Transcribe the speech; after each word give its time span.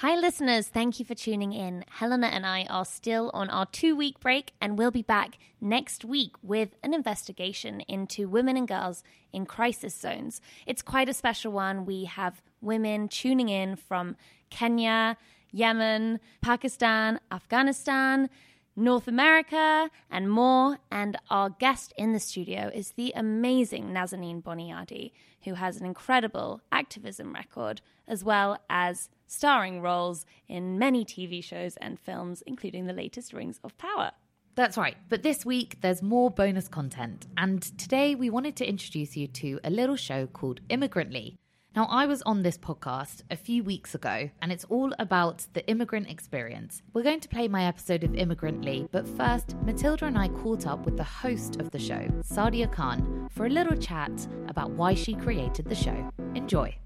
Hi, 0.00 0.16
listeners. 0.16 0.66
Thank 0.66 0.98
you 0.98 1.04
for 1.04 1.14
tuning 1.14 1.52
in. 1.52 1.84
Helena 1.90 2.28
and 2.28 2.46
I 2.46 2.64
are 2.70 2.86
still 2.86 3.30
on 3.34 3.50
our 3.50 3.66
two 3.66 3.94
week 3.94 4.18
break, 4.18 4.54
and 4.58 4.78
we'll 4.78 4.90
be 4.90 5.02
back 5.02 5.36
next 5.60 6.06
week 6.06 6.36
with 6.42 6.70
an 6.82 6.94
investigation 6.94 7.82
into 7.82 8.26
women 8.26 8.56
and 8.56 8.66
girls 8.66 9.04
in 9.30 9.44
crisis 9.44 9.94
zones. 9.94 10.40
It's 10.64 10.80
quite 10.80 11.10
a 11.10 11.12
special 11.12 11.52
one. 11.52 11.84
We 11.84 12.04
have 12.04 12.40
women 12.62 13.08
tuning 13.08 13.50
in 13.50 13.76
from 13.76 14.16
Kenya, 14.48 15.18
Yemen, 15.52 16.18
Pakistan, 16.40 17.20
Afghanistan. 17.30 18.30
North 18.76 19.08
America, 19.08 19.90
and 20.10 20.30
more. 20.30 20.78
And 20.90 21.16
our 21.30 21.50
guest 21.50 21.92
in 21.96 22.12
the 22.12 22.20
studio 22.20 22.70
is 22.72 22.92
the 22.92 23.12
amazing 23.14 23.90
Nazanin 23.90 24.42
Boniadi, 24.42 25.12
who 25.44 25.54
has 25.54 25.78
an 25.78 25.86
incredible 25.86 26.60
activism 26.70 27.32
record, 27.34 27.80
as 28.06 28.24
well 28.24 28.58
as 28.68 29.08
starring 29.26 29.80
roles 29.80 30.26
in 30.48 30.78
many 30.78 31.04
TV 31.04 31.42
shows 31.42 31.76
and 31.78 31.98
films, 31.98 32.42
including 32.46 32.86
the 32.86 32.92
latest 32.92 33.32
Rings 33.32 33.60
of 33.62 33.76
Power. 33.78 34.12
That's 34.56 34.76
right. 34.76 34.96
But 35.08 35.22
this 35.22 35.46
week, 35.46 35.80
there's 35.80 36.02
more 36.02 36.30
bonus 36.30 36.68
content. 36.68 37.26
And 37.36 37.62
today, 37.78 38.14
we 38.14 38.30
wanted 38.30 38.56
to 38.56 38.68
introduce 38.68 39.16
you 39.16 39.26
to 39.28 39.60
a 39.62 39.70
little 39.70 39.96
show 39.96 40.26
called 40.26 40.60
Immigrantly. 40.68 41.38
Now, 41.76 41.84
I 41.84 42.06
was 42.06 42.20
on 42.22 42.42
this 42.42 42.58
podcast 42.58 43.22
a 43.30 43.36
few 43.36 43.62
weeks 43.62 43.94
ago, 43.94 44.28
and 44.42 44.50
it's 44.50 44.64
all 44.64 44.92
about 44.98 45.46
the 45.52 45.64
immigrant 45.68 46.10
experience. 46.10 46.82
We're 46.92 47.04
going 47.04 47.20
to 47.20 47.28
play 47.28 47.46
my 47.46 47.66
episode 47.66 48.02
of 48.02 48.10
Immigrantly, 48.10 48.88
but 48.90 49.06
first, 49.06 49.56
Mathilda 49.64 50.08
and 50.08 50.18
I 50.18 50.30
caught 50.30 50.66
up 50.66 50.84
with 50.84 50.96
the 50.96 51.04
host 51.04 51.60
of 51.60 51.70
the 51.70 51.78
show, 51.78 52.08
Saadia 52.24 52.72
Khan, 52.72 53.28
for 53.30 53.46
a 53.46 53.48
little 53.48 53.76
chat 53.76 54.10
about 54.48 54.72
why 54.72 54.94
she 54.94 55.14
created 55.14 55.66
the 55.66 55.76
show. 55.76 56.10
Enjoy. 56.34 56.76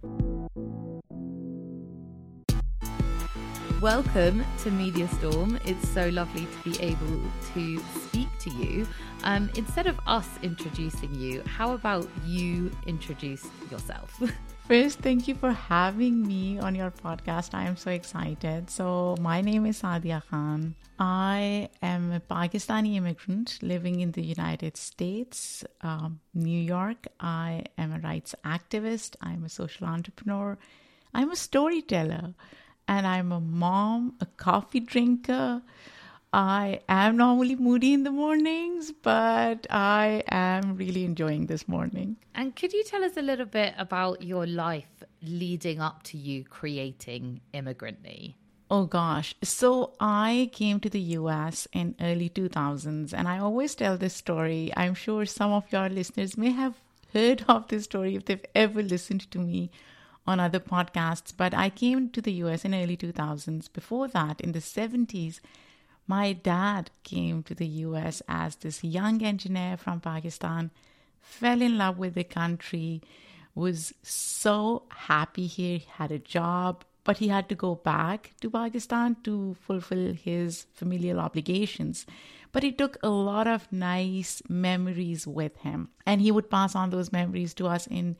Welcome 3.81 4.45
to 4.65 4.71
Media 4.71 5.09
Storm. 5.09 5.59
It's 5.65 5.89
so 5.89 6.11
lovely 6.11 6.47
to 6.47 6.71
be 6.71 6.79
able 6.83 7.23
to 7.55 7.83
speak 8.03 8.29
to 8.41 8.51
you. 8.51 8.87
Um, 9.23 9.49
instead 9.57 9.87
of 9.87 9.99
us 10.07 10.29
introducing 10.43 11.15
you, 11.15 11.43
how 11.47 11.73
about 11.73 12.07
you 12.27 12.71
introduce 12.87 13.47
yourself? 13.71 14.21
First, 14.67 15.01
thank 15.01 15.29
you 15.29 15.35
for 15.35 15.53
having 15.53 16.27
me 16.27 16.59
on 16.59 16.75
your 16.75 16.91
podcast. 16.91 17.53
I 17.53 17.65
am 17.65 17.77
so 17.77 17.91
excited. 17.91 18.71
So, 18.71 19.15
my 19.21 19.43
name 19.43 19.67
is 19.67 19.83
Saadia 19.83 20.23
Khan. 20.31 20.75
I 20.99 21.69
am 21.83 22.13
a 22.13 22.21
Pakistani 22.21 22.97
immigrant 22.97 23.59
living 23.61 24.01
in 24.01 24.13
the 24.13 24.23
United 24.23 24.79
States, 24.79 25.65
um, 25.83 26.19
New 26.33 26.59
York. 26.59 27.09
I 27.21 27.65
am 27.77 27.93
a 27.93 27.99
rights 27.99 28.35
activist. 28.43 29.17
I'm 29.21 29.45
a 29.45 29.51
social 29.51 29.87
entrepreneur. 29.87 30.57
I'm 31.13 31.31
a 31.31 31.37
storyteller. 31.37 32.33
And 32.89 33.07
I'm 33.07 33.33
a 33.33 33.41
mom, 33.41 34.15
a 34.23 34.27
coffee 34.27 34.81
drinker, 34.81 35.61
I 36.35 36.81
am 36.89 37.17
normally 37.17 37.55
moody 37.55 37.93
in 37.93 38.03
the 38.03 38.11
mornings, 38.11 38.91
but 38.91 39.69
I 39.71 40.25
am 40.29 40.75
really 40.77 41.05
enjoying 41.05 41.47
this 41.47 41.69
morning. 41.69 42.17
And 42.35 42.57
could 42.57 42.73
you 42.73 42.83
tell 42.83 43.05
us 43.05 43.17
a 43.17 43.23
little 43.23 43.47
bit 43.47 43.73
about 43.79 44.21
your 44.21 44.45
life 44.45 45.05
leading 45.23 45.81
up 45.81 46.03
to 46.05 46.19
you 46.19 46.43
creating 46.43 47.41
Immigrantly? 47.53 48.35
Oh 48.69 48.87
gosh. 48.87 49.37
So 49.45 49.93
I 50.01 50.51
came 50.53 50.81
to 50.81 50.91
the 50.91 51.01
US 51.19 51.69
in 51.73 51.95
early 52.01 52.31
2000s 52.31 53.15
and 53.17 53.29
I 53.29 53.39
always 53.39 53.77
tell 53.77 53.97
this 53.97 54.15
story. 54.15 54.73
I'm 54.77 54.95
sure 54.95 55.25
some 55.27 55.53
of 55.53 55.71
your 55.71 55.89
listeners 55.89 56.37
may 56.37 56.51
have 56.51 56.75
heard 57.13 57.45
of 57.47 57.69
this 57.69 57.85
story 57.85 58.17
if 58.17 58.25
they've 58.25 58.45
ever 58.57 58.83
listened 58.83 59.31
to 59.31 59.39
me 59.39 59.71
on 60.27 60.41
other 60.41 60.59
podcasts, 60.59 61.33
but 61.37 61.55
I 61.55 61.71
came 61.71 62.09
to 62.09 62.21
the 62.21 62.33
US 62.45 62.65
in 62.65 62.75
early 62.75 62.97
2000s. 62.97 63.73
Before 63.73 64.09
that, 64.09 64.41
in 64.41 64.51
the 64.51 64.59
70s, 64.59 65.39
my 66.07 66.33
dad 66.33 66.91
came 67.03 67.43
to 67.45 67.55
the 67.55 67.67
US 67.67 68.23
as 68.29 68.57
this 68.57 68.85
young 68.85 69.23
engineer 69.23 69.77
from 69.77 70.01
Pakistan, 70.01 70.71
fell 71.21 71.63
in 71.63 71.79
love 71.79 71.99
with 71.99 72.15
the 72.15 72.25
country, 72.25 73.03
was 73.55 73.95
so 74.03 74.83
happy 74.91 75.47
here, 75.47 75.81
had 75.97 76.11
a 76.11 76.19
job, 76.19 76.85
but 77.05 77.19
he 77.19 77.29
had 77.29 77.49
to 77.49 77.55
go 77.55 77.75
back 77.75 78.33
to 78.41 78.51
Pakistan 78.51 79.17
to 79.25 79.57
fulfill 79.61 80.15
his 80.15 80.67
familial 80.73 81.21
obligations. 81.21 82.07
But 82.53 82.63
he 82.63 82.73
took 82.73 82.99
a 83.03 83.11
lot 83.11 83.47
of 83.47 83.71
nice 83.73 84.43
memories 84.49 85.27
with 85.27 85.57
him, 85.59 85.91
and 86.07 86.21
he 86.21 86.31
would 86.31 86.51
pass 86.51 86.75
on 86.75 86.91
those 86.91 87.13
memories 87.13 87.55
to 87.55 87.67
us 87.67 87.87
in 87.87 88.17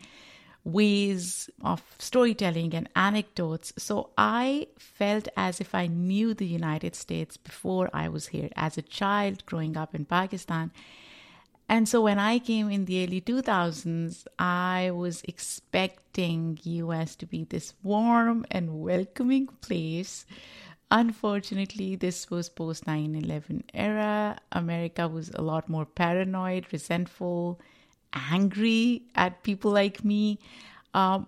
ways 0.65 1.51
of 1.63 1.83
storytelling 1.99 2.75
and 2.75 2.89
anecdotes. 2.97 3.73
So 3.77 4.11
I 4.17 4.69
felt 4.79 5.29
as 5.37 5.61
if 5.61 5.75
I 5.75 5.87
knew 5.87 6.33
the 6.35 6.47
United 6.47 6.95
States 6.95 7.37
before 7.37 7.91
I 7.93 8.09
was 8.09 8.29
here 8.29 8.49
as 8.57 8.79
a 8.79 8.83
child 8.83 9.45
growing 9.47 9.77
up 9.77 9.95
in 9.95 10.07
Pakistan. 10.07 10.73
And 11.69 11.89
so 11.89 12.03
when 12.03 12.19
I 12.19 12.39
came 12.39 12.71
in 12.71 12.85
the 12.85 13.05
early 13.05 13.21
2000s, 13.21 14.27
I 14.39 14.91
was 14.91 15.23
expecting 15.25 16.59
US 16.63 17.17
to 17.17 17.27
be 17.27 17.45
this 17.45 17.75
warm 17.83 18.45
and 18.51 18.81
welcoming 18.83 19.47
place. 19.61 20.27
Unfortunately, 20.91 21.97
this 21.97 22.31
was 22.31 22.49
post 22.51 22.85
9/11 22.87 23.65
era. 23.73 24.39
America 24.53 25.09
was 25.09 25.31
a 25.35 25.43
lot 25.43 25.69
more 25.69 25.87
paranoid, 25.87 26.67
resentful, 26.71 27.59
angry 28.15 29.03
at 29.15 29.43
people 29.43 29.71
like 29.71 30.05
me. 30.05 30.39
Um, 30.95 31.27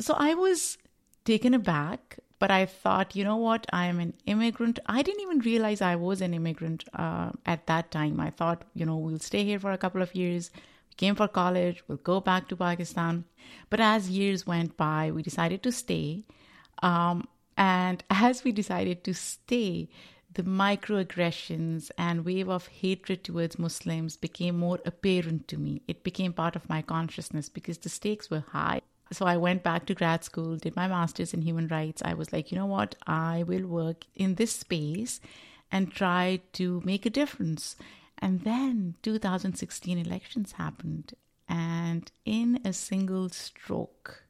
so 0.00 0.14
I 0.16 0.34
was 0.34 0.78
taken 1.24 1.54
aback, 1.54 2.18
but 2.38 2.50
I 2.50 2.66
thought, 2.66 3.14
you 3.14 3.24
know 3.24 3.36
what? 3.36 3.66
I 3.72 3.86
am 3.86 4.00
an 4.00 4.14
immigrant. 4.26 4.78
I 4.86 5.02
didn't 5.02 5.20
even 5.20 5.38
realize 5.40 5.80
I 5.80 5.96
was 5.96 6.20
an 6.20 6.34
immigrant 6.34 6.84
uh, 6.94 7.30
at 7.46 7.66
that 7.66 7.90
time. 7.90 8.18
I 8.18 8.30
thought, 8.30 8.64
you 8.74 8.84
know, 8.84 8.96
we'll 8.96 9.20
stay 9.20 9.44
here 9.44 9.60
for 9.60 9.72
a 9.72 9.78
couple 9.78 10.02
of 10.02 10.14
years. 10.14 10.50
We 10.90 10.94
came 10.96 11.14
for 11.14 11.28
college, 11.28 11.84
we'll 11.86 11.98
go 11.98 12.20
back 12.20 12.48
to 12.48 12.56
Pakistan. 12.56 13.24
But 13.70 13.80
as 13.80 14.10
years 14.10 14.46
went 14.46 14.76
by, 14.76 15.10
we 15.14 15.22
decided 15.22 15.62
to 15.62 15.72
stay. 15.72 16.24
Um, 16.82 17.28
and 17.56 18.02
as 18.10 18.44
we 18.44 18.52
decided 18.52 19.04
to 19.04 19.14
stay, 19.14 19.88
the 20.34 20.42
microaggressions 20.42 21.90
and 21.98 22.24
wave 22.24 22.48
of 22.48 22.68
hatred 22.68 23.24
towards 23.24 23.58
Muslims 23.58 24.16
became 24.16 24.58
more 24.58 24.78
apparent 24.84 25.48
to 25.48 25.58
me. 25.58 25.82
It 25.86 26.04
became 26.04 26.32
part 26.32 26.56
of 26.56 26.68
my 26.68 26.82
consciousness 26.82 27.48
because 27.48 27.78
the 27.78 27.88
stakes 27.88 28.30
were 28.30 28.44
high. 28.48 28.80
So 29.12 29.26
I 29.26 29.36
went 29.36 29.62
back 29.62 29.84
to 29.86 29.94
grad 29.94 30.24
school, 30.24 30.56
did 30.56 30.74
my 30.74 30.88
master's 30.88 31.34
in 31.34 31.42
human 31.42 31.68
rights. 31.68 32.00
I 32.04 32.14
was 32.14 32.32
like, 32.32 32.50
you 32.50 32.56
know 32.56 32.66
what? 32.66 32.94
I 33.06 33.42
will 33.42 33.66
work 33.66 34.04
in 34.14 34.36
this 34.36 34.52
space 34.52 35.20
and 35.70 35.92
try 35.92 36.40
to 36.54 36.80
make 36.84 37.04
a 37.04 37.10
difference. 37.10 37.76
And 38.18 38.40
then 38.40 38.94
2016 39.02 39.98
elections 39.98 40.52
happened. 40.52 41.12
And 41.48 42.10
in 42.24 42.60
a 42.64 42.72
single 42.72 43.28
stroke, 43.28 44.21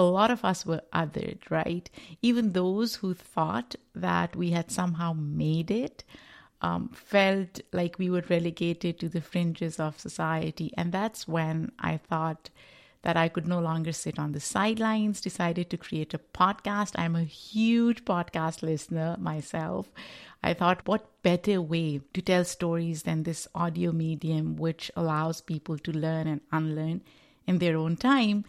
a 0.00 0.10
lot 0.10 0.30
of 0.30 0.44
us 0.44 0.64
were 0.64 0.82
othered, 0.92 1.50
right? 1.50 1.88
Even 2.22 2.52
those 2.52 2.96
who 2.96 3.14
thought 3.14 3.74
that 3.94 4.36
we 4.36 4.50
had 4.50 4.70
somehow 4.70 5.12
made 5.12 5.70
it 5.70 6.04
um, 6.62 6.88
felt 6.88 7.60
like 7.72 7.98
we 7.98 8.10
were 8.10 8.24
relegated 8.28 8.98
to 8.98 9.08
the 9.08 9.20
fringes 9.20 9.80
of 9.80 9.98
society. 9.98 10.72
And 10.76 10.92
that's 10.92 11.26
when 11.26 11.72
I 11.78 11.96
thought 11.96 12.50
that 13.02 13.16
I 13.16 13.28
could 13.28 13.48
no 13.48 13.60
longer 13.60 13.92
sit 13.92 14.18
on 14.18 14.32
the 14.32 14.40
sidelines, 14.40 15.22
decided 15.22 15.70
to 15.70 15.78
create 15.78 16.12
a 16.12 16.18
podcast. 16.18 16.92
I'm 16.96 17.16
a 17.16 17.24
huge 17.24 18.04
podcast 18.04 18.62
listener 18.62 19.16
myself. 19.18 19.88
I 20.42 20.52
thought, 20.54 20.86
what 20.86 21.22
better 21.22 21.62
way 21.62 22.00
to 22.12 22.22
tell 22.22 22.44
stories 22.44 23.02
than 23.04 23.22
this 23.22 23.48
audio 23.54 23.92
medium, 23.92 24.56
which 24.56 24.90
allows 24.96 25.40
people 25.40 25.78
to 25.78 25.92
learn 25.92 26.26
and 26.26 26.40
unlearn 26.52 27.02
in 27.46 27.58
their 27.58 27.76
own 27.76 27.96
time? 27.96 28.44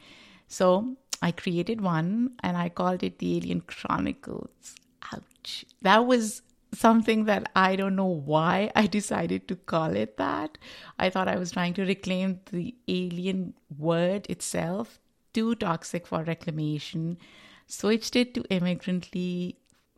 So 0.49 0.97
I 1.21 1.31
created 1.31 1.81
one 1.81 2.31
and 2.41 2.57
I 2.57 2.69
called 2.69 3.03
it 3.03 3.19
the 3.19 3.37
Alien 3.37 3.61
Chronicles. 3.61 4.75
Ouch. 5.13 5.65
That 5.81 6.05
was 6.05 6.41
something 6.73 7.25
that 7.25 7.51
I 7.55 7.75
don't 7.75 7.95
know 7.95 8.05
why 8.05 8.71
I 8.75 8.87
decided 8.87 9.47
to 9.47 9.55
call 9.55 9.95
it 9.95 10.17
that. 10.17 10.57
I 10.97 11.09
thought 11.09 11.27
I 11.27 11.37
was 11.37 11.51
trying 11.51 11.73
to 11.75 11.85
reclaim 11.85 12.39
the 12.51 12.73
alien 12.87 13.53
word 13.77 14.25
itself, 14.29 14.99
too 15.33 15.55
toxic 15.55 16.07
for 16.07 16.23
reclamation. 16.23 17.17
Switched 17.67 18.15
it 18.15 18.33
to 18.33 18.43
immigrantly. 18.49 19.57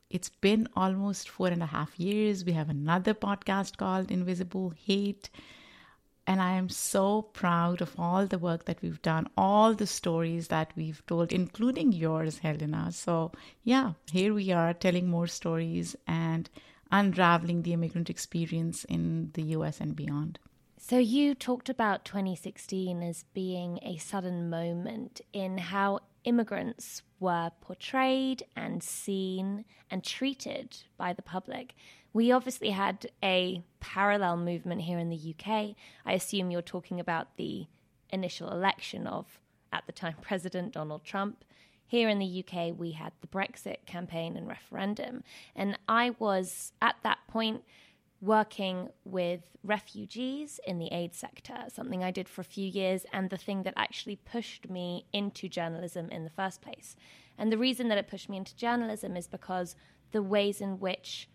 It's 0.09 0.29
been 0.29 0.67
almost 0.75 1.29
four 1.29 1.47
and 1.47 1.63
a 1.63 1.67
half 1.67 1.99
years. 1.99 2.43
We 2.43 2.51
have 2.53 2.69
another 2.69 3.13
podcast 3.13 3.77
called 3.77 4.11
Invisible 4.11 4.73
Hate. 4.85 5.29
And 6.25 6.41
I 6.41 6.51
am 6.53 6.69
so 6.69 7.23
proud 7.23 7.81
of 7.81 7.99
all 7.99 8.25
the 8.25 8.37
work 8.37 8.65
that 8.65 8.81
we've 8.81 9.01
done, 9.01 9.27
all 9.35 9.73
the 9.73 9.87
stories 9.87 10.47
that 10.47 10.71
we've 10.75 11.05
told, 11.05 11.33
including 11.33 11.91
yours, 11.91 12.37
Helena. 12.39 12.91
So, 12.91 13.33
yeah, 13.63 13.93
here 14.11 14.33
we 14.33 14.51
are 14.51 14.73
telling 14.73 15.09
more 15.09 15.27
stories 15.27 15.95
and 16.07 16.49
unraveling 16.91 17.63
the 17.63 17.73
immigrant 17.73 18.09
experience 18.09 18.85
in 18.85 19.31
the 19.33 19.43
US 19.57 19.81
and 19.81 19.95
beyond. 19.95 20.39
So, 20.77 20.97
you 20.97 21.35
talked 21.35 21.69
about 21.69 22.05
2016 22.05 23.03
as 23.03 23.25
being 23.33 23.79
a 23.81 23.97
sudden 23.97 24.49
moment 24.49 25.21
in 25.33 25.57
how 25.57 25.99
immigrants 26.23 27.01
were 27.19 27.51
portrayed 27.61 28.43
and 28.55 28.83
seen 28.83 29.65
and 29.89 30.03
treated 30.03 30.77
by 30.97 31.13
the 31.13 31.21
public. 31.21 31.75
We 32.13 32.31
obviously 32.31 32.69
had 32.69 33.07
a 33.23 33.63
parallel 33.79 34.37
movement 34.37 34.81
here 34.81 34.99
in 34.99 35.09
the 35.09 35.35
UK. 35.35 35.75
I 36.05 36.13
assume 36.13 36.51
you're 36.51 36.61
talking 36.61 36.99
about 36.99 37.37
the 37.37 37.67
initial 38.11 38.51
election 38.51 39.07
of, 39.07 39.39
at 39.71 39.85
the 39.85 39.91
time, 39.91 40.15
President 40.21 40.73
Donald 40.73 41.03
Trump. 41.03 41.43
Here 41.85 42.09
in 42.09 42.19
the 42.19 42.43
UK, 42.45 42.73
we 42.77 42.91
had 42.91 43.11
the 43.21 43.27
Brexit 43.27 43.85
campaign 43.85 44.37
and 44.37 44.47
referendum. 44.47 45.23
And 45.55 45.77
I 45.87 46.11
was 46.17 46.71
at 46.81 46.95
that 47.03 47.19
point 47.27 47.63
working 48.23 48.87
with 49.03 49.41
refugees 49.63 50.57
in 50.65 50.79
the 50.79 50.87
aid 50.93 51.13
sector, 51.13 51.65
something 51.67 52.03
I 52.03 52.11
did 52.11 52.29
for 52.29 52.39
a 52.39 52.45
few 52.45 52.65
years, 52.65 53.05
and 53.11 53.29
the 53.29 53.37
thing 53.37 53.63
that 53.63 53.73
actually 53.75 54.15
pushed 54.15 54.69
me 54.69 55.05
into 55.11 55.49
journalism 55.49 56.09
in 56.09 56.23
the 56.23 56.29
first 56.29 56.61
place. 56.61 56.95
And 57.37 57.51
the 57.51 57.57
reason 57.57 57.89
that 57.89 57.97
it 57.97 58.07
pushed 58.07 58.29
me 58.29 58.37
into 58.37 58.55
journalism 58.55 59.17
is 59.17 59.27
because 59.27 59.75
the 60.11 60.23
ways 60.23 60.61
in 60.61 60.79
which 60.79 61.27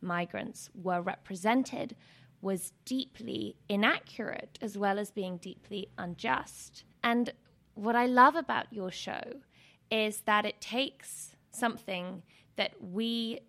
migrants 0.00 0.70
were 0.74 1.02
represented 1.02 1.94
was 2.40 2.72
deeply 2.86 3.56
inaccurate 3.68 4.58
as 4.62 4.78
well 4.78 4.98
as 4.98 5.10
being 5.10 5.36
deeply 5.36 5.90
unjust. 5.98 6.84
And 7.04 7.34
what 7.74 7.94
I 7.94 8.06
love 8.06 8.34
about 8.34 8.72
your 8.72 8.90
show 8.90 9.42
is 9.90 10.22
that 10.22 10.46
it 10.46 10.58
takes 10.58 11.36
something 11.50 12.22
that 12.56 12.72
we 12.80 13.40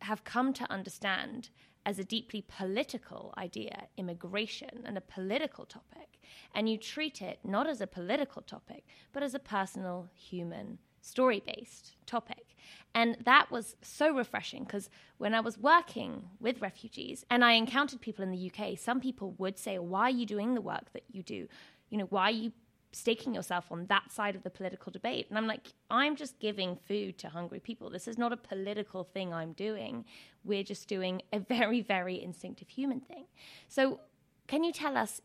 have 0.00 0.24
come 0.24 0.52
to 0.54 0.68
understand 0.68 1.50
as 1.86 1.98
a 1.98 2.04
deeply 2.04 2.42
political 2.46 3.34
idea, 3.36 3.88
immigration, 3.96 4.82
and 4.84 4.96
a 4.96 5.02
political 5.02 5.64
topic, 5.64 6.20
and 6.54 6.68
you 6.68 6.78
treat 6.78 7.20
it 7.20 7.38
not 7.44 7.68
as 7.68 7.80
a 7.80 7.86
political 7.86 8.42
topic, 8.42 8.84
but 9.12 9.22
as 9.22 9.34
a 9.34 9.38
personal 9.38 10.08
human 10.14 10.78
story 11.00 11.42
based 11.44 11.96
topic. 12.06 12.56
And 12.94 13.16
that 13.24 13.50
was 13.50 13.76
so 13.82 14.14
refreshing 14.14 14.64
because 14.64 14.88
when 15.18 15.34
I 15.34 15.40
was 15.40 15.58
working 15.58 16.24
with 16.40 16.62
refugees 16.62 17.24
and 17.28 17.44
I 17.44 17.52
encountered 17.52 18.00
people 18.00 18.22
in 18.22 18.30
the 18.30 18.50
UK, 18.50 18.78
some 18.78 19.00
people 19.00 19.34
would 19.38 19.58
say, 19.58 19.78
Why 19.78 20.02
are 20.02 20.10
you 20.10 20.26
doing 20.26 20.54
the 20.54 20.60
work 20.60 20.92
that 20.92 21.04
you 21.10 21.22
do? 21.22 21.48
You 21.90 21.98
know, 21.98 22.06
why 22.06 22.24
are 22.24 22.30
you 22.30 22.52
staking 22.94 23.34
yourself 23.34 23.66
on 23.70 23.86
that 23.86 24.10
side 24.10 24.34
of 24.36 24.42
the 24.42 24.50
political 24.50 24.92
debate? 24.92 25.26
And 25.28 25.36
I'm 25.36 25.46
like, 25.46 25.72
I'm 25.90 26.16
just 26.16 26.38
giving 26.38 26.76
food 26.88 27.18
to 27.18 27.28
hungry 27.28 27.60
people. 27.60 27.90
This 27.90 28.08
is 28.08 28.18
not 28.18 28.32
a 28.32 28.36
political 28.36 29.04
thing 29.04 29.32
I'm 29.32 29.52
doing. 29.52 30.04
We're 30.44 30.62
just 30.62 30.88
doing 30.88 31.22
a 31.32 31.38
very, 31.38 31.80
very 31.80 32.22
instinctive 32.22 32.68
human 32.68 33.00
thing. 33.00 33.24
So, 33.68 34.00
can 34.46 34.62
you 34.62 34.72
tell 34.72 34.96
us 34.96 35.22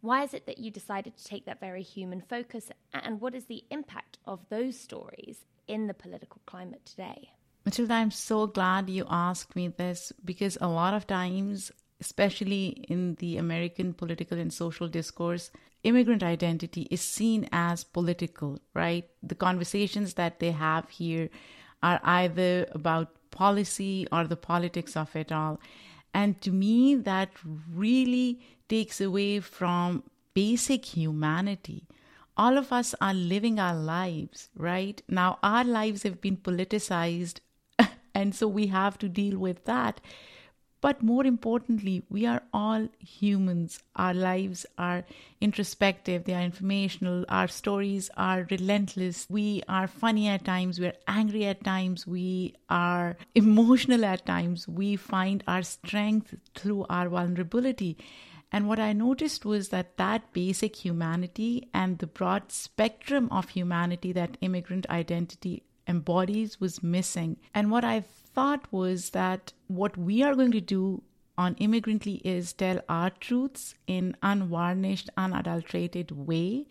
why 0.00 0.22
is 0.22 0.32
it 0.32 0.46
that 0.46 0.58
you 0.58 0.70
decided 0.70 1.16
to 1.16 1.24
take 1.24 1.44
that 1.44 1.60
very 1.60 1.82
human 1.82 2.22
focus? 2.22 2.70
And 2.94 3.20
what 3.20 3.34
is 3.34 3.44
the 3.44 3.64
impact 3.70 4.18
of 4.24 4.40
those 4.48 4.78
stories 4.78 5.44
in 5.68 5.86
the 5.86 5.94
political 5.94 6.40
climate 6.46 6.84
today? 6.86 7.30
Mathilda, 7.66 7.92
I'm 7.92 8.10
so 8.10 8.46
glad 8.46 8.88
you 8.88 9.04
asked 9.10 9.54
me 9.54 9.68
this 9.68 10.12
because 10.24 10.56
a 10.60 10.68
lot 10.68 10.94
of 10.94 11.06
times, 11.06 11.70
especially 12.00 12.68
in 12.88 13.16
the 13.16 13.36
American 13.36 13.92
political 13.92 14.38
and 14.38 14.52
social 14.52 14.88
discourse, 14.88 15.50
immigrant 15.82 16.22
identity 16.22 16.86
is 16.90 17.00
seen 17.00 17.48
as 17.52 17.84
political, 17.84 18.58
right? 18.74 19.08
The 19.22 19.34
conversations 19.34 20.14
that 20.14 20.38
they 20.40 20.50
have 20.50 20.88
here 20.90 21.30
are 21.82 22.00
either 22.04 22.66
about 22.72 23.14
policy 23.30 24.06
or 24.12 24.26
the 24.26 24.36
politics 24.36 24.96
of 24.96 25.14
it 25.16 25.32
all. 25.32 25.60
And 26.12 26.40
to 26.42 26.50
me, 26.50 26.94
that 26.96 27.30
really 27.72 28.40
takes 28.68 29.00
away 29.00 29.40
from 29.40 30.02
basic 30.34 30.84
humanity. 30.84 31.86
All 32.36 32.56
of 32.58 32.72
us 32.72 32.94
are 33.00 33.14
living 33.14 33.58
our 33.58 33.74
lives, 33.74 34.48
right? 34.56 35.00
Now, 35.08 35.38
our 35.42 35.64
lives 35.64 36.02
have 36.04 36.20
been 36.20 36.36
politicized, 36.36 37.40
and 38.14 38.34
so 38.34 38.48
we 38.48 38.68
have 38.68 38.98
to 38.98 39.08
deal 39.08 39.38
with 39.38 39.64
that. 39.66 40.00
But 40.80 41.02
more 41.02 41.26
importantly, 41.26 42.02
we 42.08 42.24
are 42.24 42.42
all 42.54 42.88
humans. 42.98 43.82
Our 43.96 44.14
lives 44.14 44.64
are 44.78 45.04
introspective, 45.40 46.24
they 46.24 46.34
are 46.34 46.42
informational, 46.42 47.26
our 47.28 47.48
stories 47.48 48.10
are 48.16 48.46
relentless. 48.50 49.26
We 49.28 49.62
are 49.68 49.86
funny 49.86 50.28
at 50.28 50.44
times, 50.44 50.80
we're 50.80 50.96
angry 51.06 51.44
at 51.44 51.62
times, 51.64 52.06
we 52.06 52.54
are 52.70 53.16
emotional 53.34 54.04
at 54.06 54.24
times. 54.24 54.66
We 54.66 54.96
find 54.96 55.44
our 55.46 55.62
strength 55.62 56.34
through 56.54 56.86
our 56.88 57.08
vulnerability. 57.08 57.98
And 58.52 58.66
what 58.66 58.80
I 58.80 58.92
noticed 58.92 59.44
was 59.44 59.68
that 59.68 59.96
that 59.98 60.32
basic 60.32 60.76
humanity 60.76 61.68
and 61.72 61.98
the 61.98 62.06
broad 62.06 62.50
spectrum 62.50 63.28
of 63.30 63.50
humanity 63.50 64.12
that 64.12 64.38
immigrant 64.40 64.86
identity 64.90 65.62
embodies 65.86 66.60
was 66.60 66.82
missing. 66.82 67.36
And 67.54 67.70
what 67.70 67.84
I 67.84 68.04
thought 68.34 68.66
was 68.72 69.10
that 69.10 69.52
what 69.66 69.96
we 69.96 70.22
are 70.22 70.34
going 70.34 70.52
to 70.52 70.60
do 70.60 71.02
on 71.36 71.54
Immigrantly 71.54 72.20
is 72.22 72.52
tell 72.52 72.80
our 72.88 73.10
truths 73.10 73.74
in 73.86 74.16
unvarnished, 74.22 75.08
unadulterated 75.16 76.10
way. 76.10 76.66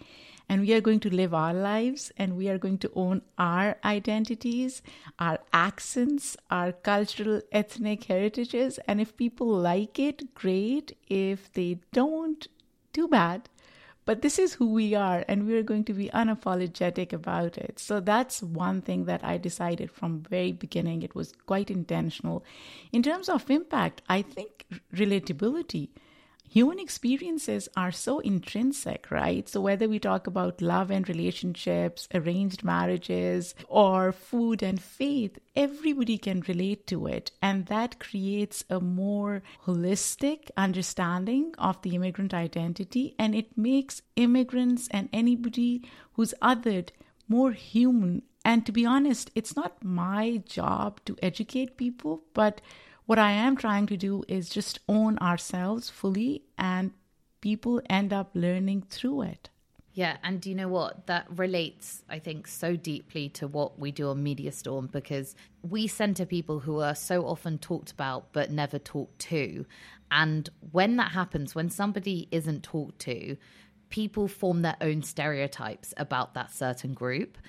And 0.47 0.61
we 0.61 0.73
are 0.73 0.81
going 0.81 0.99
to 1.01 1.09
live 1.09 1.33
our 1.33 1.53
lives 1.53 2.11
and 2.17 2.35
we 2.35 2.49
are 2.49 2.57
going 2.57 2.79
to 2.79 2.91
own 2.95 3.21
our 3.37 3.77
identities, 3.83 4.81
our 5.19 5.39
accents, 5.53 6.35
our 6.49 6.71
cultural, 6.71 7.41
ethnic 7.51 8.05
heritages. 8.05 8.79
And 8.87 8.99
if 8.99 9.15
people 9.15 9.47
like 9.47 9.99
it, 9.99 10.33
great. 10.33 10.97
If 11.07 11.53
they 11.53 11.79
don't, 11.93 12.47
too 12.93 13.07
bad. 13.07 13.49
But 14.09 14.23
this 14.23 14.39
is 14.39 14.55
who 14.55 14.73
we 14.73 14.95
are, 14.95 15.23
and 15.27 15.45
we're 15.45 15.61
going 15.61 15.83
to 15.83 15.93
be 15.93 16.09
unapologetic 16.09 17.13
about 17.13 17.59
it. 17.59 17.77
So 17.77 17.99
that's 17.99 18.41
one 18.41 18.81
thing 18.81 19.05
that 19.05 19.23
I 19.23 19.37
decided 19.37 19.91
from 19.91 20.21
very 20.21 20.51
beginning. 20.51 21.03
It 21.03 21.13
was 21.13 21.35
quite 21.45 21.69
intentional. 21.69 22.43
In 22.91 23.03
terms 23.03 23.29
of 23.29 23.51
impact, 23.51 24.01
I 24.09 24.23
think 24.23 24.65
relatability 24.91 25.89
human 26.49 26.79
experiences 26.79 27.69
are 27.77 27.91
so 27.91 28.19
intrinsic, 28.19 29.11
right? 29.11 29.47
So, 29.47 29.61
whether 29.61 29.87
we 29.87 29.99
talk 29.99 30.27
about 30.27 30.61
love 30.61 30.89
and 30.89 31.07
relationships, 31.07 32.07
arranged 32.13 32.63
marriages, 32.63 33.53
or 33.67 34.11
food 34.11 34.63
and 34.63 34.81
faith, 34.81 35.37
everybody 35.55 36.17
can 36.17 36.41
relate 36.47 36.87
to 36.87 37.07
it. 37.07 37.31
And 37.41 37.67
that 37.67 37.99
creates 37.99 38.63
a 38.69 38.79
more 38.79 39.43
holistic 39.65 40.49
understanding 40.57 41.53
of 41.57 41.81
the 41.83 41.95
immigrant 41.95 42.33
identity. 42.33 43.15
And 43.19 43.35
it 43.35 43.57
makes 43.57 44.01
immigrants 44.15 44.87
and 44.91 45.07
anybody 45.13 45.83
who's 46.13 46.33
othered 46.41 46.89
more 47.27 47.51
human. 47.51 48.23
And 48.43 48.65
to 48.65 48.71
be 48.71 48.85
honest, 48.85 49.29
it's 49.35 49.55
not 49.55 49.83
my 49.83 50.41
job 50.45 51.01
to 51.05 51.15
educate 51.21 51.77
people, 51.77 52.23
but 52.33 52.61
what 53.09 53.17
I 53.17 53.31
am 53.31 53.55
trying 53.55 53.87
to 53.87 53.97
do 53.97 54.23
is 54.27 54.49
just 54.49 54.81
own 54.87 55.17
ourselves 55.17 55.89
fully, 55.89 56.43
and 56.59 56.91
people 57.41 57.81
end 57.89 58.13
up 58.13 58.29
learning 58.35 58.83
through 58.87 59.23
it. 59.23 59.49
Yeah, 59.93 60.17
and 60.23 60.39
do 60.39 60.47
you 60.47 60.55
know 60.55 60.67
what? 60.67 61.07
That 61.07 61.25
relates, 61.35 62.03
I 62.07 62.19
think, 62.19 62.45
so 62.45 62.75
deeply 62.75 63.27
to 63.29 63.47
what 63.47 63.79
we 63.79 63.91
do 63.91 64.09
on 64.09 64.21
Media 64.21 64.51
Storm 64.51 64.89
because 64.91 65.35
we 65.63 65.87
center 65.87 66.23
people 66.23 66.59
who 66.59 66.81
are 66.81 66.93
so 66.93 67.25
often 67.25 67.57
talked 67.57 67.91
about 67.91 68.31
but 68.31 68.51
never 68.51 68.77
talked 68.77 69.17
to. 69.21 69.65
And 70.11 70.47
when 70.69 70.97
that 70.97 71.13
happens, 71.13 71.55
when 71.55 71.71
somebody 71.71 72.27
isn't 72.29 72.61
talked 72.61 72.99
to, 72.99 73.37
people 73.89 74.27
form 74.27 74.61
their 74.61 74.77
own 74.81 75.01
stereotypes 75.01 75.95
about 75.97 76.35
that 76.35 76.53
certain 76.53 76.93
group. 76.93 77.39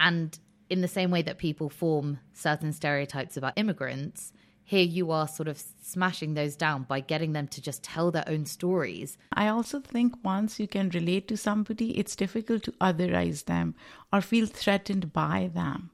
And 0.00 0.38
in 0.70 0.80
the 0.80 0.88
same 0.88 1.10
way 1.10 1.20
that 1.20 1.36
people 1.36 1.68
form 1.68 2.20
certain 2.32 2.72
stereotypes 2.72 3.36
about 3.36 3.58
immigrants, 3.58 4.32
here 4.70 4.84
you 4.84 5.10
are 5.10 5.26
sort 5.26 5.48
of 5.48 5.60
smashing 5.82 6.34
those 6.34 6.54
down 6.54 6.84
by 6.84 7.00
getting 7.00 7.32
them 7.32 7.48
to 7.48 7.60
just 7.60 7.82
tell 7.82 8.12
their 8.12 8.22
own 8.28 8.46
stories. 8.46 9.18
I 9.32 9.48
also 9.48 9.80
think 9.80 10.14
once 10.22 10.60
you 10.60 10.68
can 10.68 10.90
relate 10.90 11.26
to 11.26 11.36
somebody, 11.36 11.98
it's 11.98 12.14
difficult 12.14 12.62
to 12.62 12.72
otherize 12.80 13.46
them 13.46 13.74
or 14.12 14.20
feel 14.20 14.46
threatened 14.46 15.12
by 15.12 15.50
them. 15.52 15.90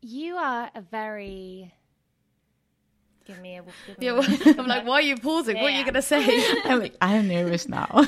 You 0.00 0.36
are 0.36 0.70
a 0.74 0.80
very. 0.80 1.74
Give 3.26 3.38
me 3.42 3.58
a. 3.58 3.62
Give 3.86 3.98
me 3.98 4.06
yeah, 4.06 4.54
a... 4.54 4.58
I'm 4.58 4.68
like, 4.68 4.86
why 4.86 4.94
are 4.94 5.02
you 5.02 5.16
pausing? 5.18 5.56
Yeah. 5.56 5.62
What 5.62 5.74
are 5.74 5.76
you 5.76 5.84
going 5.84 5.92
to 5.92 6.00
say? 6.00 6.24
I'm 6.64 6.78
like, 6.78 6.96
I'm 7.02 7.28
nervous 7.28 7.68
now. 7.68 7.90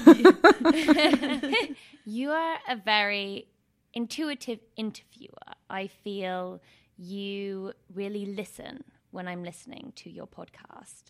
you 2.07 2.31
are 2.31 2.57
a 2.71 2.77
very 2.83 3.49
intuitive 3.93 4.61
interviewer. 4.79 5.53
I 5.69 5.89
feel 5.89 6.63
you 6.97 7.75
really 7.93 8.25
listen 8.25 8.83
when 9.17 9.27
I'm 9.27 9.43
listening 9.43 9.93
to 9.97 10.11
your 10.11 10.27
podcast 10.27 11.05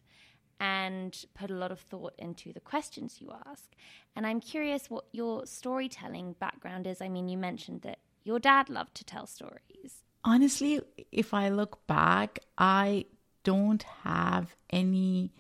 and 0.61 1.25
put 1.35 1.51
a 1.51 1.55
lot 1.55 1.73
of 1.73 1.81
thought 1.81 2.15
into 2.19 2.53
the 2.53 2.61
questions 2.61 3.21
you 3.21 3.31
ask. 3.47 3.75
And 4.15 4.27
I'm 4.27 4.41
curious 4.41 4.89
what 4.89 5.05
your 5.13 5.45
storytelling 5.45 6.37
background 6.39 6.87
is. 6.87 7.03
I 7.03 7.09
mean, 7.09 7.29
you 7.29 7.37
mentioned 7.37 7.83
that 7.83 7.99
your 8.25 8.39
dad 8.39 8.71
loved 8.71 8.95
to 8.95 9.05
tell 9.05 9.27
stories. 9.27 10.05
Honestly, 10.25 10.81
if 11.13 11.35
I 11.35 11.49
look 11.51 11.87
back, 11.87 12.39
I 12.57 13.07
don't 13.43 13.83
have 14.05 14.57
any 14.71 15.33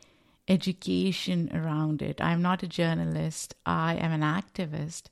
education 0.48 1.50
around 1.54 2.02
it. 2.02 2.20
I'm 2.20 2.42
not 2.42 2.62
a 2.62 2.68
journalist, 2.68 3.54
I 3.64 3.94
am 3.94 4.12
an 4.12 4.20
activist. 4.20 5.04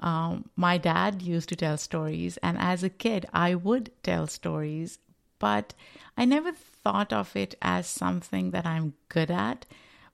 Um, 0.00 0.50
my 0.56 0.78
dad 0.78 1.22
used 1.22 1.48
to 1.50 1.56
tell 1.56 1.76
stories, 1.76 2.36
and 2.42 2.58
as 2.58 2.82
a 2.82 2.90
kid, 2.90 3.26
I 3.32 3.54
would 3.54 3.90
tell 4.02 4.26
stories, 4.26 4.98
but 5.42 5.74
I 6.16 6.24
never 6.24 6.52
thought 6.52 7.12
of 7.12 7.34
it 7.34 7.56
as 7.60 7.88
something 7.88 8.52
that 8.52 8.64
I'm 8.64 8.94
good 9.08 9.28
at. 9.28 9.66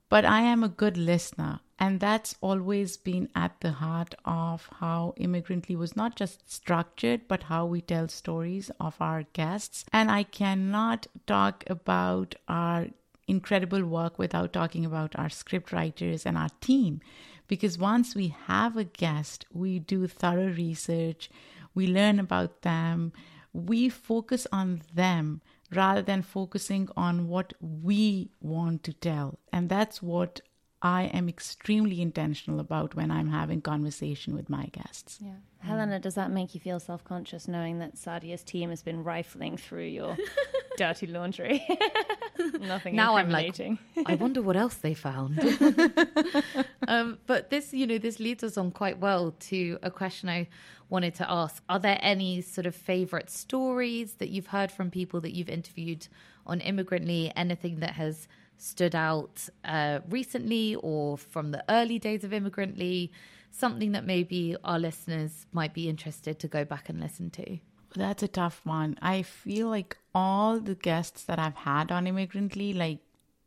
But 0.08 0.24
I 0.24 0.40
am 0.40 0.64
a 0.64 0.70
good 0.70 0.96
listener. 0.96 1.60
And 1.78 2.00
that's 2.00 2.34
always 2.40 2.96
been 2.96 3.28
at 3.34 3.60
the 3.60 3.72
heart 3.72 4.14
of 4.24 4.70
how 4.80 5.12
Immigrantly 5.18 5.76
was 5.76 5.94
not 5.94 6.16
just 6.16 6.50
structured, 6.50 7.28
but 7.28 7.42
how 7.42 7.66
we 7.66 7.82
tell 7.82 8.08
stories 8.08 8.70
of 8.80 8.96
our 9.00 9.24
guests. 9.34 9.84
And 9.92 10.10
I 10.10 10.22
cannot 10.22 11.06
talk 11.26 11.62
about 11.66 12.34
our 12.48 12.86
incredible 13.26 13.84
work 13.84 14.18
without 14.18 14.54
talking 14.54 14.86
about 14.86 15.14
our 15.18 15.28
script 15.28 15.72
writers 15.72 16.24
and 16.24 16.38
our 16.38 16.48
team. 16.62 17.02
Because 17.48 17.76
once 17.76 18.14
we 18.14 18.34
have 18.46 18.78
a 18.78 18.84
guest, 18.84 19.44
we 19.52 19.78
do 19.78 20.06
thorough 20.06 20.54
research, 20.54 21.28
we 21.74 21.86
learn 21.86 22.18
about 22.18 22.62
them, 22.62 23.12
we 23.52 23.88
focus 23.88 24.46
on 24.52 24.82
them 24.94 25.40
rather 25.72 26.02
than 26.02 26.22
focusing 26.22 26.88
on 26.96 27.28
what 27.28 27.52
we 27.60 28.30
want 28.40 28.82
to 28.84 28.92
tell. 28.92 29.38
And 29.52 29.68
that's 29.68 30.02
what 30.02 30.40
I 30.80 31.04
am 31.04 31.28
extremely 31.28 32.00
intentional 32.00 32.60
about 32.60 32.94
when 32.94 33.10
I'm 33.10 33.30
having 33.30 33.60
conversation 33.60 34.34
with 34.34 34.48
my 34.48 34.66
guests. 34.66 35.18
Yeah. 35.20 35.32
Helena, 35.60 35.98
does 35.98 36.14
that 36.14 36.30
make 36.30 36.54
you 36.54 36.60
feel 36.60 36.78
self-conscious 36.78 37.48
knowing 37.48 37.80
that 37.80 37.96
Saadia's 37.96 38.44
team 38.44 38.70
has 38.70 38.80
been 38.82 39.02
rifling 39.02 39.56
through 39.56 39.86
your 39.86 40.16
dirty 40.76 41.08
laundry? 41.08 41.66
Nothing 42.60 42.94
now 42.94 43.16
I'm 43.16 43.28
like, 43.28 43.60
I 44.06 44.14
wonder 44.14 44.40
what 44.40 44.56
else 44.56 44.76
they 44.76 44.94
found. 44.94 45.40
um, 46.88 47.18
but 47.26 47.50
this, 47.50 47.74
you 47.74 47.84
know, 47.84 47.98
this 47.98 48.20
leads 48.20 48.44
us 48.44 48.56
on 48.56 48.70
quite 48.70 48.98
well 48.98 49.34
to 49.40 49.78
a 49.82 49.90
question 49.90 50.28
I 50.28 50.46
wanted 50.88 51.16
to 51.16 51.28
ask. 51.28 51.60
Are 51.68 51.80
there 51.80 51.98
any 52.00 52.40
sort 52.40 52.66
of 52.66 52.76
favorite 52.76 53.28
stories 53.28 54.14
that 54.14 54.28
you've 54.28 54.46
heard 54.46 54.70
from 54.70 54.92
people 54.92 55.20
that 55.22 55.34
you've 55.34 55.48
interviewed 55.48 56.06
on 56.46 56.60
Immigrantly? 56.60 57.32
Anything 57.34 57.80
that 57.80 57.94
has 57.94 58.28
stood 58.58 58.94
out 58.94 59.48
uh, 59.64 60.00
recently 60.08 60.74
or 60.76 61.16
from 61.16 61.50
the 61.52 61.64
early 61.68 61.98
days 61.98 62.24
of 62.24 62.32
Immigrantly? 62.32 63.10
Something 63.50 63.92
that 63.92 64.04
maybe 64.04 64.56
our 64.62 64.78
listeners 64.78 65.46
might 65.52 65.72
be 65.72 65.88
interested 65.88 66.38
to 66.40 66.48
go 66.48 66.64
back 66.64 66.88
and 66.88 67.00
listen 67.00 67.30
to? 67.30 67.58
That's 67.96 68.22
a 68.22 68.28
tough 68.28 68.60
one. 68.64 68.98
I 69.00 69.22
feel 69.22 69.68
like 69.68 69.96
all 70.14 70.60
the 70.60 70.74
guests 70.74 71.24
that 71.24 71.38
I've 71.38 71.56
had 71.56 71.90
on 71.90 72.06
Immigrantly, 72.06 72.74
like 72.74 72.98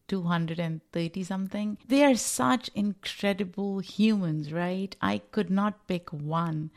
230 0.07 1.23
something, 1.23 1.77
they 1.87 2.03
are 2.03 2.15
such 2.15 2.69
incredible 2.73 3.79
humans, 3.79 4.51
right? 4.51 4.95
I 5.01 5.19
could 5.19 5.49
not 5.49 5.87
pick 5.87 6.09
one. 6.11 6.71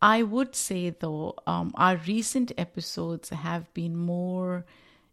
I 0.00 0.22
would 0.22 0.54
say, 0.54 0.90
though, 0.90 1.34
um, 1.46 1.72
our 1.76 1.96
recent 1.96 2.50
episodes 2.58 3.28
have 3.28 3.72
been 3.74 3.96
more 3.96 4.64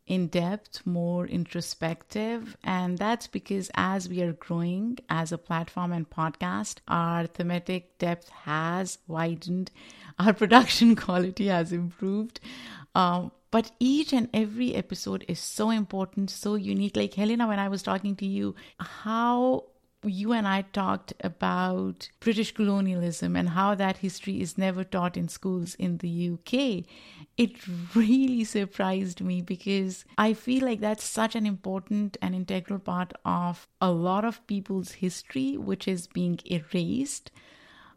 in 0.10 0.28
depth, 0.28 0.86
more 0.86 1.26
introspective. 1.28 2.58
And 2.64 2.98
that's 2.98 3.28
because 3.28 3.72
as 3.76 4.10
we 4.10 4.22
are 4.24 4.34
growing 4.34 4.98
as 5.08 5.32
a 5.32 5.38
platform 5.38 5.94
and 5.94 6.10
podcast, 6.10 6.78
our 6.88 7.28
thematic 7.28 7.98
depth 8.00 8.28
has 8.30 8.98
widened, 9.08 9.72
our 10.20 10.34
production 10.34 10.96
quality 10.96 11.48
has 11.48 11.72
improved. 11.72 12.40
Um, 12.96 13.32
but 13.52 13.72
each 13.80 14.12
and 14.12 14.30
every 14.34 14.76
episode 14.76 15.24
is 15.28 15.40
so 15.40 15.70
important, 15.70 16.32
so 16.32 16.56
unique. 16.56 16.98
Like 16.98 17.14
Helena, 17.14 17.48
when 17.48 17.60
I 17.60 17.70
was 17.70 17.84
talking 17.84 18.16
to 18.18 18.26
you, 18.26 18.56
how 18.80 19.66
you 20.04 20.32
and 20.32 20.48
I 20.48 20.62
talked 20.62 21.14
about 21.22 22.10
British 22.20 22.54
colonialism 22.54 23.36
and 23.36 23.50
how 23.50 23.76
that 23.76 23.98
history 23.98 24.42
is 24.42 24.58
never 24.58 24.84
taught 24.84 25.18
in 25.18 25.28
schools 25.28 25.76
in 25.76 25.98
the 25.98 26.32
UK. 26.32 26.86
It 27.38 27.58
really 27.96 28.44
surprised 28.46 29.22
me 29.22 29.42
because 29.42 30.06
I 30.18 30.34
feel 30.34 30.64
like 30.64 30.80
that's 30.80 31.04
such 31.04 31.36
an 31.36 31.46
important 31.46 32.18
and 32.22 32.34
integral 32.34 32.80
part 32.80 33.14
of 33.26 33.68
a 33.82 33.92
lot 33.92 34.24
of 34.24 34.46
people's 34.48 34.94
history, 34.94 35.58
which 35.58 35.88
is 35.88 36.08
being 36.08 36.40
erased. 36.46 37.32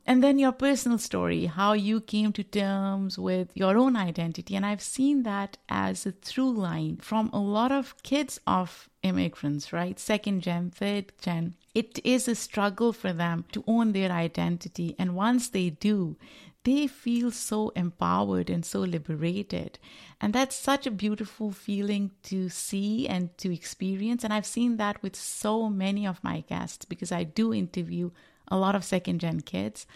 And 0.05 0.25
then 0.25 0.41
your 0.41 0.53
personal 0.53 0.99
story, 0.99 1.47
how 1.47 1.75
you 1.75 2.01
came 2.01 2.33
to 2.33 2.43
terms 2.43 3.19
with 3.19 3.51
your 3.55 3.77
own 3.79 3.95
identity. 3.95 4.57
And 4.57 4.67
I've 4.67 4.83
seen 4.83 5.23
that 5.23 5.59
as 5.69 6.05
a 6.05 6.11
through 6.11 6.55
line 6.55 6.97
from 6.97 7.31
a 7.33 7.39
lot 7.39 7.71
of 7.71 7.95
kids 8.03 8.41
of 8.45 8.89
immigrants, 9.03 9.73
right? 9.73 9.99
Second 9.99 10.43
gen, 10.43 10.71
third 10.71 11.13
gen 11.21 11.55
it 11.75 11.99
is 12.05 12.29
a 12.29 12.35
struggle 12.35 12.93
for 12.93 13.13
them 13.13 13.45
to 13.53 13.65
own 13.67 13.93
their 13.93 14.11
identity. 14.11 14.95
And 14.99 15.15
once 15.15 15.49
they 15.49 15.71
do, 15.71 16.17
they 16.65 16.87
feel 16.87 17.31
so 17.31 17.71
empowered 17.71 18.51
and 18.51 18.65
so 18.65 18.81
liberated. 18.81 19.79
And 20.21 20.33
that's 20.33 20.55
such 20.55 20.87
a 20.87 20.91
beautiful 20.91 21.51
feeling 21.51 22.13
to 22.25 22.49
see 22.49 23.09
and 23.09 23.37
to 23.39 23.53
experience. 23.53 24.23
And 24.23 24.33
I've 24.33 24.47
seen 24.47 24.77
that 24.77 25.03
with 25.03 25.17
so 25.17 25.69
many 25.69 26.07
of 26.07 26.23
my 26.23 26.41
guests 26.41 26.85
because 26.85 27.11
I 27.11 27.25
do 27.25 27.53
interview 27.53 28.11
a 28.49 28.57
lot 28.57 28.75
of 28.75 28.85
second 28.85 29.21
gen 29.21 29.41
kids 29.41 29.87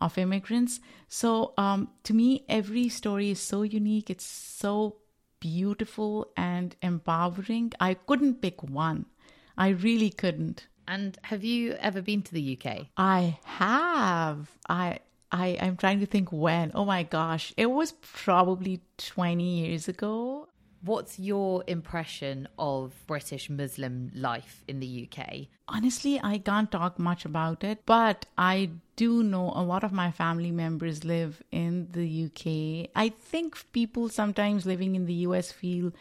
of 0.00 0.18
immigrants. 0.18 0.80
So 1.08 1.54
um, 1.56 1.88
to 2.04 2.14
me, 2.14 2.44
every 2.48 2.88
story 2.88 3.30
is 3.30 3.40
so 3.40 3.62
unique. 3.62 4.10
It's 4.10 4.26
so 4.26 4.96
beautiful 5.42 6.28
and 6.36 6.76
empowering. 6.82 7.72
I 7.80 7.94
couldn't 7.94 8.40
pick 8.40 8.62
one. 8.62 9.06
I 9.58 9.68
really 9.70 10.10
couldn't. 10.10 10.68
And 10.86 11.18
have 11.24 11.42
you 11.42 11.72
ever 11.80 12.00
been 12.00 12.22
to 12.22 12.32
the 12.32 12.56
UK? 12.56 12.86
I 12.96 13.38
have. 13.44 14.52
I 14.68 15.00
I 15.32 15.58
I'm 15.60 15.76
trying 15.76 15.98
to 16.00 16.06
think 16.06 16.30
when. 16.30 16.70
Oh 16.74 16.84
my 16.84 17.02
gosh, 17.02 17.52
it 17.56 17.70
was 17.70 17.92
probably 18.02 18.82
20 18.98 19.42
years 19.42 19.88
ago. 19.88 20.48
What's 20.84 21.18
your 21.18 21.62
impression 21.68 22.48
of 22.58 22.92
British 23.06 23.48
Muslim 23.48 24.10
life 24.16 24.64
in 24.66 24.80
the 24.80 25.08
UK? 25.08 25.46
Honestly, 25.68 26.20
I 26.20 26.38
can't 26.38 26.72
talk 26.72 26.98
much 26.98 27.24
about 27.24 27.62
it, 27.62 27.82
but 27.86 28.26
I 28.36 28.70
do 28.96 29.22
know 29.22 29.52
a 29.54 29.62
lot 29.62 29.84
of 29.84 29.92
my 29.92 30.10
family 30.10 30.50
members 30.50 31.04
live 31.04 31.40
in 31.52 31.88
the 31.92 32.24
UK. 32.26 32.90
I 32.96 33.10
think 33.10 33.64
people 33.72 34.08
sometimes 34.08 34.66
living 34.66 34.96
in 34.96 35.06
the 35.06 35.14
US 35.28 35.52
feel 35.52 35.92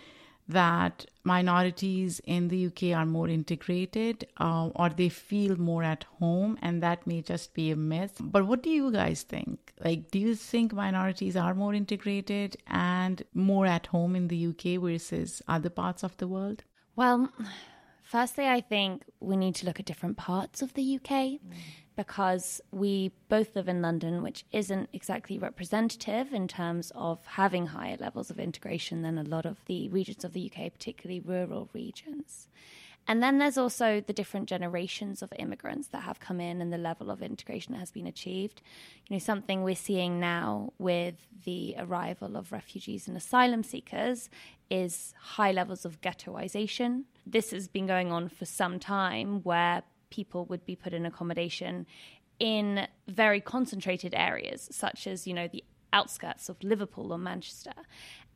that 0.51 1.05
minorities 1.24 2.22
in 2.25 2.48
the 2.48 2.67
UK 2.67 2.98
are 2.98 3.05
more 3.05 3.27
integrated 3.27 4.27
uh, 4.39 4.70
or 4.75 4.89
they 4.89 5.10
feel 5.10 5.58
more 5.58 5.84
at 5.84 6.05
home, 6.20 6.58
and 6.62 6.81
that 6.81 7.05
may 7.05 7.22
just 7.22 7.53
be 7.53 7.72
a 7.72 7.75
myth. 7.75 8.17
But 8.20 8.48
what 8.48 8.63
do 8.63 8.70
you 8.70 8.91
guys 8.91 9.24
think? 9.24 9.74
Like, 9.84 10.12
do 10.12 10.20
you 10.20 10.36
think 10.36 10.74
minorities 10.74 11.36
are 11.36 11.53
more 11.53 11.74
integrated 11.74 12.58
and 12.67 13.24
more 13.34 13.65
at 13.65 13.88
home 13.88 14.15
in 14.15 14.27
the 14.27 14.48
UK 14.48 14.81
versus 14.81 15.41
other 15.48 15.70
parts 15.70 16.03
of 16.03 16.15
the 16.17 16.27
world? 16.27 16.63
Well, 16.96 17.31
firstly, 18.03 18.48
I 18.48 18.62
think 18.62 19.03
we 19.20 19.36
need 19.36 19.55
to 19.55 19.65
look 19.65 19.79
at 19.79 19.86
different 19.86 20.17
parts 20.17 20.62
of 20.62 20.74
the 20.74 20.96
UK. 20.96 21.10
Mm 21.10 21.39
because 22.01 22.60
we 22.72 23.12
both 23.29 23.55
live 23.55 23.67
in 23.67 23.79
London, 23.79 24.24
which 24.24 24.43
isn't 24.51 24.89
exactly 24.91 25.38
representative 25.38 26.34
in 26.34 26.48
terms 26.48 26.91
of 26.96 27.24
having 27.27 27.67
higher 27.67 27.96
levels 28.00 28.31
of 28.31 28.39
integration 28.39 29.03
than 29.03 29.20
a 29.20 29.24
lot 29.24 29.46
of 29.46 29.63
the 29.67 29.88
regions 29.89 30.24
of 30.24 30.34
the 30.34 30.51
UK, 30.51 30.74
particularly 30.74 31.20
rural 31.20 31.70
regions. 31.74 32.48
And 33.08 33.22
then 33.22 33.38
there's 33.38 33.58
also 33.58 34.01
the 34.01 34.13
different 34.13 34.50
generations 34.50 35.22
of 35.22 35.31
immigrants 35.38 35.89
that 35.89 36.01
have 36.01 36.20
come 36.20 36.41
in 36.41 36.60
and 36.60 36.74
the 36.74 36.77
level 36.79 37.12
of 37.12 37.22
integration 37.22 37.74
that 37.74 37.79
has 37.79 37.91
been 37.91 38.08
achieved. 38.08 38.63
You 39.08 39.15
know, 39.15 39.20
something 39.20 39.62
we're 39.62 39.75
seeing 39.75 40.20
now 40.20 40.74
with 40.79 41.27
the 41.46 41.75
arrival 41.77 42.36
of 42.36 42.51
refugees 42.51 43.08
and 43.08 43.15
asylum 43.15 43.62
seekers 43.62 44.27
is 44.72 45.13
high 45.20 45.51
levels 45.51 45.86
of 45.86 46.01
ghettoization. 46.01 47.03
This 47.27 47.51
has 47.51 47.67
been 47.67 47.86
going 47.86 48.12
on 48.12 48.27
for 48.27 48.46
some 48.46 48.79
time 48.79 49.41
where 49.43 49.84
people 50.12 50.46
would 50.46 50.63
be 50.65 50.75
put 50.75 50.94
in 50.94 51.06
accommodation 51.08 51.88
in 52.39 52.88
very 53.08 53.41
concentrated 53.41 54.13
areas, 54.15 54.70
such 54.72 55.08
as, 55.08 55.25
you 55.25 55.34
know, 55.34 55.48
the 55.48 55.63
outskirts 55.94 56.50
of 56.50 56.63
Liverpool 56.63 57.12
or 57.12 57.18
Manchester. 57.18 57.74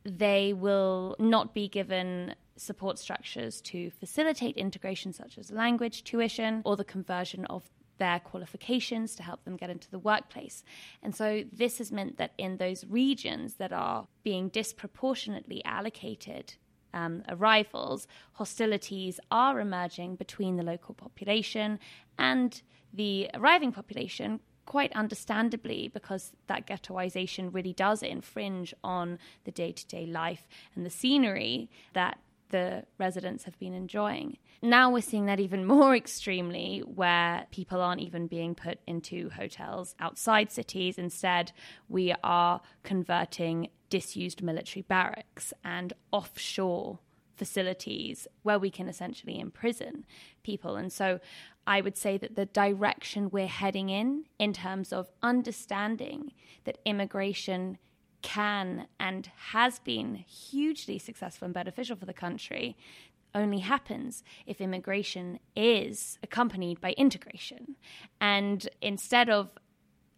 They 0.04 0.52
will 0.52 1.16
not 1.18 1.54
be 1.54 1.68
given 1.68 2.34
support 2.56 2.98
structures 2.98 3.60
to 3.62 3.90
facilitate 3.90 4.56
integration, 4.56 5.12
such 5.12 5.38
as 5.38 5.50
language, 5.50 6.04
tuition, 6.04 6.62
or 6.64 6.76
the 6.76 6.84
conversion 6.84 7.44
of 7.46 7.70
their 7.98 8.20
qualifications 8.20 9.14
to 9.16 9.22
help 9.22 9.44
them 9.44 9.56
get 9.56 9.70
into 9.70 9.90
the 9.90 9.98
workplace. 9.98 10.62
And 11.02 11.14
so 11.14 11.44
this 11.52 11.78
has 11.78 11.90
meant 11.90 12.18
that 12.18 12.32
in 12.38 12.58
those 12.58 12.84
regions 12.84 13.54
that 13.54 13.72
are 13.72 14.06
being 14.22 14.48
disproportionately 14.48 15.64
allocated 15.64 16.54
um, 16.94 17.22
arrivals, 17.28 18.06
hostilities 18.32 19.20
are 19.30 19.60
emerging 19.60 20.16
between 20.16 20.56
the 20.56 20.62
local 20.62 20.94
population 20.94 21.78
and 22.18 22.62
the 22.92 23.30
arriving 23.34 23.72
population, 23.72 24.40
quite 24.64 24.92
understandably, 24.94 25.88
because 25.88 26.32
that 26.46 26.66
ghettoization 26.66 27.52
really 27.52 27.72
does 27.72 28.02
infringe 28.02 28.74
on 28.82 29.18
the 29.44 29.52
day 29.52 29.72
to 29.72 29.86
day 29.86 30.06
life 30.06 30.48
and 30.74 30.84
the 30.84 30.90
scenery 30.90 31.70
that 31.92 32.18
the 32.50 32.84
residents 32.98 33.44
have 33.44 33.58
been 33.58 33.74
enjoying. 33.74 34.38
Now 34.62 34.90
we're 34.90 35.02
seeing 35.02 35.26
that 35.26 35.40
even 35.40 35.64
more 35.76 35.94
extremely, 35.94 36.80
where 36.80 37.46
people 37.50 37.80
aren't 37.80 38.00
even 38.00 38.26
being 38.26 38.54
put 38.54 38.78
into 38.86 39.30
hotels 39.30 39.94
outside 40.00 40.50
cities. 40.50 40.98
Instead, 40.98 41.52
we 41.88 42.14
are 42.22 42.60
converting 42.82 43.68
disused 43.88 44.42
military 44.42 44.82
barracks 44.82 45.52
and 45.64 45.92
offshore 46.10 46.98
facilities 47.36 48.26
where 48.42 48.58
we 48.58 48.70
can 48.70 48.88
essentially 48.88 49.38
imprison 49.38 50.04
people. 50.42 50.76
And 50.76 50.92
so 50.92 51.20
I 51.66 51.80
would 51.80 51.96
say 51.96 52.16
that 52.18 52.36
the 52.36 52.46
direction 52.46 53.30
we're 53.30 53.46
heading 53.46 53.90
in, 53.90 54.24
in 54.38 54.52
terms 54.52 54.92
of 54.92 55.10
understanding 55.22 56.32
that 56.64 56.78
immigration 56.84 57.78
can 58.26 58.88
and 58.98 59.30
has 59.52 59.78
been 59.78 60.16
hugely 60.16 60.98
successful 60.98 61.46
and 61.46 61.54
beneficial 61.54 61.94
for 61.94 62.06
the 62.06 62.12
country, 62.12 62.76
only 63.36 63.60
happens 63.60 64.24
if 64.46 64.60
immigration 64.60 65.38
is 65.54 66.18
accompanied 66.24 66.80
by 66.80 66.90
integration. 66.92 67.76
And 68.20 68.68
instead 68.82 69.30
of 69.30 69.50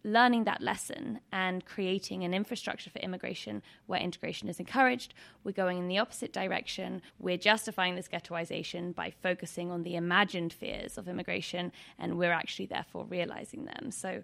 learning 0.03 0.45
that 0.45 0.61
lesson 0.61 1.19
and 1.31 1.65
creating 1.65 2.23
an 2.23 2.33
infrastructure 2.33 2.89
for 2.89 2.97
immigration 2.99 3.61
where 3.85 3.99
integration 3.99 4.49
is 4.49 4.59
encouraged, 4.59 5.13
we're 5.43 5.51
going 5.51 5.77
in 5.77 5.87
the 5.87 5.99
opposite 5.99 6.33
direction. 6.33 7.03
We're 7.19 7.37
justifying 7.37 7.95
this 7.95 8.07
ghettoization 8.07 8.95
by 8.95 9.11
focusing 9.21 9.69
on 9.69 9.83
the 9.83 9.95
imagined 9.95 10.53
fears 10.53 10.97
of 10.97 11.07
immigration, 11.07 11.71
and 11.99 12.17
we're 12.17 12.31
actually 12.31 12.65
therefore 12.65 13.05
realizing 13.05 13.65
them. 13.65 13.91
So 13.91 14.23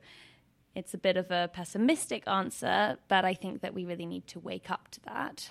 it's 0.75 0.94
a 0.94 0.98
bit 0.98 1.17
of 1.17 1.32
a 1.32 1.50
pessimistic 1.51 2.27
answer, 2.27 2.98
but 3.08 3.24
I 3.24 3.34
think 3.34 3.62
that 3.62 3.74
we 3.74 3.86
really 3.86 4.05
need 4.05 4.27
to 4.27 4.39
wake 4.39 4.70
up 4.70 4.89
to 4.91 5.01
that. 5.05 5.50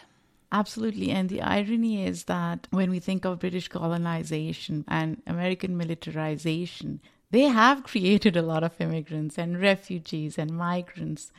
Absolutely. 0.53 1.11
And 1.11 1.29
the 1.29 1.43
irony 1.43 2.07
is 2.07 2.25
that 2.25 2.69
when 2.71 2.91
we 2.91 3.01
think 3.01 3.25
of 3.25 3.41
British 3.41 3.69
colonization 3.69 4.85
and 4.87 5.21
American 5.27 5.77
militarization, 5.77 7.01
they 7.31 7.43
have 7.43 7.83
created 7.93 8.37
a 8.37 8.43
lot 8.43 8.63
of 8.63 8.81
immigrants 8.81 9.39
and 9.39 9.61
refugees 9.61 10.39
and 10.39 10.53
migrants. 10.53 11.33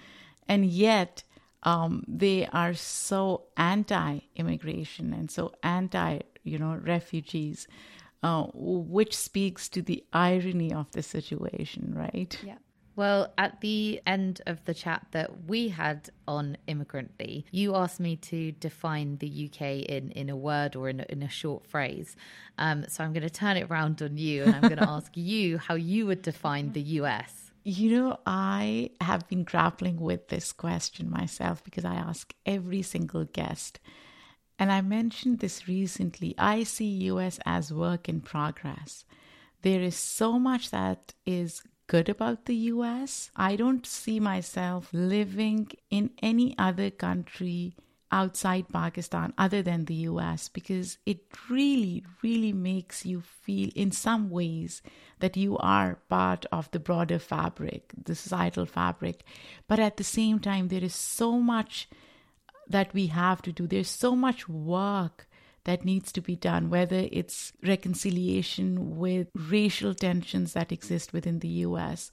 And 0.48 0.66
yet, 0.66 1.24
um, 1.64 2.04
they 2.08 2.48
are 2.48 2.74
so 2.74 3.46
anti-immigration 3.56 5.14
and 5.14 5.32
so 5.32 5.54
anti, 5.64 6.20
you 6.44 6.60
know, 6.60 6.76
refugees, 6.84 7.68
uh, 8.22 8.48
which 8.54 9.16
speaks 9.16 9.70
to 9.70 9.82
the 9.82 10.04
irony 10.12 10.74
of 10.74 10.92
the 10.92 11.04
situation, 11.04 11.94
right? 11.96 12.38
Yeah. 12.46 12.58
Well, 12.96 13.34
at 13.38 13.60
the 13.60 14.02
end 14.08 14.42
of 14.46 14.64
the 14.64 14.74
chat 14.74 15.08
that 15.12 15.48
we 15.48 15.68
had 15.70 16.10
on 16.28 16.58
Immigrantly, 16.68 17.46
you 17.52 17.76
asked 17.76 18.00
me 18.00 18.16
to 18.18 18.54
define 18.54 19.18
the 19.18 19.50
UK 19.50 19.62
in, 19.90 20.12
in 20.12 20.30
a 20.30 20.36
word 20.36 20.76
or 20.78 20.88
in 20.88 21.02
a, 21.02 21.06
in 21.10 21.22
a 21.22 21.30
short 21.30 21.68
phrase. 21.68 22.16
Um, 22.58 22.86
so 22.88 23.04
I'm 23.04 23.12
going 23.12 23.24
to 23.24 23.30
turn 23.30 23.58
it 23.58 23.70
around 23.70 24.02
on 24.02 24.18
you 24.18 24.44
and 24.44 24.56
I'm 24.56 24.62
going 24.62 24.78
to 24.78 24.90
ask 24.90 25.12
you 25.16 25.58
how 25.58 25.76
you 25.76 26.06
would 26.06 26.22
define 26.22 26.72
the 26.72 26.82
US. 26.82 27.52
You 27.66 27.92
know, 27.92 28.20
I 28.26 28.92
have 29.02 29.28
been 29.28 29.44
grappling 29.44 30.00
with 30.00 30.30
this 30.30 30.54
question 30.54 31.10
myself 31.10 31.64
because 31.64 31.84
I 31.84 31.96
ask 31.96 32.34
every 32.46 32.82
single 32.82 33.26
guest. 33.26 33.80
And 34.58 34.72
I 34.72 34.82
mentioned 34.82 35.40
this 35.40 35.68
recently. 35.68 36.34
I 36.38 36.64
see 36.64 36.86
US 36.86 37.40
as 37.46 37.74
work 37.74 38.08
in 38.08 38.22
progress. 38.22 39.04
There 39.64 39.82
is 39.82 39.98
so 39.98 40.40
much 40.40 40.70
that 40.72 41.14
is 41.26 41.62
good 41.88 42.10
about 42.10 42.46
the 42.46 42.56
US. 42.74 43.32
I 43.36 43.56
don't 43.56 43.86
see 43.86 44.20
myself 44.20 44.90
living 44.92 45.72
in 45.90 46.12
any 46.22 46.56
other 46.58 46.90
country 46.90 47.76
outside 48.12 48.70
Pakistan 48.72 49.34
other 49.38 49.62
than 49.62 49.86
the 49.86 50.08
US 50.12 50.48
because 50.48 50.98
it 51.06 51.20
really, 51.50 52.06
really 52.24 52.54
makes 52.54 53.06
you 53.06 53.22
feel 53.22 53.70
in 53.76 53.92
some 53.92 54.30
ways 54.30 54.82
that 55.20 55.38
you 55.38 55.58
are 55.58 56.00
part 56.10 56.46
of 56.52 56.70
the 56.72 56.80
broader 56.80 57.20
fabric, 57.20 57.94
the 58.02 58.16
societal 58.16 58.66
fabric. 58.66 59.24
But 59.68 59.80
at 59.80 59.98
the 59.98 60.04
same 60.04 60.40
time, 60.40 60.68
there 60.68 60.84
is 60.84 60.96
so 60.96 61.40
much 61.40 61.90
that 62.68 62.94
we 62.94 63.08
have 63.08 63.42
to 63.44 63.52
do, 63.52 63.68
there's 63.68 63.90
so 63.90 64.16
much 64.16 64.50
work 64.50 65.28
that 65.66 65.84
needs 65.84 66.12
to 66.14 66.22
be 66.22 66.36
done, 66.36 66.70
whether 66.70 67.08
it's 67.12 67.54
reconciliation 67.62 68.98
with 68.98 69.28
racial 69.36 69.94
tensions 69.94 70.54
that 70.54 70.72
exist 70.72 71.12
within 71.12 71.40
the 71.40 71.66
US 71.68 72.12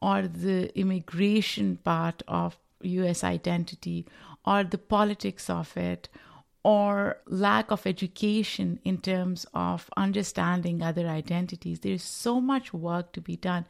or 0.00 0.22
the 0.22 0.76
immigration 0.78 1.76
part 1.76 2.22
of 2.26 2.56
US 2.82 3.22
identity 3.22 4.06
or 4.46 4.64
the 4.64 4.78
politics 4.78 5.50
of 5.50 5.76
it 5.76 6.08
or 6.62 7.18
lack 7.26 7.70
of 7.70 7.86
education 7.86 8.80
in 8.84 8.98
terms 8.98 9.44
of 9.52 9.90
understanding 9.96 10.82
other 10.82 11.06
identities. 11.06 11.80
There's 11.80 12.02
so 12.02 12.40
much 12.40 12.72
work 12.72 13.12
to 13.12 13.20
be 13.20 13.36
done. 13.36 13.66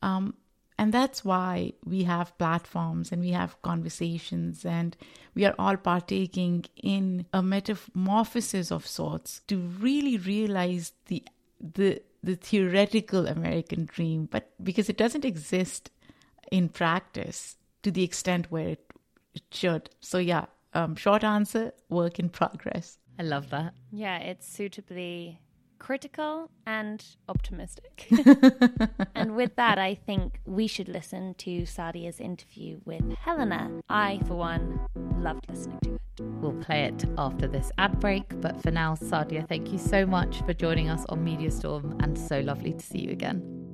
Um, 0.00 0.34
and 0.78 0.92
that's 0.92 1.24
why 1.24 1.72
we 1.84 2.04
have 2.04 2.36
platforms 2.38 3.12
and 3.12 3.20
we 3.20 3.30
have 3.30 3.60
conversations 3.62 4.64
and 4.64 4.96
we 5.34 5.44
are 5.44 5.54
all 5.58 5.76
partaking 5.76 6.64
in 6.82 7.26
a 7.32 7.42
metamorphosis 7.42 8.72
of 8.72 8.86
sorts 8.86 9.42
to 9.48 9.58
really 9.58 10.16
realize 10.16 10.92
the 11.06 11.22
the 11.60 12.02
the 12.22 12.36
theoretical 12.36 13.26
American 13.26 13.84
dream, 13.86 14.28
but 14.30 14.50
because 14.62 14.88
it 14.88 14.96
doesn't 14.96 15.24
exist 15.24 15.90
in 16.50 16.68
practice 16.68 17.56
to 17.82 17.90
the 17.90 18.04
extent 18.04 18.46
where 18.50 18.68
it, 18.68 18.92
it 19.34 19.42
should. 19.50 19.90
So 20.00 20.18
yeah, 20.18 20.46
um, 20.74 20.94
short 20.94 21.24
answer, 21.24 21.72
work 21.88 22.18
in 22.18 22.28
progress. 22.28 22.98
I 23.18 23.24
love 23.24 23.50
that. 23.50 23.74
Yeah, 23.90 24.18
it's 24.18 24.46
suitably 24.46 25.40
critical 25.82 26.48
and 26.64 27.04
optimistic. 27.28 28.06
and 29.16 29.34
with 29.34 29.56
that, 29.56 29.78
I 29.78 29.96
think 29.96 30.38
we 30.46 30.68
should 30.68 30.88
listen 30.88 31.34
to 31.38 31.62
Saadia's 31.62 32.20
interview 32.20 32.78
with 32.84 33.02
Helena. 33.18 33.68
I, 33.88 34.20
for 34.28 34.36
one, 34.36 34.78
loved 35.18 35.46
listening 35.48 35.80
to 35.82 35.94
it. 35.94 36.00
We'll 36.40 36.52
play 36.52 36.84
it 36.84 37.04
after 37.18 37.48
this 37.48 37.72
ad 37.78 37.98
break, 37.98 38.40
but 38.40 38.62
for 38.62 38.70
now, 38.70 38.94
Saadia, 38.94 39.48
thank 39.48 39.72
you 39.72 39.78
so 39.78 40.06
much 40.06 40.42
for 40.42 40.54
joining 40.54 40.88
us 40.88 41.04
on 41.08 41.24
Media 41.24 41.50
Storm 41.50 41.98
and 42.00 42.16
so 42.16 42.38
lovely 42.40 42.74
to 42.74 42.86
see 42.86 43.00
you 43.00 43.10
again. 43.10 43.71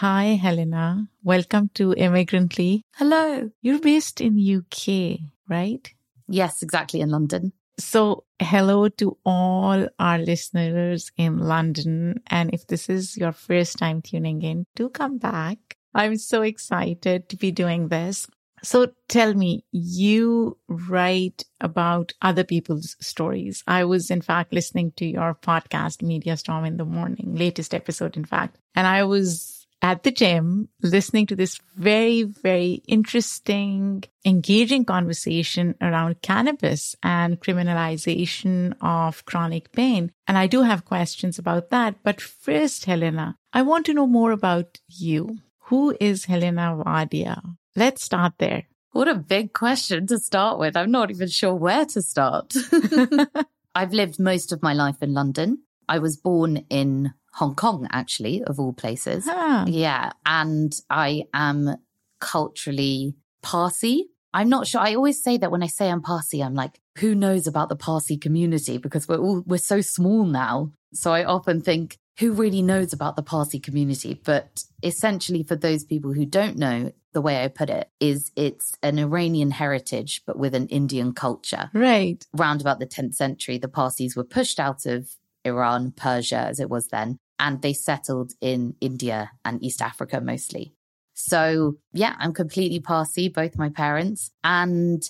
Hi, 0.00 0.38
Helena. 0.40 1.10
Welcome 1.22 1.68
to 1.74 1.92
Immigrantly. 1.92 2.80
Hello. 2.94 3.50
You're 3.60 3.80
based 3.80 4.22
in 4.22 4.38
UK, 4.40 5.18
right? 5.46 5.92
Yes, 6.26 6.62
exactly 6.62 7.02
in 7.02 7.10
London. 7.10 7.52
So, 7.78 8.24
hello 8.38 8.88
to 8.88 9.18
all 9.26 9.86
our 9.98 10.16
listeners 10.16 11.12
in 11.18 11.36
London. 11.36 12.22
And 12.28 12.54
if 12.54 12.66
this 12.66 12.88
is 12.88 13.18
your 13.18 13.32
first 13.32 13.76
time 13.76 14.00
tuning 14.00 14.40
in, 14.40 14.64
do 14.74 14.88
come 14.88 15.18
back. 15.18 15.76
I'm 15.94 16.16
so 16.16 16.40
excited 16.40 17.28
to 17.28 17.36
be 17.36 17.50
doing 17.50 17.88
this. 17.88 18.26
So 18.62 18.92
tell 19.08 19.34
me, 19.34 19.66
you 19.70 20.56
write 20.66 21.44
about 21.60 22.14
other 22.22 22.44
people's 22.44 22.96
stories. 23.00 23.62
I 23.66 23.84
was, 23.84 24.10
in 24.10 24.22
fact, 24.22 24.54
listening 24.54 24.92
to 24.96 25.04
your 25.04 25.34
podcast, 25.34 26.00
Media 26.00 26.38
Storm 26.38 26.64
in 26.64 26.78
the 26.78 26.86
morning, 26.86 27.34
latest 27.34 27.74
episode, 27.74 28.16
in 28.16 28.24
fact, 28.24 28.56
and 28.74 28.86
I 28.86 29.04
was 29.04 29.59
at 29.82 30.02
the 30.02 30.10
gym 30.10 30.68
listening 30.82 31.26
to 31.26 31.36
this 31.36 31.58
very, 31.76 32.22
very 32.22 32.82
interesting, 32.86 34.04
engaging 34.24 34.84
conversation 34.84 35.74
around 35.80 36.22
cannabis 36.22 36.94
and 37.02 37.40
criminalization 37.40 38.74
of 38.80 39.24
chronic 39.24 39.72
pain. 39.72 40.12
And 40.26 40.36
I 40.36 40.46
do 40.46 40.62
have 40.62 40.84
questions 40.84 41.38
about 41.38 41.70
that. 41.70 41.96
But 42.02 42.20
first, 42.20 42.84
Helena, 42.84 43.36
I 43.52 43.62
want 43.62 43.86
to 43.86 43.94
know 43.94 44.06
more 44.06 44.32
about 44.32 44.78
you. 44.88 45.38
Who 45.64 45.96
is 46.00 46.26
Helena 46.26 46.76
Wadia? 46.84 47.40
Let's 47.76 48.04
start 48.04 48.34
there. 48.38 48.64
What 48.92 49.08
a 49.08 49.14
big 49.14 49.52
question 49.52 50.06
to 50.08 50.18
start 50.18 50.58
with. 50.58 50.76
I'm 50.76 50.90
not 50.90 51.10
even 51.10 51.28
sure 51.28 51.54
where 51.54 51.86
to 51.86 52.02
start. 52.02 52.52
I've 53.74 53.92
lived 53.92 54.18
most 54.18 54.52
of 54.52 54.62
my 54.62 54.74
life 54.74 54.96
in 55.00 55.14
London. 55.14 55.62
I 55.88 55.98
was 56.00 56.16
born 56.16 56.64
in 56.70 57.14
Hong 57.40 57.54
Kong, 57.54 57.88
actually, 57.90 58.44
of 58.44 58.60
all 58.60 58.74
places. 58.74 59.24
Huh. 59.26 59.64
Yeah. 59.66 60.12
And 60.26 60.78
I 60.90 61.24
am 61.32 61.74
culturally 62.20 63.14
Parsi. 63.42 64.10
I'm 64.34 64.50
not 64.50 64.66
sure. 64.66 64.82
I 64.82 64.94
always 64.94 65.22
say 65.22 65.38
that 65.38 65.50
when 65.50 65.62
I 65.62 65.66
say 65.66 65.88
I'm 65.88 66.02
Parsi, 66.02 66.42
I'm 66.42 66.54
like, 66.54 66.78
who 66.98 67.14
knows 67.14 67.46
about 67.46 67.70
the 67.70 67.76
Parsi 67.76 68.18
community? 68.18 68.76
Because 68.76 69.08
we're 69.08 69.16
all, 69.16 69.42
we're 69.46 69.56
so 69.56 69.80
small 69.80 70.26
now. 70.26 70.72
So 70.92 71.12
I 71.12 71.24
often 71.24 71.62
think, 71.62 71.96
who 72.18 72.32
really 72.32 72.60
knows 72.60 72.92
about 72.92 73.16
the 73.16 73.22
Parsi 73.22 73.58
community? 73.58 74.20
But 74.22 74.64
essentially, 74.82 75.42
for 75.42 75.56
those 75.56 75.84
people 75.84 76.12
who 76.12 76.26
don't 76.26 76.58
know, 76.58 76.92
the 77.14 77.22
way 77.22 77.42
I 77.42 77.48
put 77.48 77.70
it 77.70 77.88
is 78.00 78.32
it's 78.36 78.74
an 78.82 78.98
Iranian 78.98 79.52
heritage, 79.52 80.22
but 80.26 80.38
with 80.38 80.54
an 80.54 80.66
Indian 80.66 81.14
culture. 81.14 81.70
Right. 81.72 82.22
Round 82.34 82.60
about 82.60 82.80
the 82.80 82.86
10th 82.86 83.14
century, 83.14 83.56
the 83.56 83.66
Parsis 83.66 84.14
were 84.14 84.24
pushed 84.24 84.60
out 84.60 84.84
of 84.84 85.08
Iran, 85.44 85.92
Persia, 85.96 86.36
as 86.36 86.60
it 86.60 86.68
was 86.68 86.88
then, 86.88 87.18
and 87.40 87.62
they 87.62 87.72
settled 87.72 88.34
in 88.40 88.76
India 88.80 89.32
and 89.44 89.64
East 89.64 89.82
Africa 89.82 90.20
mostly. 90.20 90.72
So, 91.14 91.78
yeah, 91.92 92.14
I'm 92.18 92.32
completely 92.32 92.78
Parsi, 92.78 93.28
both 93.28 93.58
my 93.58 93.70
parents. 93.70 94.30
And 94.44 95.02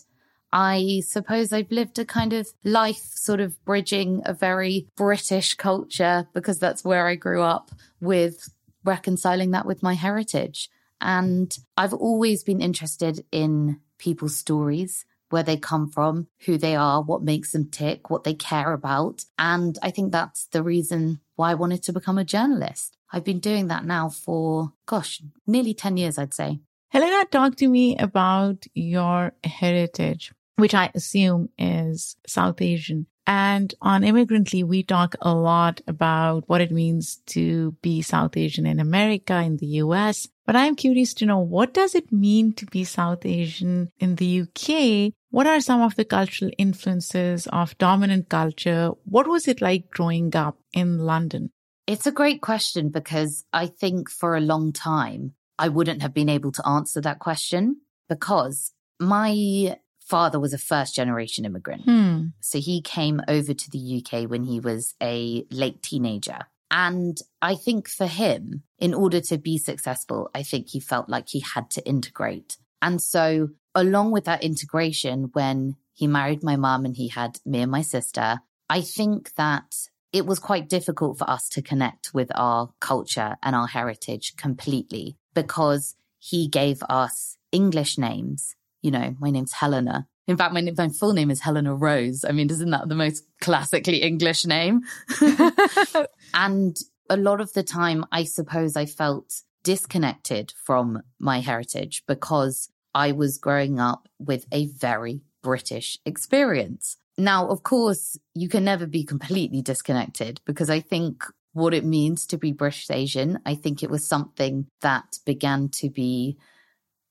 I 0.52 1.02
suppose 1.04 1.52
I've 1.52 1.70
lived 1.70 1.98
a 1.98 2.04
kind 2.04 2.32
of 2.32 2.48
life 2.64 3.10
sort 3.14 3.40
of 3.40 3.62
bridging 3.64 4.22
a 4.24 4.32
very 4.32 4.86
British 4.96 5.54
culture 5.54 6.28
because 6.32 6.58
that's 6.58 6.84
where 6.84 7.06
I 7.06 7.16
grew 7.16 7.42
up 7.42 7.70
with 8.00 8.48
reconciling 8.84 9.50
that 9.50 9.66
with 9.66 9.82
my 9.82 9.94
heritage. 9.94 10.70
And 11.00 11.56
I've 11.76 11.94
always 11.94 12.42
been 12.44 12.60
interested 12.60 13.24
in 13.32 13.80
people's 13.98 14.36
stories, 14.36 15.04
where 15.30 15.42
they 15.42 15.56
come 15.56 15.88
from, 15.88 16.28
who 16.44 16.58
they 16.58 16.76
are, 16.76 17.02
what 17.02 17.22
makes 17.22 17.52
them 17.52 17.68
tick, 17.70 18.10
what 18.10 18.24
they 18.24 18.34
care 18.34 18.72
about. 18.72 19.24
And 19.38 19.78
I 19.82 19.90
think 19.90 20.12
that's 20.12 20.46
the 20.46 20.62
reason 20.62 21.20
why 21.36 21.52
I 21.52 21.54
wanted 21.54 21.82
to 21.84 21.92
become 21.92 22.18
a 22.18 22.24
journalist. 22.24 22.96
I've 23.12 23.24
been 23.24 23.40
doing 23.40 23.68
that 23.68 23.84
now 23.84 24.08
for, 24.08 24.72
gosh, 24.86 25.22
nearly 25.46 25.74
10 25.74 25.96
years, 25.96 26.18
I'd 26.18 26.34
say. 26.34 26.60
Helena, 26.90 27.24
talk 27.24 27.56
to 27.56 27.68
me 27.68 27.96
about 27.96 28.66
your 28.74 29.32
heritage 29.44 30.32
which 30.60 30.74
I 30.74 30.90
assume 30.94 31.48
is 31.58 32.16
South 32.26 32.60
Asian. 32.60 33.06
And 33.26 33.74
on 33.80 34.04
Immigrantly, 34.04 34.62
we 34.62 34.82
talk 34.82 35.14
a 35.20 35.34
lot 35.34 35.80
about 35.86 36.48
what 36.48 36.60
it 36.60 36.70
means 36.70 37.16
to 37.26 37.72
be 37.82 38.02
South 38.02 38.36
Asian 38.36 38.66
in 38.66 38.80
America, 38.80 39.40
in 39.40 39.56
the 39.56 39.66
US. 39.84 40.28
But 40.50 40.56
I'm 40.56 40.74
curious 40.74 41.14
to 41.14 41.26
know 41.26 41.38
what 41.38 41.72
does 41.72 41.94
it 41.94 42.10
mean 42.10 42.54
to 42.54 42.66
be 42.66 42.82
South 42.82 43.24
Asian 43.24 43.88
in 44.00 44.16
the 44.16 44.40
UK? 44.40 45.12
What 45.30 45.46
are 45.46 45.60
some 45.60 45.80
of 45.80 45.94
the 45.94 46.04
cultural 46.04 46.50
influences 46.58 47.46
of 47.52 47.78
dominant 47.78 48.28
culture? 48.28 48.90
What 49.04 49.28
was 49.28 49.46
it 49.46 49.60
like 49.60 49.90
growing 49.90 50.34
up 50.34 50.58
in 50.72 50.98
London? 50.98 51.52
It's 51.86 52.04
a 52.04 52.10
great 52.10 52.40
question 52.40 52.88
because 52.88 53.44
I 53.52 53.68
think 53.68 54.10
for 54.10 54.34
a 54.34 54.40
long 54.40 54.72
time, 54.72 55.34
I 55.56 55.68
wouldn't 55.68 56.02
have 56.02 56.12
been 56.12 56.28
able 56.28 56.50
to 56.50 56.66
answer 56.66 57.00
that 57.00 57.20
question 57.20 57.82
because 58.08 58.72
my 58.98 59.76
father 60.00 60.40
was 60.40 60.52
a 60.52 60.58
first 60.58 60.96
generation 60.96 61.44
immigrant. 61.44 61.84
Hmm. 61.84 62.24
So 62.40 62.58
he 62.58 62.82
came 62.82 63.20
over 63.28 63.54
to 63.54 63.70
the 63.70 64.02
UK 64.04 64.28
when 64.28 64.42
he 64.42 64.58
was 64.58 64.96
a 65.00 65.46
late 65.52 65.80
teenager. 65.80 66.40
And 66.70 67.18
I 67.42 67.54
think 67.54 67.88
for 67.88 68.06
him, 68.06 68.62
in 68.78 68.94
order 68.94 69.20
to 69.22 69.38
be 69.38 69.58
successful, 69.58 70.30
I 70.34 70.42
think 70.42 70.68
he 70.68 70.80
felt 70.80 71.08
like 71.08 71.28
he 71.28 71.40
had 71.40 71.70
to 71.70 71.86
integrate. 71.86 72.56
And 72.80 73.02
so, 73.02 73.48
along 73.74 74.12
with 74.12 74.24
that 74.24 74.44
integration, 74.44 75.30
when 75.32 75.76
he 75.92 76.06
married 76.06 76.42
my 76.42 76.56
mum 76.56 76.84
and 76.84 76.96
he 76.96 77.08
had 77.08 77.38
me 77.44 77.60
and 77.60 77.70
my 77.70 77.82
sister, 77.82 78.40
I 78.68 78.80
think 78.80 79.34
that 79.34 79.74
it 80.12 80.26
was 80.26 80.38
quite 80.38 80.68
difficult 80.68 81.18
for 81.18 81.28
us 81.28 81.48
to 81.50 81.62
connect 81.62 82.14
with 82.14 82.30
our 82.34 82.70
culture 82.80 83.36
and 83.42 83.54
our 83.54 83.66
heritage 83.66 84.34
completely 84.36 85.16
because 85.34 85.96
he 86.18 86.48
gave 86.48 86.82
us 86.88 87.36
English 87.52 87.98
names 87.98 88.54
you 88.82 88.90
know, 88.90 89.14
my 89.18 89.30
name's 89.30 89.52
Helena. 89.52 90.06
In 90.30 90.36
fact, 90.36 90.54
my, 90.54 90.62
my 90.78 90.88
full 90.88 91.12
name 91.12 91.28
is 91.28 91.40
Helena 91.40 91.74
Rose. 91.74 92.24
I 92.24 92.30
mean, 92.30 92.48
isn't 92.50 92.70
that 92.70 92.88
the 92.88 92.94
most 92.94 93.24
classically 93.40 93.96
English 93.96 94.46
name? 94.46 94.82
and 96.34 96.78
a 97.08 97.16
lot 97.16 97.40
of 97.40 97.52
the 97.52 97.64
time, 97.64 98.04
I 98.12 98.22
suppose 98.22 98.76
I 98.76 98.86
felt 98.86 99.42
disconnected 99.64 100.54
from 100.64 101.02
my 101.18 101.40
heritage 101.40 102.04
because 102.06 102.68
I 102.94 103.10
was 103.10 103.38
growing 103.38 103.80
up 103.80 104.08
with 104.20 104.46
a 104.52 104.68
very 104.68 105.22
British 105.42 105.98
experience. 106.06 106.96
Now, 107.18 107.48
of 107.48 107.64
course, 107.64 108.16
you 108.32 108.48
can 108.48 108.62
never 108.62 108.86
be 108.86 109.02
completely 109.02 109.62
disconnected 109.62 110.40
because 110.44 110.70
I 110.70 110.78
think 110.78 111.24
what 111.54 111.74
it 111.74 111.84
means 111.84 112.24
to 112.28 112.38
be 112.38 112.52
British 112.52 112.88
Asian, 112.88 113.40
I 113.44 113.56
think 113.56 113.82
it 113.82 113.90
was 113.90 114.06
something 114.06 114.68
that 114.80 115.18
began 115.26 115.70
to 115.80 115.90
be 115.90 116.38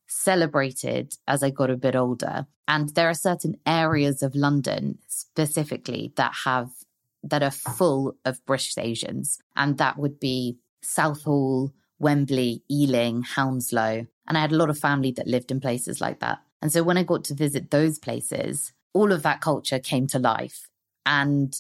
celebrated 0.09 1.13
as 1.27 1.43
I 1.43 1.49
got 1.49 1.69
a 1.69 1.77
bit 1.77 1.95
older. 1.95 2.47
And 2.67 2.89
there 2.89 3.09
are 3.09 3.13
certain 3.13 3.55
areas 3.65 4.21
of 4.21 4.35
London 4.35 4.99
specifically 5.07 6.13
that 6.15 6.33
have 6.45 6.69
that 7.23 7.43
are 7.43 7.51
full 7.51 8.15
of 8.25 8.45
British 8.45 8.77
Asians. 8.77 9.39
And 9.55 9.77
that 9.77 9.97
would 9.97 10.19
be 10.19 10.57
Southall, 10.81 11.73
Wembley, 11.99 12.63
Ealing, 12.71 13.23
Hounslow. 13.23 14.07
And 14.27 14.37
I 14.37 14.41
had 14.41 14.51
a 14.51 14.57
lot 14.57 14.69
of 14.69 14.79
family 14.79 15.11
that 15.11 15.27
lived 15.27 15.51
in 15.51 15.59
places 15.59 15.99
like 15.99 16.19
that. 16.19 16.39
And 16.61 16.71
so 16.71 16.83
when 16.83 16.97
I 16.97 17.03
got 17.03 17.23
to 17.25 17.33
visit 17.33 17.71
those 17.71 17.99
places, 17.99 18.73
all 18.93 19.11
of 19.11 19.23
that 19.23 19.41
culture 19.41 19.79
came 19.79 20.07
to 20.07 20.19
life. 20.19 20.69
And 21.05 21.53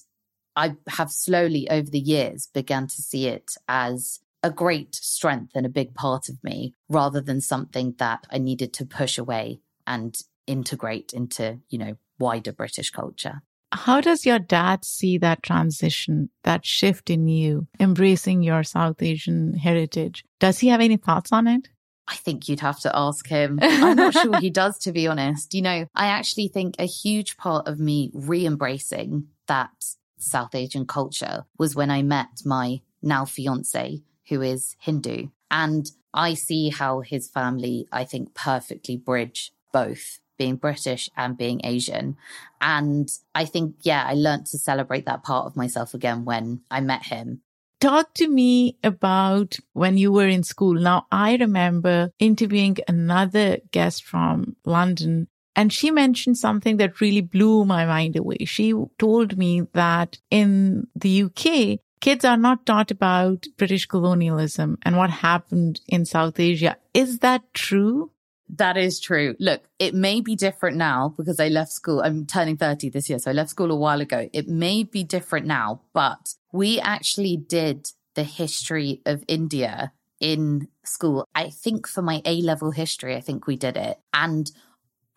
I 0.55 0.75
have 0.89 1.11
slowly 1.11 1.69
over 1.69 1.89
the 1.89 1.99
years 1.99 2.47
began 2.53 2.87
to 2.87 3.01
see 3.01 3.27
it 3.27 3.53
as 3.67 4.19
a 4.41 4.51
great 4.51 4.95
strength 4.95 5.51
and 5.55 5.65
a 5.65 5.69
big 5.69 5.93
part 5.93 6.29
of 6.29 6.43
me 6.43 6.73
rather 6.87 7.21
than 7.21 7.41
something 7.41 7.95
that 7.97 8.25
I 8.31 8.37
needed 8.37 8.73
to 8.73 8.85
push 8.85 9.17
away 9.17 9.59
and 9.85 10.15
integrate 10.47 11.13
into, 11.13 11.59
you 11.69 11.77
know, 11.77 11.95
wider 12.19 12.51
British 12.51 12.89
culture. 12.89 13.41
How 13.71 14.01
does 14.01 14.25
your 14.25 14.39
dad 14.39 14.83
see 14.83 15.17
that 15.19 15.43
transition, 15.43 16.29
that 16.43 16.65
shift 16.65 17.09
in 17.09 17.27
you, 17.27 17.67
embracing 17.79 18.41
your 18.41 18.63
South 18.63 19.01
Asian 19.01 19.53
heritage? 19.53 20.23
Does 20.39 20.59
he 20.59 20.69
have 20.69 20.81
any 20.81 20.97
thoughts 20.97 21.31
on 21.31 21.47
it? 21.47 21.69
I 22.07 22.15
think 22.15 22.49
you'd 22.49 22.61
have 22.61 22.79
to 22.79 22.91
ask 22.95 23.27
him. 23.27 23.59
I'm 23.61 23.95
not 23.95 24.13
sure 24.13 24.39
he 24.39 24.49
does, 24.49 24.79
to 24.79 24.91
be 24.91 25.07
honest. 25.07 25.53
You 25.53 25.61
know, 25.61 25.85
I 25.93 26.07
actually 26.07 26.47
think 26.47 26.75
a 26.79 26.85
huge 26.85 27.37
part 27.37 27.67
of 27.67 27.79
me 27.79 28.09
re 28.13 28.45
embracing 28.45 29.27
that 29.45 29.69
South 30.17 30.55
Asian 30.55 30.87
culture 30.87 31.45
was 31.59 31.75
when 31.75 31.91
I 31.91 32.01
met 32.01 32.41
my 32.43 32.81
now 33.03 33.25
fiance, 33.25 34.01
who 34.29 34.41
is 34.41 34.75
Hindu. 34.79 35.27
And 35.51 35.89
I 36.13 36.33
see 36.33 36.69
how 36.69 37.01
his 37.01 37.29
family, 37.29 37.87
I 37.91 38.03
think, 38.03 38.33
perfectly 38.33 38.97
bridge 38.97 39.51
both 39.71 40.19
being 40.37 40.55
British 40.55 41.09
and 41.17 41.37
being 41.37 41.61
Asian. 41.63 42.15
And 42.61 43.09
I 43.35 43.45
think, 43.45 43.75
yeah, 43.81 44.05
I 44.07 44.13
learned 44.13 44.45
to 44.47 44.57
celebrate 44.57 45.05
that 45.05 45.23
part 45.23 45.45
of 45.45 45.57
myself 45.57 45.93
again 45.93 46.25
when 46.25 46.61
I 46.71 46.79
met 46.79 47.03
him. 47.03 47.41
Talk 47.81 48.13
to 48.15 48.27
me 48.27 48.77
about 48.83 49.57
when 49.73 49.97
you 49.97 50.11
were 50.11 50.27
in 50.27 50.43
school. 50.43 50.73
Now, 50.73 51.07
I 51.11 51.35
remember 51.35 52.11
interviewing 52.19 52.77
another 52.87 53.59
guest 53.71 54.03
from 54.03 54.55
London 54.65 55.27
and 55.59 55.73
she 55.73 55.91
mentioned 55.91 56.37
something 56.37 56.77
that 56.77 57.01
really 57.01 57.19
blew 57.19 57.65
my 57.65 57.85
mind 57.85 58.15
away. 58.15 58.45
She 58.45 58.73
told 58.97 59.37
me 59.37 59.63
that 59.73 60.17
in 60.31 60.87
the 60.95 61.23
UK, 61.23 61.79
kids 61.99 62.25
are 62.25 62.37
not 62.37 62.65
taught 62.65 62.91
about 62.91 63.45
British 63.57 63.85
colonialism 63.85 64.77
and 64.83 64.97
what 64.97 65.09
happened 65.09 65.81
in 65.87 66.05
South 66.05 66.39
Asia. 66.39 66.77
Is 66.93 67.19
that 67.19 67.53
true? 67.53 68.11
That 68.49 68.77
is 68.77 68.99
true. 68.99 69.35
Look, 69.39 69.63
it 69.77 69.93
may 69.93 70.21
be 70.21 70.35
different 70.35 70.77
now 70.77 71.13
because 71.15 71.39
I 71.39 71.49
left 71.49 71.71
school. 71.71 72.01
I'm 72.01 72.25
turning 72.25 72.57
30 72.57 72.89
this 72.89 73.09
year. 73.09 73.19
So 73.19 73.29
I 73.29 73.33
left 73.33 73.51
school 73.51 73.71
a 73.71 73.75
while 73.75 74.01
ago. 74.01 74.27
It 74.33 74.47
may 74.47 74.83
be 74.83 75.03
different 75.03 75.45
now, 75.45 75.81
but 75.93 76.33
we 76.51 76.79
actually 76.79 77.37
did 77.37 77.91
the 78.15 78.23
history 78.23 79.01
of 79.05 79.23
India 79.27 79.93
in 80.19 80.67
school. 80.83 81.27
I 81.35 81.51
think 81.51 81.87
for 81.87 82.01
my 82.01 82.21
A 82.25 82.41
level 82.41 82.71
history, 82.71 83.15
I 83.15 83.21
think 83.21 83.45
we 83.45 83.55
did 83.55 83.77
it. 83.77 83.99
And 84.13 84.51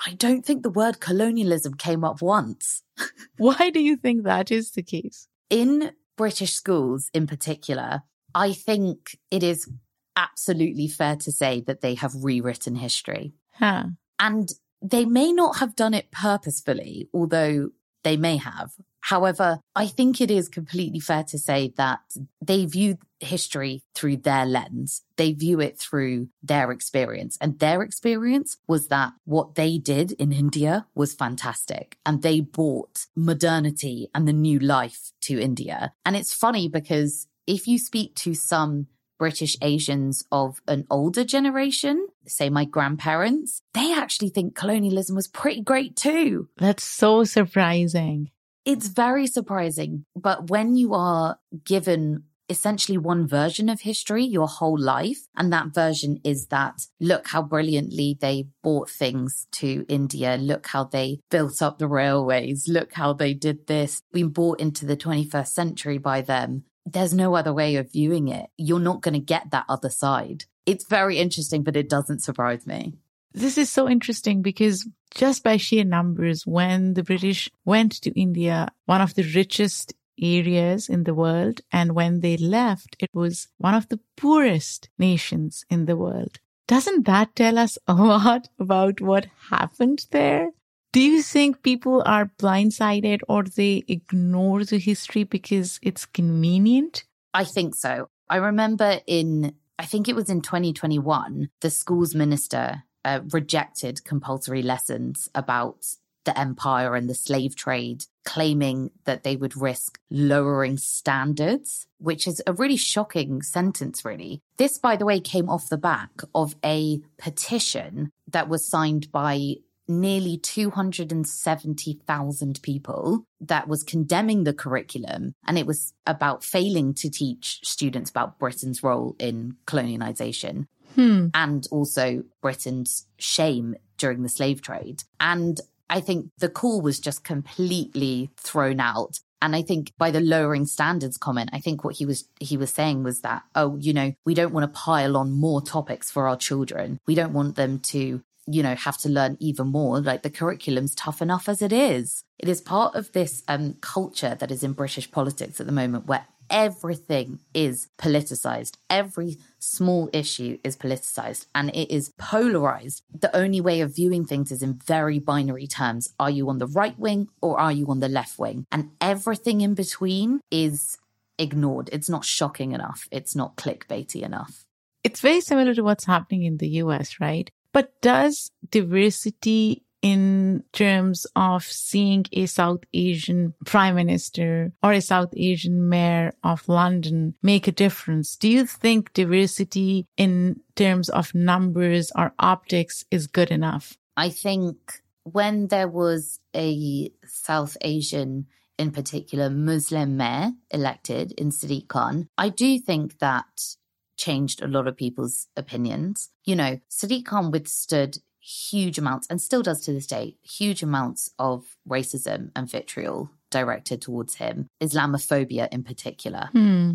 I 0.05 0.13
don't 0.15 0.45
think 0.45 0.63
the 0.63 0.71
word 0.71 1.01
colonialism 1.01 1.75
came 1.75 2.05
up 2.05 2.21
once. 2.21 2.83
Why 3.39 3.71
do 3.71 3.81
you 3.81 3.97
think 3.97 4.25
that 4.25 4.51
is 4.51 4.73
the 4.73 4.83
case? 4.83 5.29
In 5.49 5.93
British 6.17 6.53
schools 6.53 7.11
in 7.13 7.27
particular, 7.27 8.03
I 8.35 8.53
think 8.53 9.19
it 9.31 9.43
is 9.43 9.71
absolutely 10.17 10.89
fair 10.89 11.17
to 11.17 11.33
say 11.33 11.61
that 11.63 11.81
they 11.81 11.95
have 11.95 12.13
rewritten 12.15 12.75
history. 12.75 13.35
Huh. 13.55 13.85
And 14.19 14.49
they 14.83 15.05
may 15.05 15.33
not 15.33 15.59
have 15.59 15.77
done 15.77 15.95
it 15.95 16.11
purposefully, 16.11 17.09
although 17.15 17.71
they 18.05 18.17
may 18.17 18.37
have. 18.37 18.73
However, 19.03 19.59
I 19.75 19.89
think 19.89 20.21
it 20.21 20.31
is 20.31 20.49
completely 20.49 21.01
fair 21.01 21.25
to 21.25 21.39
say 21.39 21.73
that 21.77 22.01
they 22.41 22.65
view 22.67 22.99
history 23.19 23.83
through 23.95 24.19
their 24.19 24.47
lens. 24.47 25.03
They 25.17 25.33
view 25.33 25.61
it 25.61 25.79
through 25.79 26.29
their 26.43 26.71
experience. 26.71 27.37
And 27.41 27.59
their 27.59 27.83
experience 27.83 28.57
was 28.67 28.89
that 28.89 29.13
what 29.25 29.57
they 29.57 29.79
did 29.79 30.13
in 30.13 30.33
India 30.33 30.87
was 30.95 31.15
fantastic. 31.15 31.99
And 32.07 32.23
they 32.23 32.41
brought 32.41 33.07
modernity 33.17 34.09
and 34.15 34.27
the 34.27 34.33
new 34.33 34.59
life 34.59 35.13
to 35.23 35.39
India. 35.39 35.93
And 36.07 36.17
it's 36.17 36.33
funny 36.33 36.69
because 36.69 37.27
if 37.47 37.67
you 37.67 37.79
speak 37.79 38.15
to 38.17 38.35
some 38.35 38.87
British 39.19 39.57
Asians 39.63 40.25
of 40.33 40.61
an 40.67 40.87
older 40.91 41.25
generation, 41.25 42.09
say 42.27 42.51
my 42.51 42.65
grandparents, 42.65 43.63
they 43.75 43.93
actually 43.95 44.31
think 44.31 44.55
colonialism 44.55 45.17
was 45.17 45.29
pretty 45.29 45.61
great 45.61 45.97
too. 45.97 46.49
That's 46.57 46.85
so 46.85 47.25
surprising. 47.25 48.31
It's 48.65 48.89
very 48.89 49.27
surprising. 49.27 50.05
But 50.15 50.51
when 50.51 50.77
you 50.77 50.95
are 50.95 51.39
given 51.65 52.25
essentially 52.53 52.99
one 52.99 53.27
version 53.27 53.69
of 53.69 53.81
history 53.81 54.25
your 54.25 54.47
whole 54.47 54.79
life. 54.79 55.27
And 55.37 55.53
that 55.53 55.75
version 55.75 56.21
is 56.23 56.47
that 56.49 56.87
look 57.01 57.29
how 57.29 57.43
brilliantly 57.43 58.19
they 58.21 58.47
bought 58.63 58.91
things 58.91 59.47
to 59.53 59.85
India. 59.89 60.37
Look 60.37 60.67
how 60.67 60.85
they 60.85 61.21
built 61.31 61.63
up 61.63 61.79
the 61.79 61.89
railways. 61.89 62.69
Look 62.69 62.93
how 62.93 63.15
they 63.15 63.33
did 63.33 63.67
this. 63.67 64.03
Been 64.13 64.29
brought 64.29 64.61
into 64.61 64.85
the 64.87 64.97
21st 64.97 65.49
century 65.49 65.99
by 65.99 66.21
them. 66.21 66.65
there's 66.85 67.15
no 67.15 67.37
other 67.37 67.53
way 67.53 67.77
of 67.77 67.93
viewing 67.93 68.27
it. 68.27 68.51
You're 68.57 68.81
not 68.81 69.03
going 69.03 69.15
to 69.15 69.21
get 69.21 69.53
that 69.53 69.67
other 69.69 69.89
side. 69.89 70.47
It's 70.67 70.85
very 70.85 71.17
interesting, 71.19 71.63
but 71.63 71.77
it 71.77 71.89
doesn't 71.89 72.25
surprise 72.25 72.67
me. 72.67 72.95
This 73.35 73.57
is 73.57 73.71
so 73.71 73.89
interesting 73.89 74.43
because 74.43 74.89
just 75.15 75.43
by 75.43 75.57
sheer 75.57 75.85
numbers, 75.85 76.47
when 76.47 76.95
the 76.95 77.03
British 77.03 77.51
went 77.65 77.93
to 78.03 78.19
India, 78.19 78.69
one 78.87 79.01
of 79.01 79.15
the 79.15 79.23
richest 79.35 79.95
areas 80.21 80.89
in 80.89 81.05
the 81.05 81.15
world, 81.15 81.61
and 81.71 81.95
when 81.95 82.21
they 82.21 82.37
left, 82.37 82.97
it 82.99 83.11
was 83.15 83.49
one 83.59 83.75
of 83.75 83.89
the 83.89 84.01
poorest 84.17 84.89
nations 84.99 85.65
in 85.71 85.87
the 85.87 85.97
world. 85.97 86.39
Doesn't 86.69 87.07
that 87.07 87.35
tell 87.35 87.59
us 87.59 87.79
a 87.87 87.95
lot 88.13 88.49
about 88.59 89.01
what 89.01 89.27
happened 89.51 90.07
there? 90.11 90.51
Do 90.93 91.01
you 91.01 91.23
think 91.23 91.63
people 91.63 92.03
are 92.05 92.31
blindsided 92.39 93.21
or 93.29 93.45
they 93.45 93.83
ignore 93.89 94.65
the 94.65 94.79
history 94.79 95.25
because 95.25 95.79
it's 95.83 96.05
convenient? 96.05 97.05
I 97.33 97.45
think 97.45 97.75
so. 97.75 98.09
I 98.29 98.37
remember 98.37 99.01
in, 99.07 99.55
I 99.79 99.87
think 99.87 100.07
it 100.09 100.15
was 100.15 100.29
in 100.29 100.43
2021, 100.43 101.49
the 101.63 101.71
schools 101.71 102.15
minister 102.15 102.83
uh, 103.05 103.21
rejected 103.31 104.05
compulsory 104.05 104.63
lessons 104.63 105.29
about 105.35 105.85
the 106.25 106.39
empire 106.39 106.95
and 106.95 107.09
the 107.09 107.15
slave 107.15 107.57
trade, 107.57 108.05
claiming 108.25 108.93
that 109.05 109.25
they 109.25 109.35
would 109.37 109.57
risk 109.57 109.99
lowering 110.11 110.77
standards, 110.79 111.87
which 111.99 112.29
is 112.29 112.43
a 112.47 112.53
really 112.53 112.77
shocking 112.77 113.43
sentence, 113.43 114.05
really. 114.05 114.41
This, 114.57 114.79
by 114.79 114.95
the 114.97 115.05
way, 115.05 115.19
came 115.21 115.49
off 115.49 115.69
the 115.69 115.77
back 115.77 116.11
of 116.35 116.55
a 116.65 117.01
petition 117.19 118.11
that 118.29 118.49
was 118.49 118.65
signed 118.67 119.11
by 119.11 119.57
nearly 119.89 120.39
270,000 120.39 122.63
people 122.63 123.25
that 123.41 123.67
was 123.67 123.83
condemning 123.83 124.45
the 124.45 124.55
curriculum. 124.55 125.35
And 125.47 125.59
it 125.59 125.67
was 125.67 125.93
about 126.07 126.45
failing 126.45 126.95
to 126.95 127.11
teach 127.11 127.59
students 127.65 128.11
about 128.11 128.39
Britain's 128.39 128.85
role 128.85 129.17
in 129.19 129.57
colonialization. 129.67 130.69
Hmm. 130.95 131.29
And 131.35 131.67
also 131.71 132.25
Britain's 132.41 133.07
shame 133.19 133.77
during 133.99 134.23
the 134.23 134.29
slave 134.29 134.63
trade. 134.63 135.05
And 135.21 135.61
I 135.89 136.01
think 136.01 136.31
the 136.39 136.49
call 136.49 136.81
was 136.81 136.99
just 136.99 137.23
completely 137.23 138.31
thrown 138.37 138.81
out. 138.81 139.21
And 139.43 139.57
I 139.57 139.63
think 139.63 139.93
by 139.99 140.11
the 140.11 140.21
lowering 140.21 140.67
standards 140.67 141.19
comment, 141.19 141.51
I 141.53 141.59
think 141.59 141.85
what 141.85 141.97
he 141.97 142.07
was 142.07 142.29
he 142.41 142.57
was 142.57 142.73
saying 142.73 143.03
was 143.03 143.21
that, 143.23 143.43
oh, 143.55 143.77
you 143.77 143.93
know, 143.93 144.15
we 144.25 144.35
don't 144.35 144.53
want 144.53 144.73
to 144.73 144.81
pile 144.81 145.17
on 145.17 145.33
more 145.33 145.61
topics 145.61 146.11
for 146.11 146.29
our 146.29 146.37
children. 146.37 147.01
We 147.07 147.17
don't 147.17 147.33
want 147.33 147.57
them 147.57 147.81
to, 147.81 148.23
you 148.47 148.63
know, 148.63 148.77
have 148.77 148.99
to 148.99 149.09
learn 149.09 149.37
even 149.41 149.67
more. 149.67 150.01
Like 150.01 150.23
the 150.23 150.31
curriculum's 150.31 150.95
tough 150.95 151.21
enough 151.21 151.49
as 151.49 151.61
it 151.61 151.73
is. 151.73 152.23
It 152.39 152.49
is 152.49 152.61
part 152.61 152.95
of 152.95 153.13
this 153.13 153.43
um, 153.49 153.75
culture 153.81 154.37
that 154.39 154.51
is 154.53 154.63
in 154.63 154.73
British 154.73 155.11
politics 155.11 155.61
at 155.61 155.67
the 155.67 155.73
moment 155.73 156.07
where 156.07 156.27
everything 156.53 157.41
is 157.55 157.89
politicized. 157.99 158.77
Every 158.91 159.39
small 159.59 160.11
issue 160.13 160.59
is 160.63 160.77
politicized 160.77 161.47
and 161.55 161.71
it 161.71 161.91
is 161.91 162.13
polarized. 162.19 163.03
The 163.19 163.35
only 163.35 163.61
way 163.61 163.81
of 163.81 163.97
viewing 163.97 164.27
things 164.27 164.53
is 164.53 164.63
in 164.63 164.75
very 164.75 165.19
binary 165.19 165.67
terms. 165.67 166.13
Are 166.21 166.31
you 166.31 166.49
on 166.51 166.59
the 166.59 166.67
right 166.67 166.97
wing 166.99 167.29
or 167.41 167.59
are 167.59 167.73
you 167.73 167.87
on 167.89 168.01
the 168.01 168.09
left 168.09 168.39
wing? 168.39 168.67
And 168.71 168.91
everything 169.01 169.63
in 169.63 169.75
between 169.75 170.41
is 170.51 170.99
ignored. 171.39 171.89
It's 171.93 172.11
not 172.11 172.25
shocking 172.25 172.73
enough. 172.73 173.09
It's 173.11 173.35
not 173.35 173.57
clickbaity 173.57 174.23
enough. 174.23 174.67
It's 175.03 175.21
very 175.21 175.41
similar 175.41 175.75
to 175.75 175.83
what's 175.83 176.05
happening 176.05 176.45
in 176.45 176.59
the 176.59 176.69
US, 176.83 177.19
right? 177.19 177.51
But 177.73 178.01
does 178.03 178.51
diversity 178.71 179.83
in 180.03 180.65
terms 180.73 181.27
of 181.37 181.65
seeing 181.65 182.27
a 182.33 182.47
South 182.47 182.81
Asian 182.93 183.55
prime 183.65 183.95
minister 183.95 184.73
or 184.83 184.93
a 184.93 185.01
South 185.01 185.33
Asian 185.37 185.89
mayor 185.89 186.33
of 186.43 186.69
London 186.69 187.35
make 187.43 187.69
a 187.69 187.73
difference? 187.73 188.37
Do 188.37 188.49
you 188.49 188.67
think 188.67 189.13
diversity 189.13 190.07
in 190.17 190.61
terms 190.75 191.09
of 191.09 191.35
numbers 191.35 192.11
or 192.17 192.35
optics 192.39 193.05
is 193.11 193.29
good 193.29 193.51
enough? 193.51 193.97
I 194.17 194.29
think 194.29 195.03
when 195.23 195.69
there 195.69 195.89
was 195.89 196.41
a 196.55 197.11
South 197.25 197.77
Asian 197.81 198.47
in 198.79 198.91
particular 198.91 199.49
Muslim 199.49 200.17
mayor 200.17 200.51
elected 200.71 201.33
in 201.33 201.51
Sadiq 201.51 201.87
Khan, 201.89 202.29
I 202.37 202.49
do 202.49 202.79
think 202.79 203.21
that 203.21 203.77
changed 204.17 204.63
a 204.63 204.69
lot 204.69 204.89
of 204.89 204.97
people's 204.97 205.49
opinions. 205.57 206.31
You 206.45 206.57
know, 206.57 206.81
Sadiq 206.91 207.25
Khan 207.25 207.51
withstood 207.51 208.19
huge 208.43 208.99
amounts, 208.99 209.27
and 209.31 209.41
still 209.41 209.63
does 209.63 209.81
to 209.83 209.93
this 209.93 210.07
day, 210.07 210.37
huge 210.43 210.83
amounts 210.83 211.31
of 211.39 211.77
racism 211.89 212.51
and 212.57 212.69
vitriol 212.69 213.31
directed 213.51 214.03
towards 214.03 214.35
him, 214.35 214.69
Islamophobia 214.83 215.69
in 215.71 215.85
particular. 215.85 216.49
Hmm. 216.53 216.91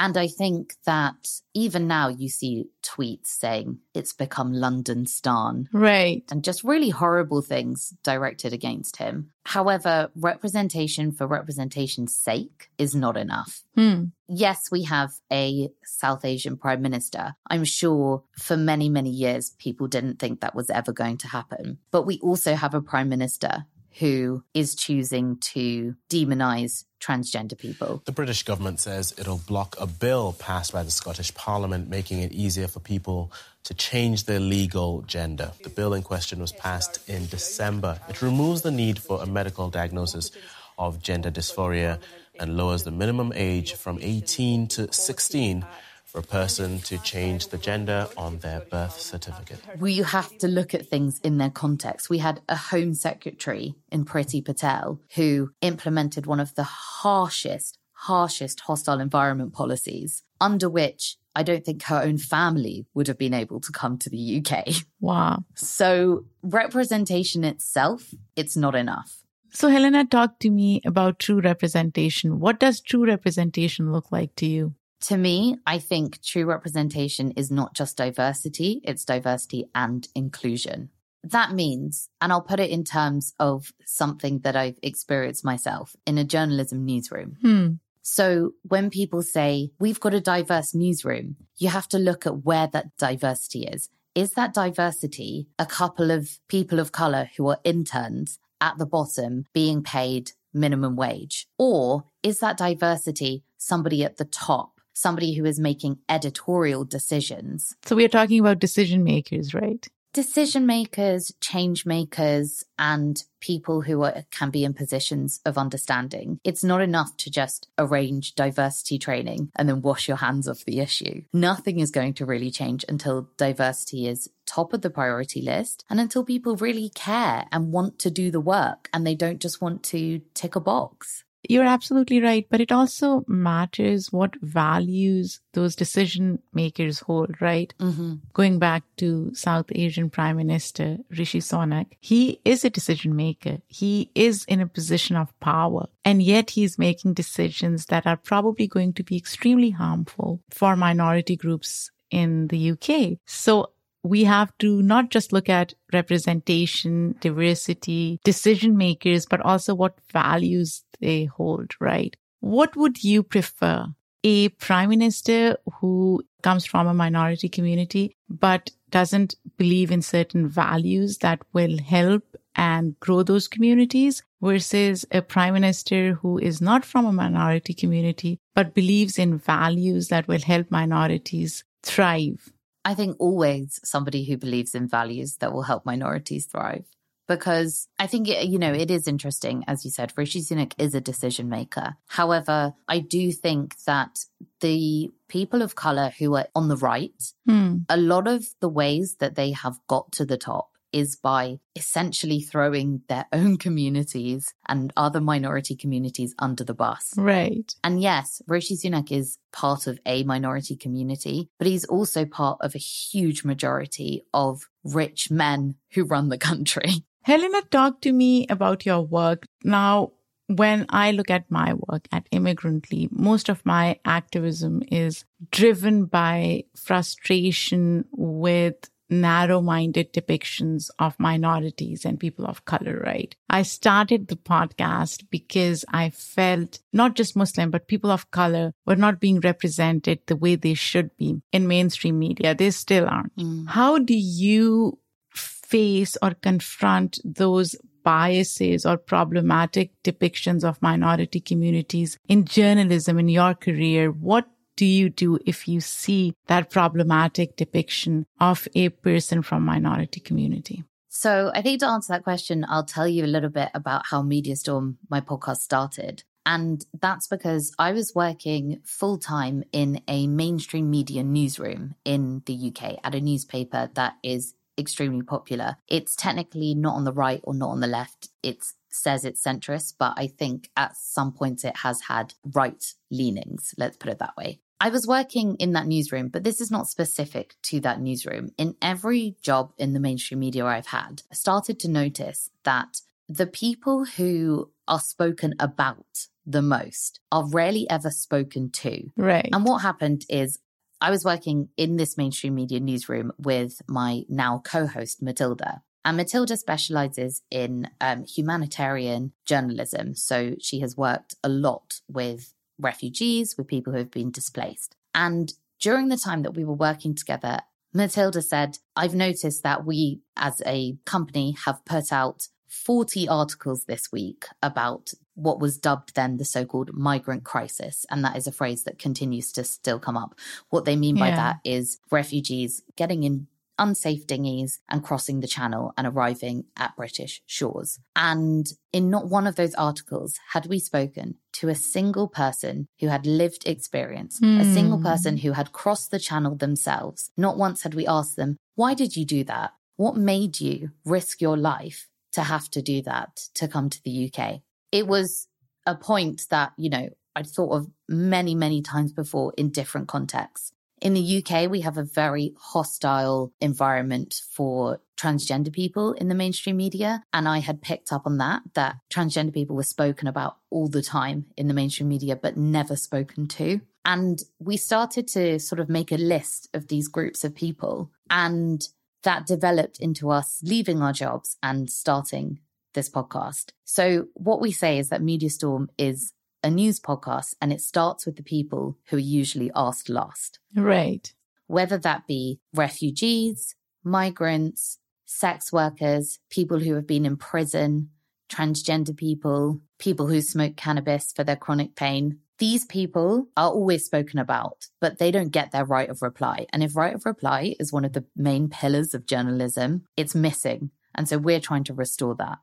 And 0.00 0.16
I 0.16 0.28
think 0.28 0.74
that 0.86 1.28
even 1.54 1.88
now 1.88 2.06
you 2.06 2.28
see 2.28 2.66
tweets 2.84 3.26
saying 3.26 3.78
it's 3.94 4.12
become 4.12 4.52
London 4.52 5.06
Stan. 5.06 5.68
Right. 5.72 6.22
And 6.30 6.44
just 6.44 6.62
really 6.62 6.90
horrible 6.90 7.42
things 7.42 7.92
directed 8.04 8.52
against 8.52 8.98
him. 8.98 9.32
However, 9.44 10.12
representation 10.14 11.10
for 11.10 11.26
representation's 11.26 12.14
sake 12.14 12.68
is 12.78 12.94
not 12.94 13.16
enough. 13.16 13.62
Hmm. 13.74 14.04
Yes, 14.28 14.70
we 14.70 14.84
have 14.84 15.10
a 15.32 15.68
South 15.84 16.24
Asian 16.24 16.56
prime 16.56 16.80
minister. 16.80 17.34
I'm 17.50 17.64
sure 17.64 18.22
for 18.38 18.56
many, 18.56 18.88
many 18.88 19.10
years, 19.10 19.50
people 19.58 19.88
didn't 19.88 20.20
think 20.20 20.40
that 20.40 20.54
was 20.54 20.70
ever 20.70 20.92
going 20.92 21.18
to 21.18 21.28
happen. 21.28 21.78
But 21.90 22.06
we 22.06 22.20
also 22.20 22.54
have 22.54 22.72
a 22.72 22.80
prime 22.80 23.08
minister 23.08 23.66
who 23.98 24.44
is 24.54 24.74
choosing 24.74 25.36
to 25.38 25.94
demonize 26.08 26.84
transgender 27.00 27.56
people. 27.58 28.02
The 28.04 28.12
British 28.12 28.42
government 28.42 28.80
says 28.80 29.14
it'll 29.18 29.40
block 29.46 29.76
a 29.80 29.86
bill 29.86 30.34
passed 30.38 30.72
by 30.72 30.82
the 30.82 30.90
Scottish 30.90 31.34
Parliament 31.34 31.88
making 31.88 32.20
it 32.20 32.32
easier 32.32 32.68
for 32.68 32.80
people 32.80 33.32
to 33.64 33.74
change 33.74 34.24
their 34.24 34.40
legal 34.40 35.02
gender. 35.02 35.52
The 35.62 35.70
bill 35.70 35.94
in 35.94 36.02
question 36.02 36.40
was 36.40 36.52
passed 36.52 37.08
in 37.08 37.26
December. 37.26 38.00
It 38.08 38.22
removes 38.22 38.62
the 38.62 38.70
need 38.70 38.98
for 38.98 39.22
a 39.22 39.26
medical 39.26 39.68
diagnosis 39.70 40.30
of 40.78 41.02
gender 41.02 41.30
dysphoria 41.30 41.98
and 42.38 42.56
lowers 42.56 42.84
the 42.84 42.92
minimum 42.92 43.32
age 43.34 43.74
from 43.74 43.98
18 44.00 44.68
to 44.68 44.92
16 44.92 45.64
for 46.08 46.20
a 46.20 46.22
person 46.22 46.78
to 46.80 46.96
change 46.98 47.48
the 47.48 47.58
gender 47.58 48.08
on 48.16 48.38
their 48.38 48.60
birth 48.60 48.98
certificate. 48.98 49.60
We 49.78 49.98
have 49.98 50.38
to 50.38 50.48
look 50.48 50.74
at 50.74 50.86
things 50.86 51.20
in 51.22 51.36
their 51.36 51.50
context. 51.50 52.08
We 52.08 52.18
had 52.18 52.40
a 52.48 52.56
Home 52.56 52.94
Secretary 52.94 53.74
in 53.92 54.06
Priti 54.06 54.42
Patel 54.42 55.00
who 55.16 55.50
implemented 55.60 56.24
one 56.24 56.40
of 56.40 56.54
the 56.54 56.64
harshest, 56.64 57.78
harshest 57.92 58.60
hostile 58.60 59.00
environment 59.00 59.52
policies, 59.52 60.24
under 60.40 60.70
which 60.70 61.18
I 61.36 61.42
don't 61.42 61.64
think 61.64 61.82
her 61.84 62.02
own 62.02 62.16
family 62.16 62.86
would 62.94 63.06
have 63.06 63.18
been 63.18 63.34
able 63.34 63.60
to 63.60 63.70
come 63.70 63.98
to 63.98 64.08
the 64.08 64.42
UK. 64.42 64.68
Wow. 65.00 65.44
So 65.54 66.24
representation 66.42 67.44
itself, 67.44 68.14
it's 68.34 68.56
not 68.56 68.74
enough. 68.74 69.22
So, 69.50 69.68
Helena, 69.68 70.04
talk 70.04 70.38
to 70.40 70.50
me 70.50 70.80
about 70.84 71.18
true 71.18 71.40
representation. 71.40 72.38
What 72.38 72.60
does 72.60 72.80
true 72.80 73.06
representation 73.06 73.92
look 73.92 74.12
like 74.12 74.34
to 74.36 74.46
you? 74.46 74.74
To 75.02 75.16
me, 75.16 75.58
I 75.66 75.78
think 75.78 76.20
true 76.22 76.44
representation 76.44 77.30
is 77.32 77.50
not 77.50 77.74
just 77.74 77.96
diversity, 77.96 78.80
it's 78.84 79.04
diversity 79.04 79.68
and 79.74 80.06
inclusion. 80.14 80.90
That 81.22 81.52
means, 81.52 82.08
and 82.20 82.32
I'll 82.32 82.42
put 82.42 82.60
it 82.60 82.70
in 82.70 82.84
terms 82.84 83.34
of 83.38 83.72
something 83.84 84.40
that 84.40 84.56
I've 84.56 84.78
experienced 84.82 85.44
myself 85.44 85.94
in 86.06 86.18
a 86.18 86.24
journalism 86.24 86.84
newsroom. 86.84 87.36
Hmm. 87.42 87.68
So 88.02 88.52
when 88.62 88.90
people 88.90 89.22
say, 89.22 89.70
we've 89.78 90.00
got 90.00 90.14
a 90.14 90.20
diverse 90.20 90.74
newsroom, 90.74 91.36
you 91.58 91.68
have 91.68 91.88
to 91.88 91.98
look 91.98 92.26
at 92.26 92.44
where 92.44 92.66
that 92.68 92.96
diversity 92.96 93.64
is. 93.64 93.90
Is 94.14 94.32
that 94.32 94.54
diversity 94.54 95.48
a 95.58 95.66
couple 95.66 96.10
of 96.10 96.40
people 96.48 96.80
of 96.80 96.90
color 96.90 97.30
who 97.36 97.48
are 97.48 97.60
interns 97.64 98.38
at 98.60 98.78
the 98.78 98.86
bottom 98.86 99.44
being 99.52 99.82
paid 99.82 100.32
minimum 100.54 100.96
wage? 100.96 101.46
Or 101.58 102.04
is 102.22 102.38
that 102.38 102.56
diversity 102.56 103.44
somebody 103.58 104.02
at 104.04 104.16
the 104.16 104.24
top 104.24 104.77
somebody 104.98 105.34
who 105.34 105.44
is 105.44 105.60
making 105.60 105.98
editorial 106.08 106.84
decisions. 106.84 107.74
So 107.84 107.96
we 107.96 108.04
are 108.04 108.08
talking 108.08 108.40
about 108.40 108.58
decision 108.58 109.04
makers, 109.04 109.54
right? 109.54 109.86
Decision 110.14 110.66
makers, 110.66 111.32
change 111.40 111.84
makers, 111.84 112.64
and 112.78 113.22
people 113.40 113.82
who 113.82 114.02
are, 114.02 114.24
can 114.30 114.50
be 114.50 114.64
in 114.64 114.72
positions 114.72 115.40
of 115.44 115.58
understanding. 115.58 116.40
It's 116.44 116.64
not 116.64 116.80
enough 116.80 117.16
to 117.18 117.30
just 117.30 117.68
arrange 117.78 118.34
diversity 118.34 118.98
training 118.98 119.50
and 119.54 119.68
then 119.68 119.82
wash 119.82 120.08
your 120.08 120.16
hands 120.16 120.48
off 120.48 120.64
the 120.64 120.80
issue. 120.80 121.22
Nothing 121.32 121.78
is 121.78 121.90
going 121.90 122.14
to 122.14 122.26
really 122.26 122.50
change 122.50 122.84
until 122.88 123.28
diversity 123.36 124.08
is 124.08 124.30
top 124.46 124.72
of 124.72 124.80
the 124.80 124.90
priority 124.90 125.42
list 125.42 125.84
and 125.90 126.00
until 126.00 126.24
people 126.24 126.56
really 126.56 126.88
care 126.88 127.44
and 127.52 127.70
want 127.70 127.98
to 127.98 128.10
do 128.10 128.30
the 128.30 128.40
work 128.40 128.88
and 128.92 129.06
they 129.06 129.14
don't 129.14 129.40
just 129.40 129.60
want 129.60 129.82
to 129.84 130.22
tick 130.34 130.56
a 130.56 130.60
box 130.60 131.24
you're 131.48 131.64
absolutely 131.64 132.20
right. 132.20 132.46
But 132.48 132.60
it 132.60 132.70
also 132.70 133.24
matters 133.26 134.12
what 134.12 134.36
values 134.40 135.40
those 135.54 135.74
decision 135.74 136.40
makers 136.52 137.00
hold, 137.00 137.40
right? 137.40 137.72
Mm-hmm. 137.80 138.14
Going 138.34 138.58
back 138.58 138.84
to 138.98 139.34
South 139.34 139.66
Asian 139.72 140.10
Prime 140.10 140.36
Minister 140.36 140.98
Rishi 141.10 141.40
Sunak, 141.40 141.86
he 142.00 142.40
is 142.44 142.64
a 142.64 142.70
decision 142.70 143.16
maker. 143.16 143.58
He 143.66 144.10
is 144.14 144.44
in 144.44 144.60
a 144.60 144.66
position 144.66 145.16
of 145.16 145.38
power. 145.40 145.88
And 146.04 146.22
yet 146.22 146.50
he's 146.50 146.78
making 146.78 147.14
decisions 147.14 147.86
that 147.86 148.06
are 148.06 148.16
probably 148.16 148.66
going 148.66 148.92
to 148.94 149.02
be 149.02 149.16
extremely 149.16 149.70
harmful 149.70 150.40
for 150.50 150.76
minority 150.76 151.36
groups 151.36 151.90
in 152.10 152.48
the 152.48 152.72
UK. 152.72 153.18
So 153.26 153.72
we 154.02 154.24
have 154.24 154.56
to 154.58 154.82
not 154.82 155.10
just 155.10 155.32
look 155.32 155.48
at 155.48 155.74
representation, 155.92 157.16
diversity, 157.20 158.20
decision 158.24 158.76
makers, 158.76 159.26
but 159.26 159.40
also 159.40 159.74
what 159.74 159.98
values 160.12 160.84
they 161.00 161.24
hold, 161.24 161.74
right? 161.80 162.16
What 162.40 162.76
would 162.76 163.02
you 163.02 163.22
prefer? 163.22 163.86
A 164.24 164.48
prime 164.50 164.90
minister 164.90 165.56
who 165.80 166.22
comes 166.42 166.66
from 166.66 166.86
a 166.86 166.94
minority 166.94 167.48
community, 167.48 168.16
but 168.28 168.70
doesn't 168.90 169.34
believe 169.56 169.90
in 169.90 170.02
certain 170.02 170.48
values 170.48 171.18
that 171.18 171.40
will 171.52 171.78
help 171.78 172.24
and 172.56 172.98
grow 173.00 173.22
those 173.22 173.46
communities 173.46 174.22
versus 174.40 175.04
a 175.12 175.22
prime 175.22 175.54
minister 175.54 176.14
who 176.14 176.38
is 176.38 176.60
not 176.60 176.84
from 176.84 177.06
a 177.06 177.12
minority 177.12 177.74
community, 177.74 178.40
but 178.54 178.74
believes 178.74 179.18
in 179.18 179.38
values 179.38 180.08
that 180.08 180.26
will 180.26 180.40
help 180.40 180.70
minorities 180.70 181.64
thrive 181.82 182.52
I 182.84 182.94
think 182.94 183.16
always 183.18 183.80
somebody 183.84 184.24
who 184.24 184.36
believes 184.36 184.74
in 184.74 184.88
values 184.88 185.36
that 185.40 185.52
will 185.52 185.62
help 185.62 185.84
minorities 185.84 186.46
thrive. 186.46 186.84
Because 187.26 187.88
I 187.98 188.06
think, 188.06 188.26
it, 188.28 188.46
you 188.48 188.58
know, 188.58 188.72
it 188.72 188.90
is 188.90 189.06
interesting, 189.06 189.62
as 189.68 189.84
you 189.84 189.90
said, 189.90 190.14
Rishi 190.16 190.40
Sunak 190.40 190.72
is 190.78 190.94
a 190.94 191.00
decision 191.00 191.50
maker. 191.50 191.96
However, 192.06 192.72
I 192.88 193.00
do 193.00 193.32
think 193.32 193.76
that 193.84 194.20
the 194.60 195.10
people 195.28 195.60
of 195.60 195.74
color 195.74 196.10
who 196.18 196.34
are 196.36 196.46
on 196.54 196.68
the 196.68 196.76
right, 196.76 197.22
Hmm. 197.46 197.78
a 197.90 197.98
lot 197.98 198.26
of 198.26 198.46
the 198.60 198.68
ways 198.70 199.16
that 199.20 199.34
they 199.34 199.50
have 199.52 199.78
got 199.88 200.10
to 200.12 200.24
the 200.24 200.38
top 200.38 200.70
is 200.92 201.16
by 201.16 201.58
essentially 201.76 202.40
throwing 202.40 203.02
their 203.08 203.26
own 203.32 203.56
communities 203.56 204.54
and 204.68 204.92
other 204.96 205.20
minority 205.20 205.76
communities 205.76 206.34
under 206.38 206.64
the 206.64 206.74
bus. 206.74 207.14
Right. 207.16 207.74
And 207.84 208.00
yes, 208.00 208.42
Rishi 208.46 208.76
Sunak 208.76 209.10
is 209.12 209.38
part 209.52 209.86
of 209.86 209.98
a 210.06 210.24
minority 210.24 210.76
community, 210.76 211.48
but 211.58 211.66
he's 211.66 211.84
also 211.84 212.24
part 212.24 212.58
of 212.60 212.74
a 212.74 212.78
huge 212.78 213.44
majority 213.44 214.24
of 214.34 214.68
rich 214.84 215.30
men 215.30 215.76
who 215.92 216.04
run 216.04 216.28
the 216.28 216.38
country. 216.38 216.90
Helena, 217.22 217.62
talk 217.70 218.00
to 218.02 218.12
me 218.12 218.46
about 218.48 218.86
your 218.86 219.02
work. 219.02 219.44
Now, 219.62 220.12
when 220.48 220.86
I 220.88 221.10
look 221.12 221.30
at 221.30 221.50
my 221.50 221.74
work 221.74 222.08
at 222.10 222.26
Immigrantly, 222.32 223.08
most 223.12 223.50
of 223.50 223.64
my 223.66 224.00
activism 224.04 224.82
is 224.90 225.24
driven 225.50 226.06
by 226.06 226.64
frustration 226.74 228.06
with 228.12 228.88
narrow 229.10 229.60
minded 229.60 230.12
depictions 230.12 230.90
of 230.98 231.18
minorities 231.18 232.04
and 232.04 232.20
people 232.20 232.46
of 232.46 232.64
color, 232.64 233.02
right? 233.04 233.34
I 233.48 233.62
started 233.62 234.28
the 234.28 234.36
podcast 234.36 235.24
because 235.30 235.84
I 235.92 236.10
felt 236.10 236.80
not 236.92 237.14
just 237.14 237.36
Muslim, 237.36 237.70
but 237.70 237.88
people 237.88 238.10
of 238.10 238.30
color 238.30 238.72
were 238.86 238.96
not 238.96 239.20
being 239.20 239.40
represented 239.40 240.20
the 240.26 240.36
way 240.36 240.56
they 240.56 240.74
should 240.74 241.16
be 241.16 241.40
in 241.52 241.68
mainstream 241.68 242.18
media. 242.18 242.54
They 242.54 242.70
still 242.70 243.08
aren't. 243.08 243.36
Mm. 243.36 243.68
How 243.68 243.98
do 243.98 244.14
you 244.14 244.98
face 245.32 246.16
or 246.22 246.34
confront 246.34 247.18
those 247.24 247.76
biases 248.04 248.86
or 248.86 248.96
problematic 248.96 249.90
depictions 250.02 250.64
of 250.64 250.80
minority 250.80 251.40
communities 251.40 252.18
in 252.28 252.44
journalism 252.44 253.18
in 253.18 253.28
your 253.28 253.54
career? 253.54 254.10
What 254.10 254.46
do 254.78 254.86
you 254.86 255.10
do 255.10 255.40
if 255.44 255.66
you 255.66 255.80
see 255.80 256.34
that 256.46 256.70
problematic 256.70 257.56
depiction 257.56 258.24
of 258.40 258.68
a 258.76 258.88
person 258.90 259.42
from 259.42 259.64
minority 259.64 260.20
community? 260.20 260.84
So 261.08 261.50
I 261.52 261.62
think 261.62 261.80
to 261.80 261.86
answer 261.86 262.12
that 262.12 262.22
question, 262.22 262.64
I'll 262.68 262.84
tell 262.84 263.08
you 263.08 263.24
a 263.24 263.34
little 263.34 263.50
bit 263.50 263.70
about 263.74 264.06
how 264.06 264.22
Media 264.22 264.54
Storm, 264.54 264.98
my 265.10 265.20
podcast, 265.20 265.56
started. 265.56 266.22
And 266.46 266.86
that's 266.98 267.26
because 267.26 267.74
I 267.76 267.90
was 267.90 268.14
working 268.14 268.80
full 268.84 269.18
time 269.18 269.64
in 269.72 270.00
a 270.06 270.28
mainstream 270.28 270.88
media 270.90 271.24
newsroom 271.24 271.96
in 272.04 272.42
the 272.46 272.72
UK 272.72 273.00
at 273.02 273.16
a 273.16 273.20
newspaper 273.20 273.90
that 273.94 274.14
is 274.22 274.54
extremely 274.78 275.24
popular. 275.24 275.76
It's 275.88 276.14
technically 276.14 276.76
not 276.76 276.94
on 276.94 277.02
the 277.02 277.12
right 277.12 277.40
or 277.42 277.52
not 277.52 277.70
on 277.70 277.80
the 277.80 277.88
left. 277.88 278.28
It 278.44 278.64
says 278.90 279.24
it's 279.24 279.42
centrist, 279.42 279.94
but 279.98 280.14
I 280.16 280.28
think 280.28 280.70
at 280.76 280.96
some 280.96 281.32
points 281.32 281.64
it 281.64 281.78
has 281.78 282.02
had 282.02 282.34
right 282.44 282.94
leanings. 283.10 283.74
Let's 283.76 283.96
put 283.96 284.12
it 284.12 284.20
that 284.20 284.36
way. 284.36 284.60
I 284.80 284.90
was 284.90 285.06
working 285.06 285.56
in 285.56 285.72
that 285.72 285.86
newsroom, 285.86 286.28
but 286.28 286.44
this 286.44 286.60
is 286.60 286.70
not 286.70 286.88
specific 286.88 287.56
to 287.64 287.80
that 287.80 288.00
newsroom. 288.00 288.52
In 288.56 288.76
every 288.80 289.36
job 289.42 289.72
in 289.76 289.92
the 289.92 290.00
mainstream 290.00 290.40
media 290.40 290.64
I've 290.64 290.86
had, 290.86 291.22
I 291.30 291.34
started 291.34 291.80
to 291.80 291.88
notice 291.88 292.50
that 292.62 293.00
the 293.28 293.46
people 293.46 294.04
who 294.04 294.70
are 294.86 295.00
spoken 295.00 295.54
about 295.58 296.28
the 296.46 296.62
most 296.62 297.20
are 297.30 297.46
rarely 297.46 297.88
ever 297.90 298.10
spoken 298.10 298.70
to. 298.70 299.10
Right. 299.16 299.48
And 299.52 299.64
what 299.64 299.78
happened 299.78 300.24
is 300.28 300.58
I 301.00 301.10
was 301.10 301.24
working 301.24 301.68
in 301.76 301.96
this 301.96 302.16
mainstream 302.16 302.54
media 302.54 302.80
newsroom 302.80 303.32
with 303.38 303.82
my 303.88 304.22
now 304.28 304.62
co 304.64 304.86
host, 304.86 305.22
Mathilda. 305.22 305.82
And 306.04 306.18
Mathilda 306.18 306.56
specializes 306.56 307.42
in 307.50 307.90
um, 308.00 308.24
humanitarian 308.24 309.32
journalism. 309.44 310.14
So 310.14 310.54
she 310.60 310.80
has 310.80 310.96
worked 310.96 311.34
a 311.44 311.48
lot 311.48 312.00
with 312.08 312.54
refugees, 312.78 313.56
with 313.56 313.66
people 313.66 313.92
who 313.92 313.98
have 313.98 314.10
been 314.10 314.30
displaced. 314.30 314.96
And 315.14 315.52
during 315.80 316.08
the 316.08 316.16
time 316.16 316.42
that 316.42 316.54
we 316.54 316.64
were 316.64 316.74
working 316.74 317.14
together, 317.14 317.60
Mathilda 317.94 318.42
said, 318.42 318.78
I've 318.94 319.14
noticed 319.14 319.62
that 319.62 319.84
we 319.84 320.20
as 320.36 320.62
a 320.66 320.96
company 321.04 321.56
have 321.64 321.84
put 321.84 322.12
out 322.12 322.48
40 322.68 323.28
articles 323.28 323.84
this 323.84 324.12
week 324.12 324.44
about 324.62 325.10
what 325.34 325.58
was 325.58 325.78
dubbed 325.78 326.14
then 326.14 326.36
the 326.36 326.44
so 326.44 326.64
called 326.66 326.92
migrant 326.92 327.44
crisis. 327.44 328.04
And 328.10 328.22
that 328.24 328.36
is 328.36 328.46
a 328.46 328.52
phrase 328.52 328.84
that 328.84 328.98
continues 328.98 329.52
to 329.52 329.64
still 329.64 329.98
come 329.98 330.16
up. 330.16 330.34
What 330.68 330.84
they 330.84 330.96
mean 330.96 331.16
by 331.16 331.28
Yeah. 331.28 331.36
that 331.36 331.56
is 331.64 331.98
refugees 332.10 332.82
getting 332.96 333.22
in 333.22 333.46
unsafe 333.78 334.26
dinghies 334.26 334.80
and 334.88 335.04
crossing 335.04 335.40
the 335.40 335.46
channel 335.46 335.92
and 335.96 336.06
arriving 336.06 336.64
at 336.76 336.96
British 336.96 337.42
shores. 337.46 337.98
And 338.16 338.66
in 338.92 339.10
not 339.10 339.28
one 339.28 339.46
of 339.46 339.56
those 339.56 339.74
articles 339.74 340.38
had 340.52 340.66
we 340.66 340.78
spoken 340.78 341.36
to 341.54 341.68
a 341.68 341.74
single 341.74 342.28
person 342.28 342.88
who 343.00 343.08
had 343.08 343.26
lived 343.26 343.66
experience, 343.66 344.40
a 344.42 344.46
hmm. 344.46 344.74
single 344.74 345.00
person 345.00 345.38
who 345.38 345.52
had 345.52 345.72
crossed 345.72 346.10
the 346.10 346.18
channel 346.18 346.56
themselves. 346.56 347.30
Not 347.36 347.56
once 347.56 347.82
had 347.82 347.94
we 347.94 348.06
asked 348.06 348.36
them, 348.36 348.56
why 348.74 348.94
did 348.94 349.16
you 349.16 349.24
do 349.24 349.44
that? 349.44 349.72
What 349.96 350.16
made 350.16 350.60
you 350.60 350.90
risk 351.04 351.40
your 351.40 351.56
life 351.56 352.08
to 352.32 352.42
have 352.42 352.70
to 352.70 352.82
do 352.82 353.02
that 353.02 353.48
to 353.54 353.66
come 353.66 353.90
to 353.90 354.00
the 354.04 354.30
UK? 354.32 354.60
It 354.92 355.06
was 355.06 355.48
a 355.86 355.94
point 355.94 356.42
that, 356.50 356.72
you 356.76 356.90
know, 356.90 357.08
I'd 357.34 357.46
thought 357.46 357.72
of 357.72 357.88
many, 358.08 358.54
many 358.54 358.82
times 358.82 359.12
before 359.12 359.52
in 359.56 359.70
different 359.70 360.08
contexts. 360.08 360.72
In 361.00 361.14
the 361.14 361.38
UK, 361.38 361.70
we 361.70 361.82
have 361.82 361.96
a 361.96 362.02
very 362.02 362.54
hostile 362.58 363.52
environment 363.60 364.42
for 364.50 365.00
transgender 365.16 365.72
people 365.72 366.12
in 366.12 366.28
the 366.28 366.34
mainstream 366.34 366.76
media. 366.76 367.22
And 367.32 367.48
I 367.48 367.58
had 367.58 367.82
picked 367.82 368.12
up 368.12 368.26
on 368.26 368.38
that, 368.38 368.62
that 368.74 368.96
transgender 369.10 369.52
people 369.52 369.76
were 369.76 369.82
spoken 369.82 370.28
about 370.28 370.56
all 370.70 370.88
the 370.88 371.02
time 371.02 371.46
in 371.56 371.68
the 371.68 371.74
mainstream 371.74 372.08
media, 372.08 372.36
but 372.36 372.56
never 372.56 372.96
spoken 372.96 373.46
to. 373.48 373.80
And 374.04 374.42
we 374.58 374.76
started 374.76 375.28
to 375.28 375.58
sort 375.58 375.80
of 375.80 375.88
make 375.88 376.12
a 376.12 376.16
list 376.16 376.68
of 376.74 376.88
these 376.88 377.08
groups 377.08 377.44
of 377.44 377.54
people. 377.54 378.10
And 378.30 378.86
that 379.22 379.46
developed 379.46 379.98
into 379.98 380.30
us 380.30 380.60
leaving 380.62 381.02
our 381.02 381.12
jobs 381.12 381.56
and 381.62 381.90
starting 381.90 382.60
this 382.94 383.10
podcast. 383.10 383.70
So, 383.84 384.28
what 384.34 384.60
we 384.60 384.72
say 384.72 384.98
is 384.98 385.10
that 385.10 385.22
Media 385.22 385.50
Storm 385.50 385.90
is 385.98 386.32
a 386.68 386.70
news 386.70 387.00
podcast 387.00 387.54
and 387.60 387.72
it 387.72 387.80
starts 387.80 388.24
with 388.26 388.36
the 388.36 388.42
people 388.42 388.96
who 389.08 389.16
are 389.16 389.20
usually 389.20 389.70
asked 389.74 390.08
last, 390.08 390.60
Right. 390.74 391.32
whether 391.66 391.98
that 391.98 392.26
be 392.26 392.60
refugees, 392.74 393.74
migrants, 394.04 394.98
sex 395.24 395.72
workers, 395.72 396.38
people 396.50 396.78
who 396.80 396.94
have 396.94 397.06
been 397.06 397.26
in 397.26 397.36
prison, 397.36 398.10
transgender 398.48 399.16
people, 399.16 399.80
people 399.98 400.26
who 400.28 400.40
smoke 400.40 400.76
cannabis 400.76 401.32
for 401.34 401.44
their 401.44 401.56
chronic 401.56 401.94
pain. 401.96 402.38
These 402.58 402.86
people 402.86 403.48
are 403.56 403.70
always 403.70 404.04
spoken 404.04 404.38
about, 404.38 404.86
but 405.00 405.18
they 405.18 405.30
don't 405.30 405.50
get 405.50 405.70
their 405.70 405.84
right 405.84 406.08
of 406.08 406.22
reply. 406.22 406.66
And 406.72 406.82
if 406.82 406.96
right 406.96 407.14
of 407.14 407.24
reply 407.26 407.76
is 407.78 407.92
one 407.92 408.04
of 408.04 408.14
the 408.14 408.24
main 408.34 408.68
pillars 408.68 409.14
of 409.14 409.26
journalism, 409.26 410.04
it's 410.16 410.34
missing. 410.34 410.90
And 411.14 411.28
so 411.28 411.38
we're 411.38 411.60
trying 411.60 411.84
to 411.84 411.94
restore 411.94 412.34
that. 412.36 412.58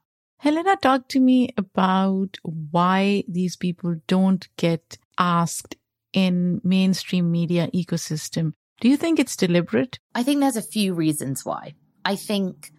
Helena, 0.46 0.78
talk 0.80 1.08
to 1.08 1.20
me 1.20 1.50
about 1.58 2.38
why 2.44 3.24
these 3.28 3.56
people 3.56 3.96
don't 4.06 4.48
get 4.58 4.96
asked 5.18 5.76
in 6.14 6.62
mainstream 6.64 7.32
media 7.32 7.68
ecosystem. 7.74 8.54
Do 8.80 8.88
you 8.88 8.96
think 8.96 9.18
it's 9.18 9.36
deliberate? 9.36 9.98
I 10.14 10.22
think 10.22 10.42
there's 10.42 10.56
a 10.56 10.62
few 10.62 10.94
reasons 10.94 11.44
why. 11.44 11.74
I 12.06 12.16
think 12.16 12.70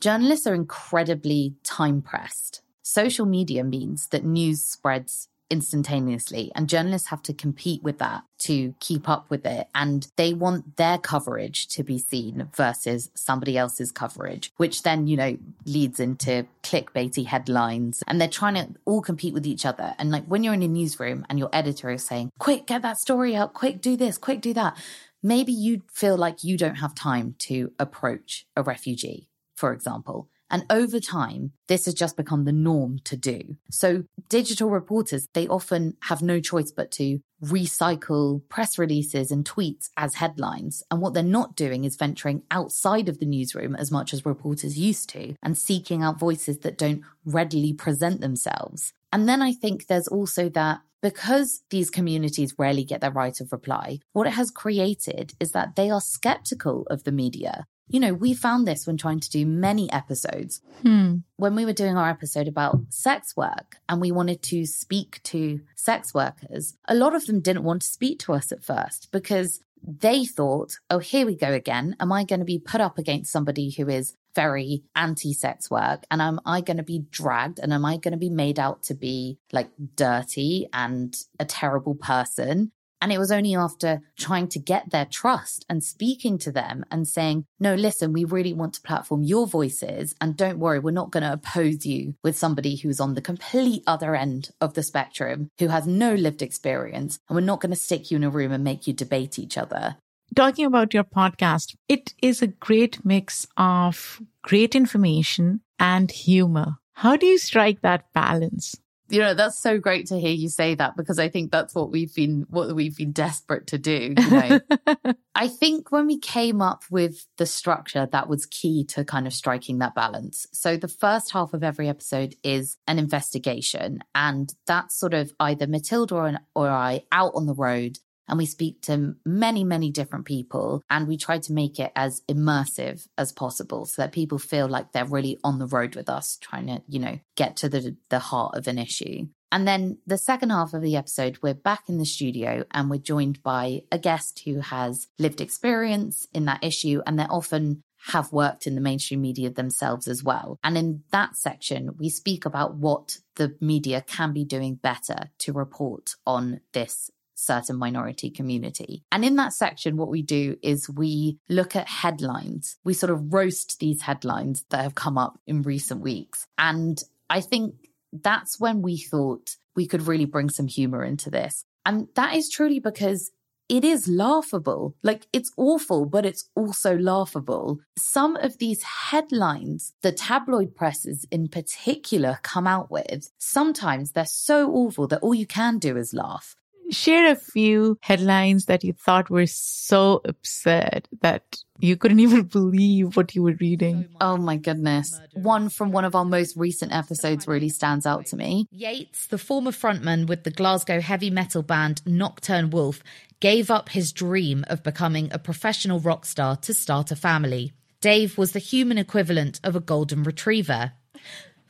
journalists 0.00 0.44
are 0.48 0.56
incredibly 0.56 1.54
time 1.62 2.02
pressed. 2.02 2.62
Social 2.82 3.26
media 3.26 3.62
means 3.62 4.08
that 4.08 4.24
news 4.24 4.64
spreads 4.64 5.28
instantaneously. 5.54 6.50
And 6.56 6.68
journalists 6.68 7.08
have 7.08 7.22
to 7.22 7.32
compete 7.32 7.82
with 7.82 7.98
that 7.98 8.24
to 8.40 8.74
keep 8.80 9.08
up 9.08 9.30
with 9.30 9.46
it. 9.46 9.68
And 9.72 10.08
they 10.16 10.34
want 10.34 10.76
their 10.76 10.98
coverage 10.98 11.68
to 11.68 11.84
be 11.84 11.98
seen 11.98 12.48
versus 12.54 13.10
somebody 13.14 13.56
else's 13.56 13.92
coverage, 13.92 14.52
which 14.56 14.82
then, 14.82 15.06
you 15.06 15.16
know, 15.16 15.38
leads 15.64 16.00
into 16.00 16.46
clickbaity 16.64 17.26
headlines. 17.26 18.02
And 18.08 18.20
they're 18.20 18.28
trying 18.28 18.54
to 18.54 18.74
all 18.84 19.00
compete 19.00 19.32
with 19.32 19.46
each 19.46 19.64
other. 19.64 19.94
And 19.98 20.10
like 20.10 20.24
when 20.26 20.42
you're 20.42 20.54
in 20.54 20.62
a 20.62 20.68
newsroom 20.68 21.24
and 21.30 21.38
your 21.38 21.50
editor 21.52 21.90
is 21.90 22.04
saying, 22.04 22.30
quick, 22.38 22.66
get 22.66 22.82
that 22.82 22.98
story 22.98 23.36
out, 23.36 23.54
quick, 23.54 23.80
do 23.80 23.96
this, 23.96 24.18
quick, 24.18 24.40
do 24.40 24.52
that. 24.54 24.76
Maybe 25.22 25.52
you 25.52 25.82
feel 25.90 26.16
like 26.16 26.42
you 26.42 26.58
don't 26.58 26.74
have 26.76 26.94
time 26.94 27.36
to 27.40 27.72
approach 27.78 28.44
a 28.56 28.62
refugee, 28.62 29.28
for 29.56 29.72
example. 29.72 30.28
And 30.50 30.64
over 30.70 31.00
time, 31.00 31.52
this 31.68 31.86
has 31.86 31.94
just 31.94 32.16
become 32.16 32.44
the 32.44 32.52
norm 32.52 32.98
to 33.04 33.16
do. 33.16 33.56
So 33.70 34.04
digital 34.28 34.70
reporters, 34.70 35.26
they 35.32 35.48
often 35.48 35.96
have 36.02 36.22
no 36.22 36.40
choice 36.40 36.70
but 36.70 36.90
to 36.92 37.20
recycle 37.42 38.40
press 38.48 38.78
releases 38.78 39.30
and 39.30 39.44
tweets 39.44 39.90
as 39.96 40.14
headlines. 40.14 40.82
And 40.90 41.00
what 41.00 41.14
they're 41.14 41.22
not 41.22 41.56
doing 41.56 41.84
is 41.84 41.96
venturing 41.96 42.42
outside 42.50 43.08
of 43.08 43.18
the 43.18 43.26
newsroom 43.26 43.74
as 43.74 43.90
much 43.90 44.12
as 44.12 44.24
reporters 44.24 44.78
used 44.78 45.08
to 45.10 45.34
and 45.42 45.58
seeking 45.58 46.02
out 46.02 46.18
voices 46.18 46.58
that 46.60 46.78
don't 46.78 47.02
readily 47.24 47.72
present 47.72 48.20
themselves. 48.20 48.92
And 49.12 49.28
then 49.28 49.42
I 49.42 49.52
think 49.52 49.86
there's 49.86 50.08
also 50.08 50.48
that 50.50 50.80
because 51.02 51.62
these 51.68 51.90
communities 51.90 52.54
rarely 52.58 52.82
get 52.82 53.02
their 53.02 53.10
right 53.10 53.38
of 53.38 53.52
reply, 53.52 53.98
what 54.12 54.26
it 54.26 54.32
has 54.32 54.50
created 54.50 55.34
is 55.38 55.52
that 55.52 55.76
they 55.76 55.90
are 55.90 56.00
skeptical 56.00 56.86
of 56.88 57.04
the 57.04 57.12
media 57.12 57.66
you 57.88 58.00
know, 58.00 58.14
we 58.14 58.34
found 58.34 58.66
this 58.66 58.86
when 58.86 58.96
trying 58.96 59.20
to 59.20 59.30
do 59.30 59.44
many 59.44 59.90
episodes. 59.92 60.60
Hmm. 60.82 61.16
When 61.36 61.54
we 61.54 61.64
were 61.64 61.72
doing 61.72 61.96
our 61.96 62.08
episode 62.08 62.48
about 62.48 62.80
sex 62.88 63.36
work 63.36 63.76
and 63.88 64.00
we 64.00 64.12
wanted 64.12 64.42
to 64.44 64.64
speak 64.66 65.22
to 65.24 65.60
sex 65.74 66.14
workers, 66.14 66.76
a 66.88 66.94
lot 66.94 67.14
of 67.14 67.26
them 67.26 67.40
didn't 67.40 67.64
want 67.64 67.82
to 67.82 67.88
speak 67.88 68.20
to 68.20 68.32
us 68.32 68.52
at 68.52 68.64
first 68.64 69.12
because 69.12 69.60
they 69.86 70.24
thought, 70.24 70.78
oh, 70.88 70.98
here 70.98 71.26
we 71.26 71.36
go 71.36 71.52
again. 71.52 71.94
Am 72.00 72.10
I 72.10 72.24
going 72.24 72.40
to 72.40 72.46
be 72.46 72.58
put 72.58 72.80
up 72.80 72.98
against 72.98 73.30
somebody 73.30 73.70
who 73.70 73.88
is 73.88 74.14
very 74.34 74.82
anti 74.96 75.34
sex 75.34 75.70
work? 75.70 76.04
And 76.10 76.22
am 76.22 76.40
I 76.46 76.62
going 76.62 76.78
to 76.78 76.82
be 76.82 77.04
dragged? 77.10 77.58
And 77.58 77.72
am 77.72 77.84
I 77.84 77.98
going 77.98 78.12
to 78.12 78.18
be 78.18 78.30
made 78.30 78.58
out 78.58 78.82
to 78.84 78.94
be 78.94 79.38
like 79.52 79.70
dirty 79.94 80.68
and 80.72 81.14
a 81.38 81.44
terrible 81.44 81.94
person? 81.94 82.72
And 83.04 83.12
it 83.12 83.18
was 83.18 83.30
only 83.30 83.54
after 83.54 84.00
trying 84.16 84.48
to 84.48 84.58
get 84.58 84.88
their 84.88 85.04
trust 85.04 85.66
and 85.68 85.84
speaking 85.84 86.38
to 86.38 86.50
them 86.50 86.86
and 86.90 87.06
saying, 87.06 87.44
no, 87.60 87.74
listen, 87.74 88.14
we 88.14 88.24
really 88.24 88.54
want 88.54 88.72
to 88.74 88.80
platform 88.80 89.22
your 89.22 89.46
voices. 89.46 90.14
And 90.22 90.38
don't 90.38 90.58
worry, 90.58 90.78
we're 90.78 90.90
not 90.90 91.10
going 91.10 91.22
to 91.22 91.34
oppose 91.34 91.84
you 91.84 92.14
with 92.24 92.38
somebody 92.38 92.76
who's 92.76 93.00
on 93.00 93.12
the 93.12 93.20
complete 93.20 93.82
other 93.86 94.16
end 94.16 94.52
of 94.58 94.72
the 94.72 94.82
spectrum, 94.82 95.50
who 95.58 95.68
has 95.68 95.86
no 95.86 96.14
lived 96.14 96.40
experience. 96.40 97.18
And 97.28 97.36
we're 97.36 97.42
not 97.42 97.60
going 97.60 97.72
to 97.72 97.76
stick 97.76 98.10
you 98.10 98.16
in 98.16 98.24
a 98.24 98.30
room 98.30 98.52
and 98.52 98.64
make 98.64 98.86
you 98.86 98.94
debate 98.94 99.38
each 99.38 99.58
other. 99.58 99.96
Talking 100.34 100.64
about 100.64 100.94
your 100.94 101.04
podcast, 101.04 101.76
it 101.90 102.14
is 102.22 102.40
a 102.40 102.46
great 102.46 103.04
mix 103.04 103.46
of 103.58 104.22
great 104.40 104.74
information 104.74 105.60
and 105.78 106.10
humor. 106.10 106.76
How 106.94 107.16
do 107.16 107.26
you 107.26 107.36
strike 107.36 107.82
that 107.82 108.10
balance? 108.14 108.76
You 109.08 109.20
know 109.20 109.34
that's 109.34 109.58
so 109.58 109.78
great 109.78 110.06
to 110.06 110.18
hear 110.18 110.32
you 110.32 110.48
say 110.48 110.74
that 110.76 110.96
because 110.96 111.18
i 111.18 111.28
think 111.28 111.52
that's 111.52 111.74
what 111.74 111.90
we've 111.90 112.14
been 112.14 112.46
what 112.48 112.74
we've 112.74 112.96
been 112.96 113.12
desperate 113.12 113.66
to 113.68 113.78
do 113.78 114.14
you 114.16 114.30
know. 114.30 114.60
I 115.34 115.48
think 115.48 115.90
when 115.90 116.06
we 116.06 116.18
came 116.18 116.62
up 116.62 116.84
with 116.90 117.26
the 117.38 117.46
structure 117.46 118.06
that 118.12 118.28
was 118.28 118.46
key 118.46 118.84
to 118.90 119.04
kind 119.04 119.26
of 119.26 119.32
striking 119.32 119.78
that 119.78 119.94
balance. 119.94 120.46
So 120.52 120.76
the 120.76 120.88
first 120.88 121.32
half 121.32 121.52
of 121.54 121.64
every 121.64 121.88
episode 121.88 122.36
is 122.44 122.76
an 122.86 122.98
investigation 122.98 123.98
and 124.14 124.54
that's 124.66 124.98
sort 124.98 125.12
of 125.12 125.32
either 125.40 125.66
mathilda 125.66 126.12
or, 126.12 126.38
or 126.54 126.68
i 126.68 127.02
out 127.10 127.32
on 127.34 127.46
the 127.46 127.54
road 127.54 127.98
and 128.28 128.38
we 128.38 128.46
speak 128.46 128.82
to 128.82 129.14
many, 129.24 129.64
many 129.64 129.90
different 129.90 130.24
people 130.24 130.82
and 130.90 131.06
we 131.06 131.16
try 131.16 131.38
to 131.38 131.52
make 131.52 131.78
it 131.78 131.92
as 131.94 132.22
immersive 132.28 133.06
as 133.18 133.32
possible 133.32 133.84
so 133.84 134.02
that 134.02 134.12
people 134.12 134.38
feel 134.38 134.68
like 134.68 134.92
they're 134.92 135.04
really 135.04 135.38
on 135.44 135.58
the 135.58 135.66
road 135.66 135.94
with 135.94 136.08
us, 136.08 136.38
trying 136.40 136.66
to, 136.66 136.82
you 136.88 136.98
know, 136.98 137.18
get 137.36 137.56
to 137.56 137.68
the, 137.68 137.96
the 138.08 138.18
heart 138.18 138.56
of 138.56 138.66
an 138.66 138.78
issue. 138.78 139.26
And 139.52 139.68
then 139.68 139.98
the 140.06 140.18
second 140.18 140.50
half 140.50 140.74
of 140.74 140.82
the 140.82 140.96
episode, 140.96 141.38
we're 141.40 141.54
back 141.54 141.84
in 141.88 141.98
the 141.98 142.04
studio 142.04 142.64
and 142.72 142.90
we're 142.90 142.98
joined 142.98 143.42
by 143.42 143.82
a 143.92 143.98
guest 143.98 144.42
who 144.44 144.58
has 144.58 145.06
lived 145.18 145.40
experience 145.40 146.26
in 146.34 146.46
that 146.46 146.64
issue. 146.64 147.02
And 147.06 147.16
they're 147.18 147.30
often 147.30 147.82
have 148.06 148.32
worked 148.32 148.66
in 148.66 148.74
the 148.74 148.80
mainstream 148.80 149.22
media 149.22 149.50
themselves 149.50 150.08
as 150.08 150.22
well. 150.22 150.58
And 150.62 150.76
in 150.76 151.04
that 151.10 151.36
section, 151.36 151.96
we 151.98 152.10
speak 152.10 152.44
about 152.44 152.74
what 152.74 153.18
the 153.36 153.56
media 153.60 154.04
can 154.06 154.32
be 154.32 154.44
doing 154.44 154.74
better 154.74 155.30
to 155.38 155.52
report 155.52 156.16
on 156.26 156.60
this 156.72 157.10
certain 157.34 157.76
minority 157.76 158.30
community. 158.30 159.04
And 159.12 159.24
in 159.24 159.36
that 159.36 159.52
section, 159.52 159.96
what 159.96 160.08
we 160.08 160.22
do 160.22 160.56
is 160.62 160.88
we 160.88 161.38
look 161.48 161.76
at 161.76 161.88
headlines. 161.88 162.76
We 162.84 162.94
sort 162.94 163.10
of 163.10 163.32
roast 163.32 163.78
these 163.80 164.02
headlines 164.02 164.64
that 164.70 164.82
have 164.82 164.94
come 164.94 165.18
up 165.18 165.38
in 165.46 165.62
recent 165.62 166.00
weeks. 166.00 166.46
And 166.58 167.02
I 167.28 167.40
think 167.40 167.74
that's 168.12 168.60
when 168.60 168.82
we 168.82 168.98
thought 168.98 169.56
we 169.74 169.86
could 169.86 170.06
really 170.06 170.24
bring 170.24 170.50
some 170.50 170.68
humor 170.68 171.02
into 171.04 171.30
this. 171.30 171.64
And 171.84 172.08
that 172.14 172.34
is 172.34 172.48
truly 172.48 172.78
because 172.78 173.30
it 173.68 173.84
is 173.84 174.08
laughable. 174.08 174.94
Like 175.02 175.26
it's 175.32 175.50
awful, 175.56 176.06
but 176.06 176.26
it's 176.26 176.48
also 176.54 176.96
laughable. 176.96 177.80
Some 177.96 178.36
of 178.36 178.58
these 178.58 178.82
headlines, 178.82 179.94
the 180.02 180.12
tabloid 180.12 180.74
presses 180.74 181.26
in 181.30 181.48
particular 181.48 182.38
come 182.42 182.66
out 182.66 182.90
with, 182.90 183.30
sometimes 183.38 184.12
they're 184.12 184.26
so 184.26 184.70
awful 184.70 185.06
that 185.08 185.20
all 185.20 185.34
you 185.34 185.46
can 185.46 185.78
do 185.78 185.96
is 185.96 186.12
laugh 186.12 186.56
share 186.90 187.30
a 187.30 187.36
few 187.36 187.98
headlines 188.00 188.66
that 188.66 188.84
you 188.84 188.92
thought 188.92 189.30
were 189.30 189.46
so 189.46 190.20
absurd 190.24 191.08
that 191.22 191.56
you 191.78 191.96
couldn't 191.96 192.20
even 192.26 192.42
believe 192.42 193.16
what 193.16 193.34
you 193.34 193.42
were 193.42 193.56
reading. 193.60 194.08
Oh 194.20 194.36
my 194.36 194.56
oh 194.56 194.58
goodness. 194.58 195.18
One 195.34 195.68
from 195.68 195.92
one 195.92 196.04
of 196.04 196.14
our 196.14 196.24
most 196.24 196.56
recent 196.56 196.92
episodes 196.92 197.46
really 197.46 197.68
stands 197.68 198.06
out 198.06 198.26
to 198.26 198.36
me. 198.36 198.66
Yates, 198.70 199.26
the 199.26 199.38
former 199.38 199.70
frontman 199.70 200.26
with 200.26 200.44
the 200.44 200.50
Glasgow 200.50 201.00
heavy 201.00 201.30
metal 201.30 201.62
band 201.62 202.02
Nocturne 202.06 202.70
Wolf, 202.70 203.02
gave 203.40 203.70
up 203.70 203.90
his 203.90 204.12
dream 204.12 204.64
of 204.68 204.82
becoming 204.82 205.28
a 205.32 205.38
professional 205.38 206.00
rock 206.00 206.24
star 206.24 206.56
to 206.56 206.72
start 206.72 207.10
a 207.10 207.16
family. 207.16 207.72
Dave 208.00 208.38
was 208.38 208.52
the 208.52 208.58
human 208.58 208.98
equivalent 208.98 209.60
of 209.64 209.74
a 209.74 209.80
golden 209.80 210.22
retriever. 210.22 210.92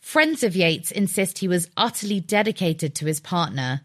Friends 0.01 0.43
of 0.43 0.55
Yates 0.55 0.91
insist 0.91 1.39
he 1.39 1.49
was 1.49 1.71
utterly 1.77 2.21
dedicated 2.21 2.95
to 2.95 3.07
his 3.07 3.21
partner. 3.21 3.81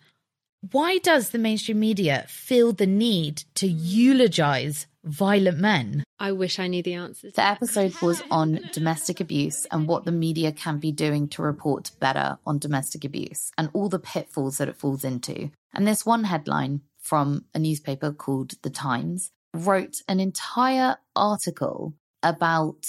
Why 0.72 0.97
does 0.97 1.30
the 1.30 1.38
mainstream 1.38 1.80
media 1.80 2.26
feel 2.28 2.74
the 2.74 2.86
need 2.86 3.43
to 3.55 3.66
eulogize 3.66 4.88
violent 5.05 5.57
men? 5.57 6.03
I 6.20 6.34
wish 6.34 6.60
I 6.60 6.68
knew 6.68 6.84
the 6.84 6.95
answers. 6.95 7.34
The 7.34 7.45
episode 7.45 7.93
was 8.01 8.22
on 8.30 8.60
domestic 8.74 9.22
abuse 9.22 9.66
and 9.72 9.88
what 9.88 10.03
the 10.03 10.12
media 10.12 10.51
can 10.51 10.78
be 10.78 10.91
doing 10.91 11.30
to 11.30 11.41
report 11.41 11.91
better 12.01 12.39
on 12.45 12.60
domestic 12.60 13.05
abuse 13.05 13.53
and 13.57 13.70
all 13.72 13.88
the 13.88 13.99
pitfalls 13.99 14.57
that 14.57 14.68
it 14.68 14.76
falls 14.76 15.05
into. 15.05 15.49
And 15.74 15.88
this 15.88 16.05
one 16.05 16.26
headline 16.26 16.82
from 16.99 17.45
a 17.55 17.60
newspaper 17.60 18.12
called 18.12 18.62
The 18.62 18.70
Times 18.70 19.32
wrote 19.53 20.01
an 20.10 20.20
entire 20.20 20.97
article 21.16 21.93
about 22.22 22.86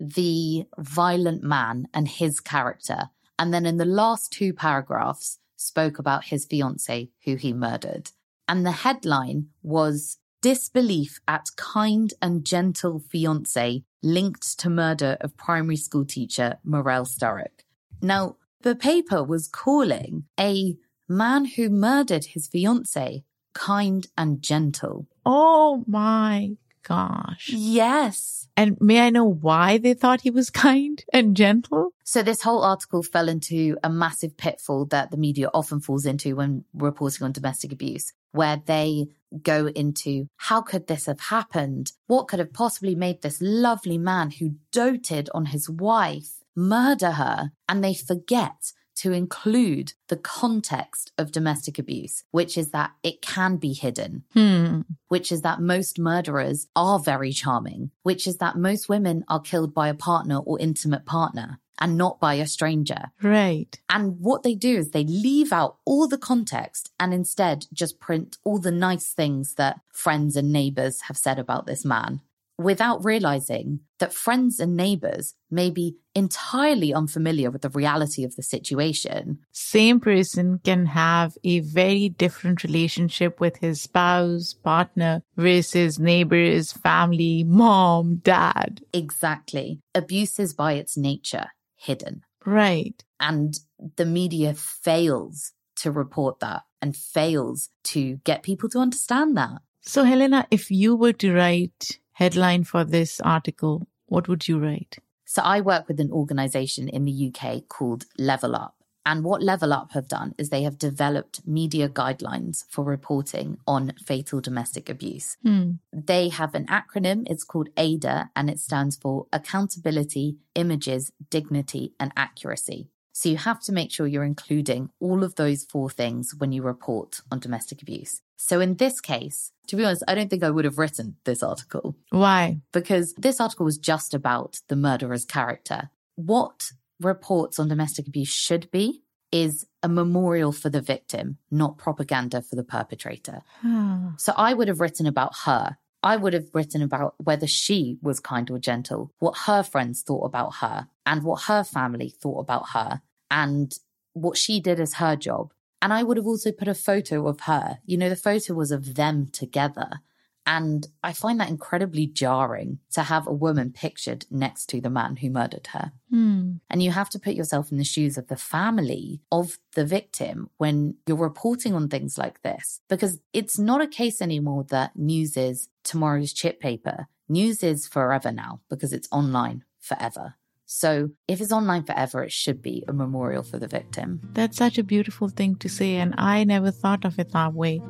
the 0.00 0.64
violent 0.78 1.42
man 1.42 1.88
and 1.92 2.08
his 2.08 2.40
character. 2.40 3.10
And 3.38 3.52
then 3.52 3.66
in 3.66 3.76
the 3.76 3.84
last 3.84 4.32
two 4.32 4.54
paragraphs, 4.54 5.38
spoke 5.62 5.98
about 5.98 6.24
his 6.24 6.44
fiancee 6.44 7.10
who 7.24 7.36
he 7.36 7.52
murdered. 7.52 8.10
And 8.48 8.66
the 8.66 8.72
headline 8.72 9.48
was 9.62 10.18
Disbelief 10.42 11.20
at 11.28 11.46
Kind 11.56 12.14
and 12.20 12.44
Gentle 12.44 12.98
Fiancee 12.98 13.84
Linked 14.02 14.58
to 14.58 14.68
Murder 14.68 15.16
of 15.20 15.36
Primary 15.36 15.76
School 15.76 16.04
Teacher 16.04 16.58
Marelle 16.64 17.06
Sturrock. 17.06 17.62
Now, 18.02 18.36
the 18.62 18.74
paper 18.74 19.22
was 19.22 19.46
calling 19.46 20.24
a 20.38 20.76
man 21.08 21.44
who 21.44 21.68
murdered 21.68 22.24
his 22.26 22.48
fiancee 22.48 23.24
kind 23.54 24.06
and 24.16 24.42
gentle. 24.42 25.06
Oh 25.24 25.84
my 25.86 26.56
gosh. 26.86 27.50
Yes. 27.52 28.48
And 28.56 28.78
may 28.80 29.00
I 29.00 29.10
know 29.10 29.24
why 29.24 29.78
they 29.78 29.94
thought 29.94 30.20
he 30.20 30.30
was 30.30 30.50
kind 30.68 31.02
and 31.12 31.36
gentle? 31.36 31.90
So 32.04 32.22
this 32.22 32.42
whole 32.42 32.62
article 32.62 33.02
fell 33.02 33.28
into 33.28 33.76
a 33.82 33.90
massive 33.90 34.36
pitfall 34.36 34.86
that 34.86 35.10
the 35.10 35.16
media 35.16 35.48
often 35.54 35.80
falls 35.80 36.06
into 36.06 36.36
when 36.36 36.64
reporting 36.74 37.24
on 37.24 37.32
domestic 37.32 37.72
abuse, 37.72 38.12
where 38.32 38.60
they 38.64 39.06
go 39.42 39.68
into 39.68 40.26
how 40.36 40.60
could 40.60 40.86
this 40.86 41.06
have 41.06 41.20
happened? 41.20 41.92
What 42.06 42.28
could 42.28 42.38
have 42.38 42.52
possibly 42.52 42.94
made 42.94 43.22
this 43.22 43.38
lovely 43.40 43.98
man 43.98 44.30
who 44.30 44.56
doted 44.70 45.30
on 45.32 45.46
his 45.46 45.70
wife 45.70 46.42
murder 46.54 47.12
her? 47.12 47.52
And 47.68 47.82
they 47.82 47.94
forget 47.94 48.72
to 49.02 49.12
include 49.12 49.94
the 50.06 50.16
context 50.16 51.10
of 51.18 51.32
domestic 51.32 51.76
abuse, 51.76 52.22
which 52.30 52.56
is 52.56 52.70
that 52.70 52.92
it 53.02 53.20
can 53.20 53.56
be 53.56 53.72
hidden, 53.72 54.22
hmm. 54.32 54.82
which 55.08 55.32
is 55.32 55.42
that 55.42 55.60
most 55.60 55.98
murderers 55.98 56.68
are 56.76 57.00
very 57.00 57.32
charming, 57.32 57.90
which 58.04 58.28
is 58.28 58.36
that 58.36 58.56
most 58.56 58.88
women 58.88 59.24
are 59.26 59.40
killed 59.40 59.74
by 59.74 59.88
a 59.88 59.94
partner 59.94 60.38
or 60.38 60.56
intimate 60.60 61.04
partner. 61.04 61.58
and 61.80 61.98
not 61.98 62.20
by 62.20 62.34
a 62.34 62.46
stranger. 62.46 63.10
Right. 63.22 63.80
And 63.88 64.20
what 64.20 64.44
they 64.44 64.54
do 64.54 64.76
is 64.76 64.90
they 64.90 65.02
leave 65.02 65.52
out 65.52 65.78
all 65.84 66.06
the 66.06 66.18
context 66.18 66.92
and 67.00 67.12
instead 67.12 67.66
just 67.72 67.98
print 67.98 68.38
all 68.44 68.58
the 68.58 68.70
nice 68.70 69.12
things 69.12 69.54
that 69.54 69.80
friends 69.92 70.36
and 70.36 70.52
neighbors 70.52 71.00
have 71.08 71.16
said 71.16 71.40
about 71.40 71.66
this 71.66 71.84
man 71.84 72.20
without 72.62 73.04
realizing 73.04 73.80
that 73.98 74.12
friends 74.12 74.58
and 74.58 74.76
neighbors 74.76 75.34
may 75.50 75.70
be 75.70 75.96
entirely 76.14 76.92
unfamiliar 76.92 77.50
with 77.50 77.62
the 77.62 77.70
reality 77.70 78.24
of 78.24 78.36
the 78.36 78.42
situation. 78.42 79.38
Same 79.52 80.00
person 80.00 80.60
can 80.64 80.86
have 80.86 81.36
a 81.44 81.60
very 81.60 82.08
different 82.08 82.64
relationship 82.64 83.40
with 83.40 83.56
his 83.58 83.82
spouse, 83.82 84.54
partner 84.54 85.22
versus 85.36 85.98
neighbors, 85.98 86.72
family, 86.72 87.44
mom, 87.44 88.16
dad. 88.16 88.82
Exactly. 88.92 89.80
Abuse 89.94 90.38
is 90.38 90.54
by 90.54 90.72
its 90.74 90.96
nature 90.96 91.46
hidden. 91.76 92.22
Right. 92.44 93.02
And 93.20 93.58
the 93.96 94.06
media 94.06 94.54
fails 94.54 95.52
to 95.76 95.90
report 95.90 96.40
that 96.40 96.62
and 96.80 96.96
fails 96.96 97.70
to 97.84 98.16
get 98.24 98.42
people 98.42 98.68
to 98.70 98.78
understand 98.78 99.36
that. 99.36 99.62
So, 99.84 100.04
Helena, 100.04 100.46
if 100.50 100.70
you 100.70 100.94
were 100.94 101.12
to 101.14 101.34
write 101.34 101.98
headline 102.12 102.64
for 102.64 102.84
this 102.84 103.20
article, 103.20 103.86
what 104.06 104.28
would 104.28 104.48
you 104.48 104.58
write? 104.58 104.98
So 105.24 105.42
I 105.42 105.60
work 105.60 105.88
with 105.88 105.98
an 106.00 106.10
organization 106.10 106.88
in 106.88 107.04
the 107.04 107.32
UK 107.34 107.68
called 107.68 108.04
Level 108.18 108.54
Up. 108.54 108.76
And 109.04 109.24
what 109.24 109.42
Level 109.42 109.72
Up 109.72 109.92
have 109.92 110.06
done 110.06 110.34
is 110.38 110.50
they 110.50 110.62
have 110.62 110.78
developed 110.78 111.40
media 111.46 111.88
guidelines 111.88 112.64
for 112.68 112.84
reporting 112.84 113.58
on 113.66 113.94
fatal 114.04 114.40
domestic 114.40 114.88
abuse. 114.88 115.36
Hmm. 115.42 115.72
They 115.92 116.28
have 116.28 116.54
an 116.54 116.66
acronym, 116.66 117.24
it's 117.26 117.42
called 117.42 117.70
ADA, 117.76 118.30
and 118.36 118.48
it 118.48 118.60
stands 118.60 118.96
for 118.96 119.26
Accountability, 119.32 120.36
Images, 120.54 121.12
Dignity, 121.30 121.94
and 121.98 122.12
Accuracy. 122.16 122.90
So 123.22 123.28
you 123.28 123.36
have 123.36 123.60
to 123.60 123.72
make 123.72 123.92
sure 123.92 124.08
you're 124.08 124.24
including 124.24 124.90
all 124.98 125.22
of 125.22 125.36
those 125.36 125.62
four 125.62 125.88
things 125.88 126.34
when 126.36 126.50
you 126.50 126.60
report 126.64 127.20
on 127.30 127.38
domestic 127.38 127.80
abuse. 127.80 128.20
So 128.36 128.58
in 128.58 128.74
this 128.78 129.00
case, 129.00 129.52
to 129.68 129.76
be 129.76 129.84
honest, 129.84 130.02
I 130.08 130.16
don't 130.16 130.28
think 130.28 130.42
I 130.42 130.50
would 130.50 130.64
have 130.64 130.76
written 130.76 131.14
this 131.22 131.40
article 131.40 131.94
Why? 132.10 132.62
because 132.72 133.14
this 133.16 133.40
article 133.40 133.64
was 133.64 133.78
just 133.78 134.12
about 134.12 134.58
the 134.66 134.74
murderer's 134.74 135.24
character. 135.24 135.90
What 136.16 136.72
reports 136.98 137.60
on 137.60 137.68
domestic 137.68 138.08
abuse 138.08 138.28
should 138.28 138.68
be 138.72 139.04
is 139.30 139.66
a 139.84 139.88
memorial 139.88 140.50
for 140.50 140.68
the 140.68 140.80
victim, 140.80 141.38
not 141.48 141.78
propaganda 141.78 142.42
for 142.42 142.56
the 142.56 142.64
perpetrator. 142.64 143.42
Ah, 143.62 144.14
So 144.18 144.32
I 144.36 144.52
would 144.52 144.66
have 144.66 144.80
written 144.80 145.06
about 145.06 145.32
her. 145.44 145.76
I 146.02 146.16
would 146.16 146.32
have 146.32 146.48
written 146.52 146.82
about 146.82 147.14
whether 147.18 147.46
she 147.46 147.98
was 148.02 148.18
kind 148.18 148.50
or 148.50 148.58
gentle, 148.58 149.12
what 149.20 149.38
her 149.46 149.62
friends 149.62 150.02
thought 150.02 150.24
about 150.24 150.56
her, 150.56 150.88
and 151.06 151.22
what 151.22 151.42
her 151.42 151.62
family 151.62 152.08
thought 152.08 152.40
about 152.40 152.70
her, 152.70 153.00
and 153.32 153.78
what 154.12 154.36
she 154.36 154.60
did 154.60 154.78
as 154.78 154.94
her 154.94 155.16
job. 155.16 155.52
And 155.80 155.92
I 155.92 156.04
would 156.04 156.18
have 156.18 156.26
also 156.26 156.52
put 156.52 156.68
a 156.68 156.74
photo 156.74 157.26
of 157.26 157.40
her. 157.40 157.78
You 157.84 157.96
know, 157.96 158.08
the 158.08 158.14
photo 158.14 158.54
was 158.54 158.70
of 158.70 158.94
them 158.94 159.26
together. 159.32 160.00
And 160.44 160.86
I 161.02 161.12
find 161.12 161.40
that 161.40 161.48
incredibly 161.48 162.06
jarring 162.06 162.80
to 162.92 163.02
have 163.02 163.26
a 163.26 163.32
woman 163.32 163.72
pictured 163.72 164.26
next 164.30 164.66
to 164.66 164.80
the 164.80 164.90
man 164.90 165.16
who 165.16 165.30
murdered 165.30 165.68
her. 165.68 165.92
hmm. 166.10 166.54
And 166.68 166.82
you 166.82 166.90
have 166.90 167.08
to 167.10 167.18
put 167.18 167.34
yourself 167.34 167.72
in 167.72 167.78
the 167.78 167.84
shoes 167.84 168.18
of 168.18 168.28
the 168.28 168.36
family 168.36 169.22
of 169.30 169.58
the 169.74 169.84
victim 169.84 170.50
when 170.58 170.96
you're 171.06 171.16
reporting 171.16 171.74
on 171.74 171.88
things 171.88 172.18
like 172.18 172.42
this, 172.42 172.80
because 172.88 173.20
it's 173.32 173.58
not 173.58 173.80
a 173.80 173.86
case 173.86 174.20
anymore 174.20 174.64
that 174.70 174.96
news 174.96 175.36
is 175.36 175.68
tomorrow's 175.84 176.32
chip 176.32 176.60
paper. 176.60 177.06
News 177.28 177.62
is 177.62 177.86
forever 177.86 178.32
now 178.32 178.60
because 178.68 178.92
it's 178.92 179.08
online 179.12 179.64
forever. 179.80 180.34
So 180.74 181.10
if 181.28 181.42
it's 181.42 181.52
online 181.52 181.84
forever, 181.84 182.24
it 182.24 182.32
should 182.32 182.62
be 182.62 182.82
a 182.88 182.94
memorial 182.94 183.42
for 183.42 183.58
the 183.58 183.68
victim. 183.68 184.20
That's 184.32 184.56
such 184.56 184.78
a 184.78 184.82
beautiful 184.82 185.28
thing 185.28 185.56
to 185.56 185.68
say, 185.68 185.96
and 185.96 186.14
I 186.16 186.44
never 186.44 186.70
thought 186.70 187.04
of 187.04 187.18
it 187.18 187.30
that 187.32 187.52
way. 187.52 187.82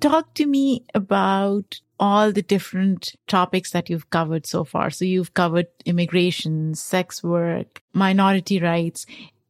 Talk 0.00 0.34
to 0.34 0.46
me 0.46 0.84
about 0.92 1.80
all 2.00 2.32
the 2.32 2.42
different 2.42 3.14
topics 3.28 3.70
that 3.70 3.88
you've 3.88 4.10
covered 4.10 4.44
so 4.44 4.64
far. 4.64 4.90
So 4.90 5.04
you've 5.04 5.34
covered 5.34 5.68
immigration, 5.84 6.74
sex 6.74 7.22
work, 7.22 7.80
minority 7.92 8.60
rights. 8.60 9.06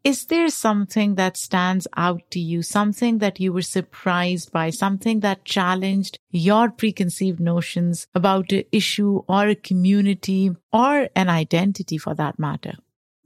Is 0.09 0.25
there 0.25 0.49
something 0.49 1.17
that 1.17 1.37
stands 1.37 1.87
out 1.95 2.23
to 2.31 2.41
you? 2.41 2.63
Something 2.63 3.19
that 3.19 3.39
you 3.39 3.53
were 3.53 3.61
surprised 3.61 4.51
by? 4.51 4.71
Something 4.71 5.21
that 5.21 5.45
challenged 5.45 6.19
your 6.31 6.71
preconceived 6.71 7.41
notions 7.41 8.07
about 8.15 8.51
an 8.51 8.65
issue 8.73 9.21
or 9.29 9.49
a 9.49 9.55
community 9.55 10.51
or 10.73 11.11
an 11.15 11.29
identity 11.29 11.99
for 11.99 12.15
that 12.15 12.39
matter? 12.39 12.77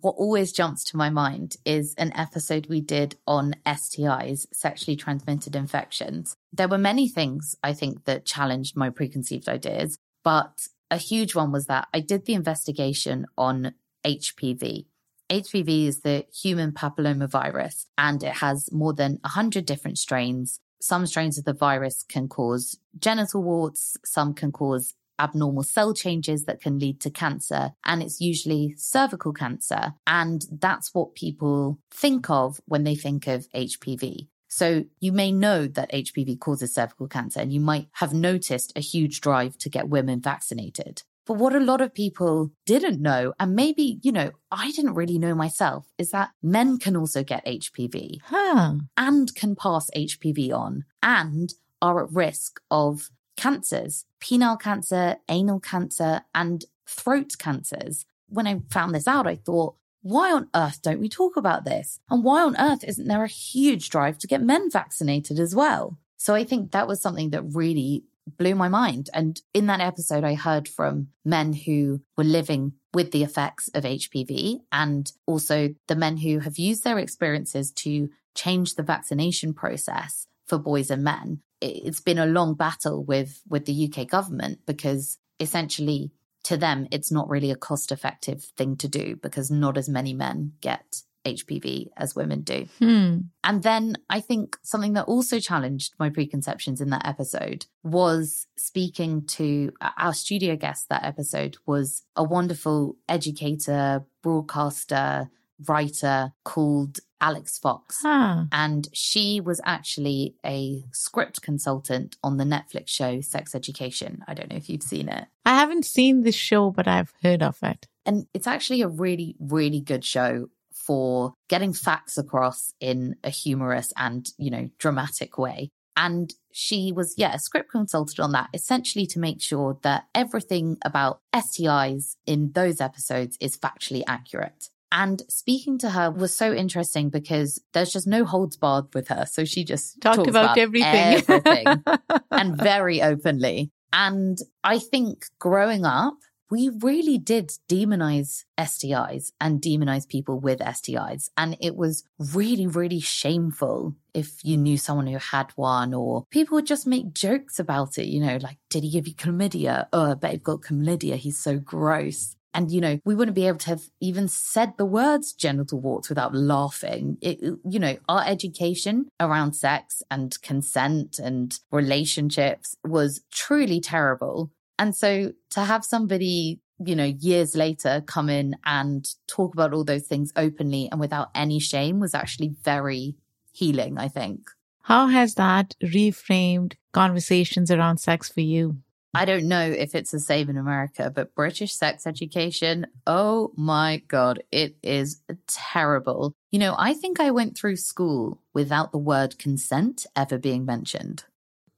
What 0.00 0.16
always 0.18 0.50
jumps 0.50 0.82
to 0.86 0.96
my 0.96 1.08
mind 1.08 1.54
is 1.64 1.94
an 1.98 2.10
episode 2.16 2.66
we 2.66 2.80
did 2.80 3.14
on 3.28 3.54
STIs, 3.64 4.48
sexually 4.52 4.96
transmitted 4.96 5.54
infections. 5.54 6.34
There 6.52 6.66
were 6.66 6.78
many 6.78 7.06
things 7.08 7.54
I 7.62 7.74
think 7.74 8.06
that 8.06 8.26
challenged 8.26 8.76
my 8.76 8.90
preconceived 8.90 9.48
ideas, 9.48 9.98
but 10.24 10.66
a 10.90 10.96
huge 10.96 11.36
one 11.36 11.52
was 11.52 11.66
that 11.66 11.86
I 11.94 12.00
did 12.00 12.24
the 12.24 12.34
investigation 12.34 13.26
on 13.38 13.74
HPV. 14.04 14.86
HPV 15.32 15.86
is 15.86 16.00
the 16.00 16.26
human 16.30 16.72
papillomavirus 16.72 17.86
and 17.96 18.22
it 18.22 18.34
has 18.34 18.70
more 18.70 18.92
than 18.92 19.12
100 19.22 19.64
different 19.64 19.96
strains. 19.96 20.60
Some 20.78 21.06
strains 21.06 21.38
of 21.38 21.46
the 21.46 21.54
virus 21.54 22.04
can 22.06 22.28
cause 22.28 22.78
genital 22.98 23.42
warts, 23.42 23.96
some 24.04 24.34
can 24.34 24.52
cause 24.52 24.92
abnormal 25.18 25.62
cell 25.62 25.94
changes 25.94 26.44
that 26.44 26.60
can 26.60 26.78
lead 26.78 27.00
to 27.00 27.10
cancer, 27.10 27.72
and 27.86 28.02
it's 28.02 28.20
usually 28.20 28.74
cervical 28.76 29.32
cancer. 29.32 29.94
And 30.06 30.44
that's 30.50 30.92
what 30.92 31.14
people 31.14 31.78
think 31.90 32.28
of 32.28 32.60
when 32.66 32.84
they 32.84 32.94
think 32.94 33.26
of 33.26 33.48
HPV. 33.54 34.28
So 34.48 34.84
you 35.00 35.12
may 35.12 35.32
know 35.32 35.66
that 35.66 35.92
HPV 35.92 36.40
causes 36.40 36.74
cervical 36.74 37.08
cancer, 37.08 37.40
and 37.40 37.50
you 37.50 37.60
might 37.60 37.88
have 37.92 38.12
noticed 38.12 38.72
a 38.76 38.80
huge 38.80 39.22
drive 39.22 39.56
to 39.58 39.70
get 39.70 39.88
women 39.88 40.20
vaccinated. 40.20 41.04
But 41.26 41.34
what 41.34 41.54
a 41.54 41.60
lot 41.60 41.80
of 41.80 41.94
people 41.94 42.50
didn't 42.66 43.00
know, 43.00 43.32
and 43.38 43.54
maybe, 43.54 43.98
you 44.02 44.10
know, 44.10 44.32
I 44.50 44.72
didn't 44.72 44.94
really 44.94 45.18
know 45.18 45.34
myself, 45.34 45.86
is 45.98 46.10
that 46.10 46.30
men 46.42 46.78
can 46.78 46.96
also 46.96 47.22
get 47.22 47.46
HPV 47.46 48.20
Huh. 48.24 48.74
and 48.96 49.34
can 49.34 49.54
pass 49.54 49.88
HPV 49.94 50.52
on 50.52 50.84
and 51.02 51.54
are 51.80 52.04
at 52.04 52.12
risk 52.12 52.60
of 52.70 53.10
cancers, 53.36 54.04
penile 54.20 54.60
cancer, 54.60 55.16
anal 55.28 55.60
cancer, 55.60 56.22
and 56.34 56.64
throat 56.86 57.32
cancers. 57.38 58.04
When 58.28 58.46
I 58.46 58.60
found 58.70 58.94
this 58.94 59.08
out, 59.08 59.26
I 59.26 59.36
thought, 59.36 59.76
why 60.02 60.32
on 60.32 60.48
earth 60.54 60.82
don't 60.82 61.00
we 61.00 61.08
talk 61.08 61.36
about 61.36 61.64
this? 61.64 62.00
And 62.10 62.24
why 62.24 62.42
on 62.42 62.56
earth 62.58 62.82
isn't 62.84 63.06
there 63.06 63.22
a 63.22 63.28
huge 63.28 63.90
drive 63.90 64.18
to 64.18 64.26
get 64.26 64.42
men 64.42 64.70
vaccinated 64.70 65.38
as 65.38 65.54
well? 65.54 65.98
So 66.16 66.34
I 66.34 66.44
think 66.44 66.72
that 66.72 66.88
was 66.88 67.00
something 67.00 67.30
that 67.30 67.42
really 67.42 68.04
blew 68.26 68.54
my 68.54 68.68
mind. 68.68 69.10
And 69.12 69.40
in 69.52 69.66
that 69.66 69.80
episode, 69.80 70.24
I 70.24 70.34
heard 70.34 70.68
from 70.68 71.08
men 71.24 71.52
who 71.52 72.00
were 72.16 72.24
living 72.24 72.74
with 72.94 73.10
the 73.10 73.22
effects 73.22 73.68
of 73.74 73.84
HPV 73.84 74.60
and 74.70 75.10
also 75.26 75.74
the 75.88 75.96
men 75.96 76.18
who 76.18 76.40
have 76.40 76.58
used 76.58 76.84
their 76.84 76.98
experiences 76.98 77.72
to 77.72 78.10
change 78.34 78.74
the 78.74 78.82
vaccination 78.82 79.54
process 79.54 80.26
for 80.46 80.58
boys 80.58 80.90
and 80.90 81.02
men. 81.02 81.40
It- 81.60 81.82
It's 81.86 82.00
been 82.00 82.18
a 82.18 82.26
long 82.26 82.54
battle 82.54 83.02
with, 83.04 83.42
with 83.48 83.64
the 83.66 83.72
UK 83.88 84.06
government 84.08 84.60
because 84.66 85.18
essentially 85.40 86.12
to 86.44 86.56
them, 86.56 86.88
it's 86.90 87.12
not 87.12 87.28
really 87.28 87.50
a 87.52 87.56
cost 87.56 87.92
effective 87.92 88.42
thing 88.56 88.76
to 88.76 88.88
do 88.88 89.16
because 89.16 89.50
not 89.50 89.78
as 89.78 89.88
many 89.88 90.12
men 90.12 90.52
get 90.60 91.02
HPV 91.24 91.88
as 91.96 92.14
women 92.14 92.42
do. 92.42 92.66
Hmm. 92.78 93.18
And 93.44 93.62
then 93.62 93.96
I 94.10 94.20
think 94.20 94.56
something 94.62 94.94
that 94.94 95.04
also 95.04 95.38
challenged 95.38 95.94
my 95.98 96.10
preconceptions 96.10 96.80
in 96.80 96.90
that 96.90 97.06
episode 97.06 97.66
was 97.82 98.46
speaking 98.56 99.26
to 99.26 99.72
our 99.96 100.14
studio 100.14 100.56
guest 100.56 100.88
that 100.88 101.04
episode 101.04 101.56
was 101.66 102.02
a 102.16 102.24
wonderful 102.24 102.96
educator, 103.08 104.04
broadcaster, 104.22 105.30
writer 105.68 106.32
called 106.44 106.98
Alix 107.20 107.58
Fox. 107.58 108.00
Huh. 108.02 108.44
And 108.50 108.88
she 108.92 109.40
was 109.40 109.60
actually 109.64 110.34
a 110.44 110.82
script 110.92 111.40
consultant 111.40 112.16
on 112.22 112.36
the 112.36 112.44
Netflix 112.44 112.88
show 112.88 113.20
Sex 113.20 113.54
Education. 113.54 114.24
I 114.26 114.34
don't 114.34 114.50
know 114.50 114.56
if 114.56 114.68
you've 114.68 114.82
seen 114.82 115.08
it. 115.08 115.26
I 115.46 115.54
haven't 115.54 115.86
seen 115.86 116.22
this 116.22 116.34
show, 116.34 116.70
but 116.70 116.88
I've 116.88 117.12
heard 117.22 117.42
of 117.42 117.58
it. 117.62 117.86
And 118.04 118.26
it's 118.34 118.48
actually 118.48 118.82
a 118.82 118.88
really, 118.88 119.36
really 119.38 119.80
good 119.80 120.04
show 120.04 120.48
for 120.86 121.34
getting 121.48 121.72
facts 121.72 122.18
across 122.18 122.72
in 122.80 123.16
a 123.24 123.30
humorous 123.30 123.92
and, 123.96 124.26
you 124.38 124.50
know, 124.50 124.68
dramatic 124.78 125.38
way. 125.38 125.70
And 125.96 126.32
she 126.52 126.92
was, 126.94 127.14
yeah, 127.18 127.34
a 127.34 127.38
script 127.38 127.70
consultant 127.70 128.18
on 128.18 128.32
that, 128.32 128.48
essentially 128.54 129.06
to 129.06 129.18
make 129.18 129.42
sure 129.42 129.78
that 129.82 130.04
everything 130.14 130.78
about 130.84 131.20
STIs 131.34 132.16
in 132.26 132.52
those 132.52 132.80
episodes 132.80 133.36
is 133.40 133.58
factually 133.58 134.02
accurate. 134.06 134.68
And 134.90 135.22
speaking 135.28 135.78
to 135.78 135.90
her 135.90 136.10
was 136.10 136.36
so 136.36 136.52
interesting 136.52 137.08
because 137.08 137.62
there's 137.72 137.90
just 137.90 138.06
no 138.06 138.24
holds 138.24 138.56
barred 138.56 138.94
with 138.94 139.08
her. 139.08 139.24
So 139.30 139.44
she 139.44 139.64
just 139.64 140.00
Talked 140.02 140.16
talks 140.16 140.28
about 140.28 140.58
everything. 140.58 141.22
everything 141.28 141.66
and 142.30 142.56
very 142.58 143.00
openly. 143.00 143.70
And 143.92 144.38
I 144.62 144.78
think 144.78 145.24
growing 145.38 145.84
up, 145.86 146.14
we 146.52 146.70
really 146.82 147.16
did 147.16 147.50
demonize 147.66 148.44
STIs 148.60 149.32
and 149.40 149.62
demonize 149.62 150.06
people 150.06 150.38
with 150.38 150.58
STIs. 150.58 151.30
And 151.38 151.56
it 151.62 151.76
was 151.76 152.04
really, 152.18 152.66
really 152.66 153.00
shameful 153.00 153.96
if 154.12 154.44
you 154.44 154.58
knew 154.58 154.76
someone 154.76 155.06
who 155.06 155.16
had 155.16 155.50
one, 155.56 155.94
or 155.94 156.26
people 156.30 156.56
would 156.56 156.66
just 156.66 156.86
make 156.86 157.14
jokes 157.14 157.58
about 157.58 157.96
it, 157.96 158.04
you 158.04 158.20
know, 158.20 158.36
like, 158.42 158.58
did 158.68 158.82
he 158.82 158.90
give 158.90 159.08
you 159.08 159.14
chlamydia? 159.14 159.86
Oh, 159.94 160.10
I 160.10 160.14
bet 160.14 160.34
you've 160.34 160.42
got 160.42 160.60
chlamydia. 160.60 161.16
He's 161.16 161.38
so 161.38 161.56
gross. 161.58 162.36
And, 162.52 162.70
you 162.70 162.82
know, 162.82 162.98
we 163.06 163.14
wouldn't 163.14 163.34
be 163.34 163.48
able 163.48 163.56
to 163.60 163.70
have 163.70 163.84
even 164.02 164.28
said 164.28 164.74
the 164.76 164.84
words 164.84 165.32
genital 165.32 165.80
warts 165.80 166.10
without 166.10 166.34
laughing. 166.34 167.16
It, 167.22 167.40
you 167.64 167.78
know, 167.78 167.96
our 168.10 168.24
education 168.26 169.06
around 169.18 169.54
sex 169.54 170.02
and 170.10 170.36
consent 170.42 171.18
and 171.18 171.58
relationships 171.70 172.76
was 172.84 173.22
truly 173.32 173.80
terrible. 173.80 174.50
And 174.82 174.96
so 174.96 175.32
to 175.50 175.60
have 175.60 175.84
somebody, 175.84 176.58
you 176.84 176.96
know, 176.96 177.04
years 177.04 177.54
later 177.54 178.02
come 178.04 178.28
in 178.28 178.56
and 178.64 179.08
talk 179.28 179.54
about 179.54 179.72
all 179.72 179.84
those 179.84 180.08
things 180.08 180.32
openly 180.34 180.88
and 180.90 180.98
without 180.98 181.30
any 181.36 181.60
shame 181.60 182.00
was 182.00 182.14
actually 182.14 182.56
very 182.64 183.14
healing, 183.52 183.96
I 183.96 184.08
think. 184.08 184.50
How 184.80 185.06
has 185.06 185.36
that 185.36 185.76
reframed 185.80 186.72
conversations 186.92 187.70
around 187.70 187.98
sex 187.98 188.28
for 188.28 188.40
you? 188.40 188.78
I 189.14 189.24
don't 189.24 189.46
know 189.46 189.62
if 189.62 189.94
it's 189.94 190.10
the 190.10 190.18
same 190.18 190.50
in 190.50 190.56
America, 190.56 191.12
but 191.14 191.36
British 191.36 191.74
sex 191.74 192.04
education, 192.04 192.88
oh 193.06 193.52
my 193.56 194.02
God, 194.08 194.42
it 194.50 194.74
is 194.82 195.22
terrible. 195.46 196.34
You 196.50 196.58
know, 196.58 196.74
I 196.76 196.94
think 196.94 197.20
I 197.20 197.30
went 197.30 197.56
through 197.56 197.76
school 197.76 198.40
without 198.52 198.90
the 198.90 198.98
word 198.98 199.38
consent 199.38 200.06
ever 200.16 200.38
being 200.38 200.64
mentioned. 200.64 201.22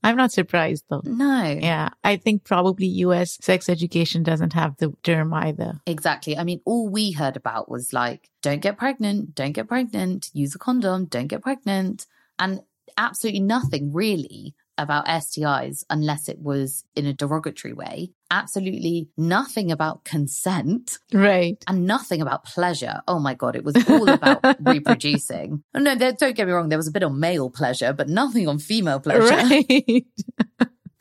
I'm 0.04 0.16
not 0.16 0.32
surprised 0.32 0.84
though. 0.90 1.00
No. 1.04 1.44
Yeah. 1.44 1.88
I 2.04 2.16
think 2.16 2.44
probably 2.44 2.86
US 2.86 3.38
sex 3.40 3.68
education 3.70 4.22
doesn't 4.22 4.52
have 4.52 4.76
the 4.76 4.92
term 5.02 5.32
either. 5.32 5.80
Exactly. 5.86 6.36
I 6.36 6.44
mean, 6.44 6.60
all 6.66 6.88
we 6.88 7.12
heard 7.12 7.36
about 7.36 7.70
was 7.70 7.92
like, 7.92 8.28
don't 8.42 8.60
get 8.60 8.76
pregnant, 8.76 9.34
don't 9.34 9.52
get 9.52 9.66
pregnant, 9.66 10.30
use 10.34 10.54
a 10.54 10.58
condom, 10.58 11.06
don't 11.06 11.28
get 11.28 11.40
pregnant. 11.40 12.06
And 12.38 12.60
absolutely 12.98 13.40
nothing 13.40 13.92
really 13.92 14.54
about 14.78 15.06
STIs 15.06 15.84
unless 15.90 16.28
it 16.28 16.38
was 16.38 16.84
in 16.94 17.06
a 17.06 17.12
derogatory 17.12 17.72
way. 17.72 18.10
Absolutely 18.30 19.08
nothing 19.16 19.70
about 19.70 20.04
consent. 20.04 20.98
Right. 21.12 21.62
And 21.68 21.86
nothing 21.86 22.20
about 22.20 22.44
pleasure. 22.44 23.00
Oh 23.06 23.18
my 23.18 23.34
God, 23.34 23.56
it 23.56 23.64
was 23.64 23.76
all 23.88 24.08
about 24.08 24.40
reproducing. 24.60 25.62
Oh, 25.74 25.78
no, 25.78 25.94
there, 25.94 26.12
don't 26.12 26.34
get 26.34 26.46
me 26.46 26.52
wrong, 26.52 26.68
there 26.68 26.78
was 26.78 26.88
a 26.88 26.92
bit 26.92 27.04
on 27.04 27.20
male 27.20 27.50
pleasure, 27.50 27.92
but 27.92 28.08
nothing 28.08 28.48
on 28.48 28.58
female 28.58 29.00
pleasure. 29.00 29.34
Right. 29.34 30.06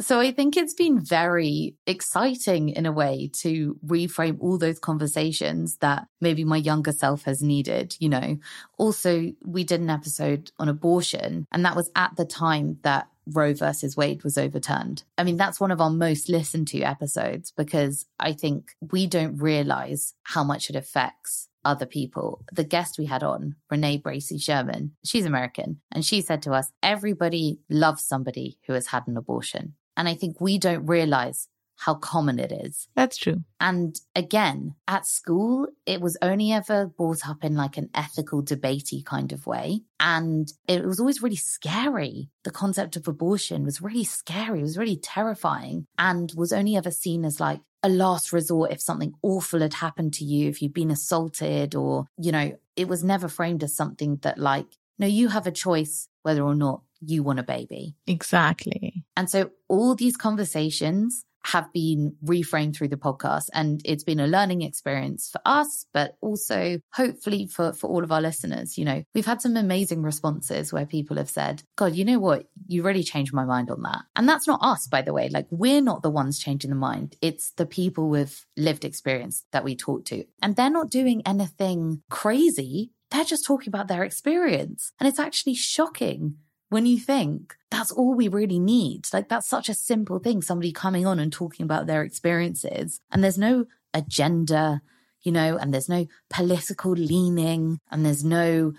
So 0.04 0.20
I 0.20 0.32
think 0.34 0.58
it's 0.58 0.74
been 0.74 1.00
very 1.00 1.78
exciting 1.88 2.68
in 2.68 2.86
a 2.86 2.92
way 2.92 3.32
to 3.40 3.78
reframe 3.86 4.38
all 4.42 4.58
those 4.58 4.78
conversations 4.78 5.78
that 5.78 6.08
maybe 6.20 6.44
my 6.44 6.58
younger 6.58 6.92
self 6.92 7.24
has 7.24 7.42
needed, 7.42 7.96
you 8.00 8.10
know. 8.10 8.38
Also, 8.78 9.32
we 9.46 9.64
did 9.64 9.80
an 9.80 9.90
episode 9.90 10.52
on 10.60 10.68
abortion 10.68 11.48
and 11.54 11.64
that 11.64 11.78
was 11.78 11.90
at 11.96 12.14
the 12.18 12.26
time 12.26 12.80
that 12.84 13.08
Roe 13.28 13.54
versus 13.54 13.96
Wade 13.96 14.24
was 14.24 14.38
overturned. 14.38 15.04
I 15.18 15.24
mean, 15.24 15.38
that's 15.38 15.60
one 15.60 15.72
of 15.72 15.82
our 15.82 15.90
most 15.90 16.30
listened 16.30 16.68
to 16.70 16.82
episodes 16.82 17.52
because 17.52 18.06
I 18.20 18.34
think 18.34 18.72
we 18.92 19.08
don't 19.08 19.38
realize 19.38 20.14
how 20.24 20.44
much 20.44 20.70
it 20.70 20.76
affects 20.76 21.48
other 21.66 21.86
people. 21.86 22.44
The 22.52 22.64
guest 22.64 22.98
we 22.98 23.06
had 23.06 23.24
on, 23.24 23.56
Renee 23.70 24.02
Bracey 24.02 24.42
Sherman, 24.42 24.92
she's 25.06 25.26
American, 25.26 25.80
and 25.92 26.06
she 26.06 26.22
said 26.22 26.42
to 26.44 26.52
us, 26.52 26.72
everybody 26.82 27.60
loves 27.70 28.04
somebody 28.04 28.60
who 28.68 28.74
has 28.74 28.88
had 28.88 29.08
an 29.08 29.18
abortion. 29.18 29.76
And 29.96 30.10
I 30.10 30.16
think 30.16 30.42
we 30.42 30.58
don't 30.58 30.86
realize 30.88 31.48
how 31.78 31.96
common 31.96 32.40
it 32.40 32.52
is. 32.52 32.88
That's 32.96 33.18
true. 33.18 33.44
And 33.60 34.00
again, 34.16 34.76
at 34.88 35.06
school, 35.06 35.68
it 35.86 36.02
was 36.02 36.18
only 36.22 36.52
ever 36.52 36.88
brought 36.88 37.28
up 37.28 37.44
in 37.44 37.56
like 37.56 37.78
an 37.78 37.90
ethical, 37.94 38.44
debatey 38.44 39.04
kind 39.04 39.32
of 39.32 39.46
way. 39.46 39.82
And 40.00 40.52
it 40.68 40.86
was 40.86 41.00
always 41.00 41.22
really 41.22 41.36
scary. 41.36 42.30
The 42.44 42.52
concept 42.52 42.96
of 42.96 43.08
abortion 43.08 43.64
was 43.64 43.82
really 43.82 44.04
scary. 44.04 44.60
It 44.60 44.64
was 44.64 44.78
really 44.78 44.98
terrifying 44.98 45.86
and 45.98 46.32
was 46.36 46.54
only 46.54 46.76
ever 46.76 46.92
seen 46.92 47.26
as 47.26 47.40
like 47.40 47.62
a 47.84 47.90
last 47.90 48.32
resort 48.32 48.72
if 48.72 48.82
something 48.82 49.14
awful 49.22 49.60
had 49.60 49.74
happened 49.74 50.14
to 50.14 50.26
you, 50.26 50.50
if 50.50 50.62
you'd 50.62 50.74
been 50.74 50.92
assaulted 50.92 51.76
or, 51.76 52.06
you 52.18 52.32
know, 52.32 52.58
it 52.76 52.88
was 52.88 53.04
never 53.04 53.28
framed 53.28 53.64
as 53.64 53.76
something 53.76 54.18
that 54.22 54.38
like, 54.38 54.68
no, 54.98 55.08
you 55.08 55.28
have 55.28 55.48
a 55.48 55.52
choice 55.52 56.08
whether 56.22 56.42
or 56.42 56.56
not 56.56 56.82
you 57.02 57.24
want 57.24 57.40
a 57.40 57.44
baby. 57.44 57.96
Exactly. 58.08 59.04
And 59.18 59.30
so 59.30 59.52
all 59.68 59.96
these 59.96 60.16
conversations 60.16 61.26
have 61.46 61.72
been 61.74 62.16
reframed 62.26 62.76
through 62.76 62.88
the 62.88 62.98
podcast 62.98 63.46
and 63.54 63.82
it's 63.86 64.04
been 64.04 64.20
a 64.20 64.28
learning 64.28 64.62
experience 64.62 65.30
for 65.32 65.42
us 65.46 65.86
but 65.94 66.16
also 66.22 66.80
hopefully 66.94 67.48
for 67.48 67.74
for 67.74 67.90
all 67.90 68.04
of 68.04 68.12
our 68.12 68.22
listeners 68.22 68.78
you 68.78 68.86
know. 68.86 69.04
We've 69.14 69.26
had 69.26 69.42
some 69.42 69.58
amazing 69.58 70.02
responses 70.04 70.72
where 70.72 70.86
people 70.86 71.18
have 71.18 71.30
said 71.30 71.64
god 71.76 71.96
you 71.96 72.06
know 72.06 72.20
what? 72.20 72.48
You 72.68 72.84
really 72.84 73.04
changed 73.04 73.34
my 73.34 73.46
mind 73.46 73.70
on 73.70 73.82
that. 73.84 74.02
And 74.16 74.28
that's 74.28 74.48
not 74.48 74.60
us 74.62 74.88
by 74.88 75.02
the 75.02 75.14
way. 75.14 75.30
Like 75.30 75.48
we're 75.50 75.82
not 75.82 76.02
the 76.02 76.10
ones 76.10 76.40
changing 76.40 76.70
the 76.70 76.76
mind. 76.76 77.16
It's 77.22 77.52
the 77.52 77.66
people 77.66 78.10
with 78.10 78.46
lived 78.58 78.86
experience 78.86 79.46
that 79.52 79.64
we 79.64 79.76
talk 79.76 80.06
to. 80.06 80.26
And 80.42 80.56
they're 80.56 80.70
not 80.70 80.90
doing 80.90 81.22
anything 81.26 82.02
crazy. 82.10 82.92
They're 83.12 83.24
just 83.24 83.46
talking 83.46 83.70
about 83.70 83.88
their 83.88 84.04
experience. 84.04 84.92
And 85.00 85.08
it's 85.08 85.20
actually 85.20 85.56
shocking 85.56 86.38
when 86.74 86.88
you 86.88 86.98
think 86.98 87.56
that's 87.70 87.92
all 87.92 88.16
we 88.16 88.28
really 88.28 88.58
need. 88.58 89.06
Like 89.14 89.30
that's 89.30 89.48
such 89.48 89.70
a 89.70 89.76
simple 89.76 90.18
thing. 90.18 90.42
Somebody 90.42 90.72
coming 90.72 91.06
on 91.06 91.20
and 91.20 91.32
talking 91.32 91.64
about 91.64 91.86
their 91.86 92.02
experiences 92.02 93.00
and 93.12 93.24
there's 93.24 93.38
no 93.38 93.66
agenda, 93.94 94.82
you 95.22 95.32
know, 95.32 95.56
and 95.56 95.72
there's 95.72 95.88
no 95.88 96.08
political 96.32 96.94
leaning 96.94 97.80
and 97.92 98.04
there's 98.04 98.24
no 98.26 98.74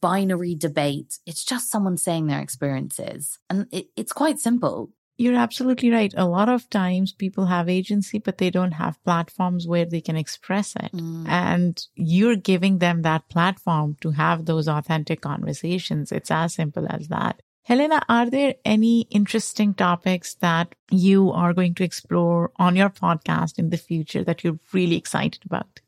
binary 0.00 0.56
debate. 0.56 1.20
It's 1.26 1.44
just 1.44 1.70
someone 1.70 1.96
saying 1.96 2.26
their 2.26 2.40
experiences. 2.40 3.38
And 3.48 3.68
it, 3.70 3.86
it's 3.96 4.12
quite 4.12 4.40
simple. 4.40 4.90
You're 5.20 5.34
absolutely 5.34 5.90
right. 5.90 6.14
A 6.16 6.24
lot 6.24 6.48
of 6.48 6.70
times 6.70 7.12
people 7.12 7.46
have 7.46 7.68
agency, 7.68 8.20
but 8.20 8.38
they 8.38 8.50
don't 8.50 8.72
have 8.72 9.02
platforms 9.02 9.66
where 9.66 9.84
they 9.84 10.00
can 10.00 10.16
express 10.16 10.76
it. 10.76 10.92
Mm. 10.92 11.28
And 11.28 11.86
you're 11.96 12.36
giving 12.36 12.78
them 12.78 13.02
that 13.02 13.28
platform 13.28 13.96
to 14.00 14.12
have 14.12 14.44
those 14.44 14.68
authentic 14.68 15.20
conversations. 15.20 16.12
It's 16.12 16.30
as 16.30 16.54
simple 16.54 16.86
as 16.88 17.08
that. 17.08 17.42
Helena, 17.64 18.00
are 18.08 18.30
there 18.30 18.54
any 18.64 19.02
interesting 19.10 19.74
topics 19.74 20.36
that 20.36 20.74
you 20.90 21.32
are 21.32 21.52
going 21.52 21.74
to 21.74 21.84
explore 21.84 22.52
on 22.56 22.76
your 22.76 22.88
podcast 22.88 23.58
in 23.58 23.70
the 23.70 23.76
future 23.76 24.22
that 24.22 24.44
you're 24.44 24.60
really 24.72 24.96
excited 24.96 25.42
about? 25.44 25.80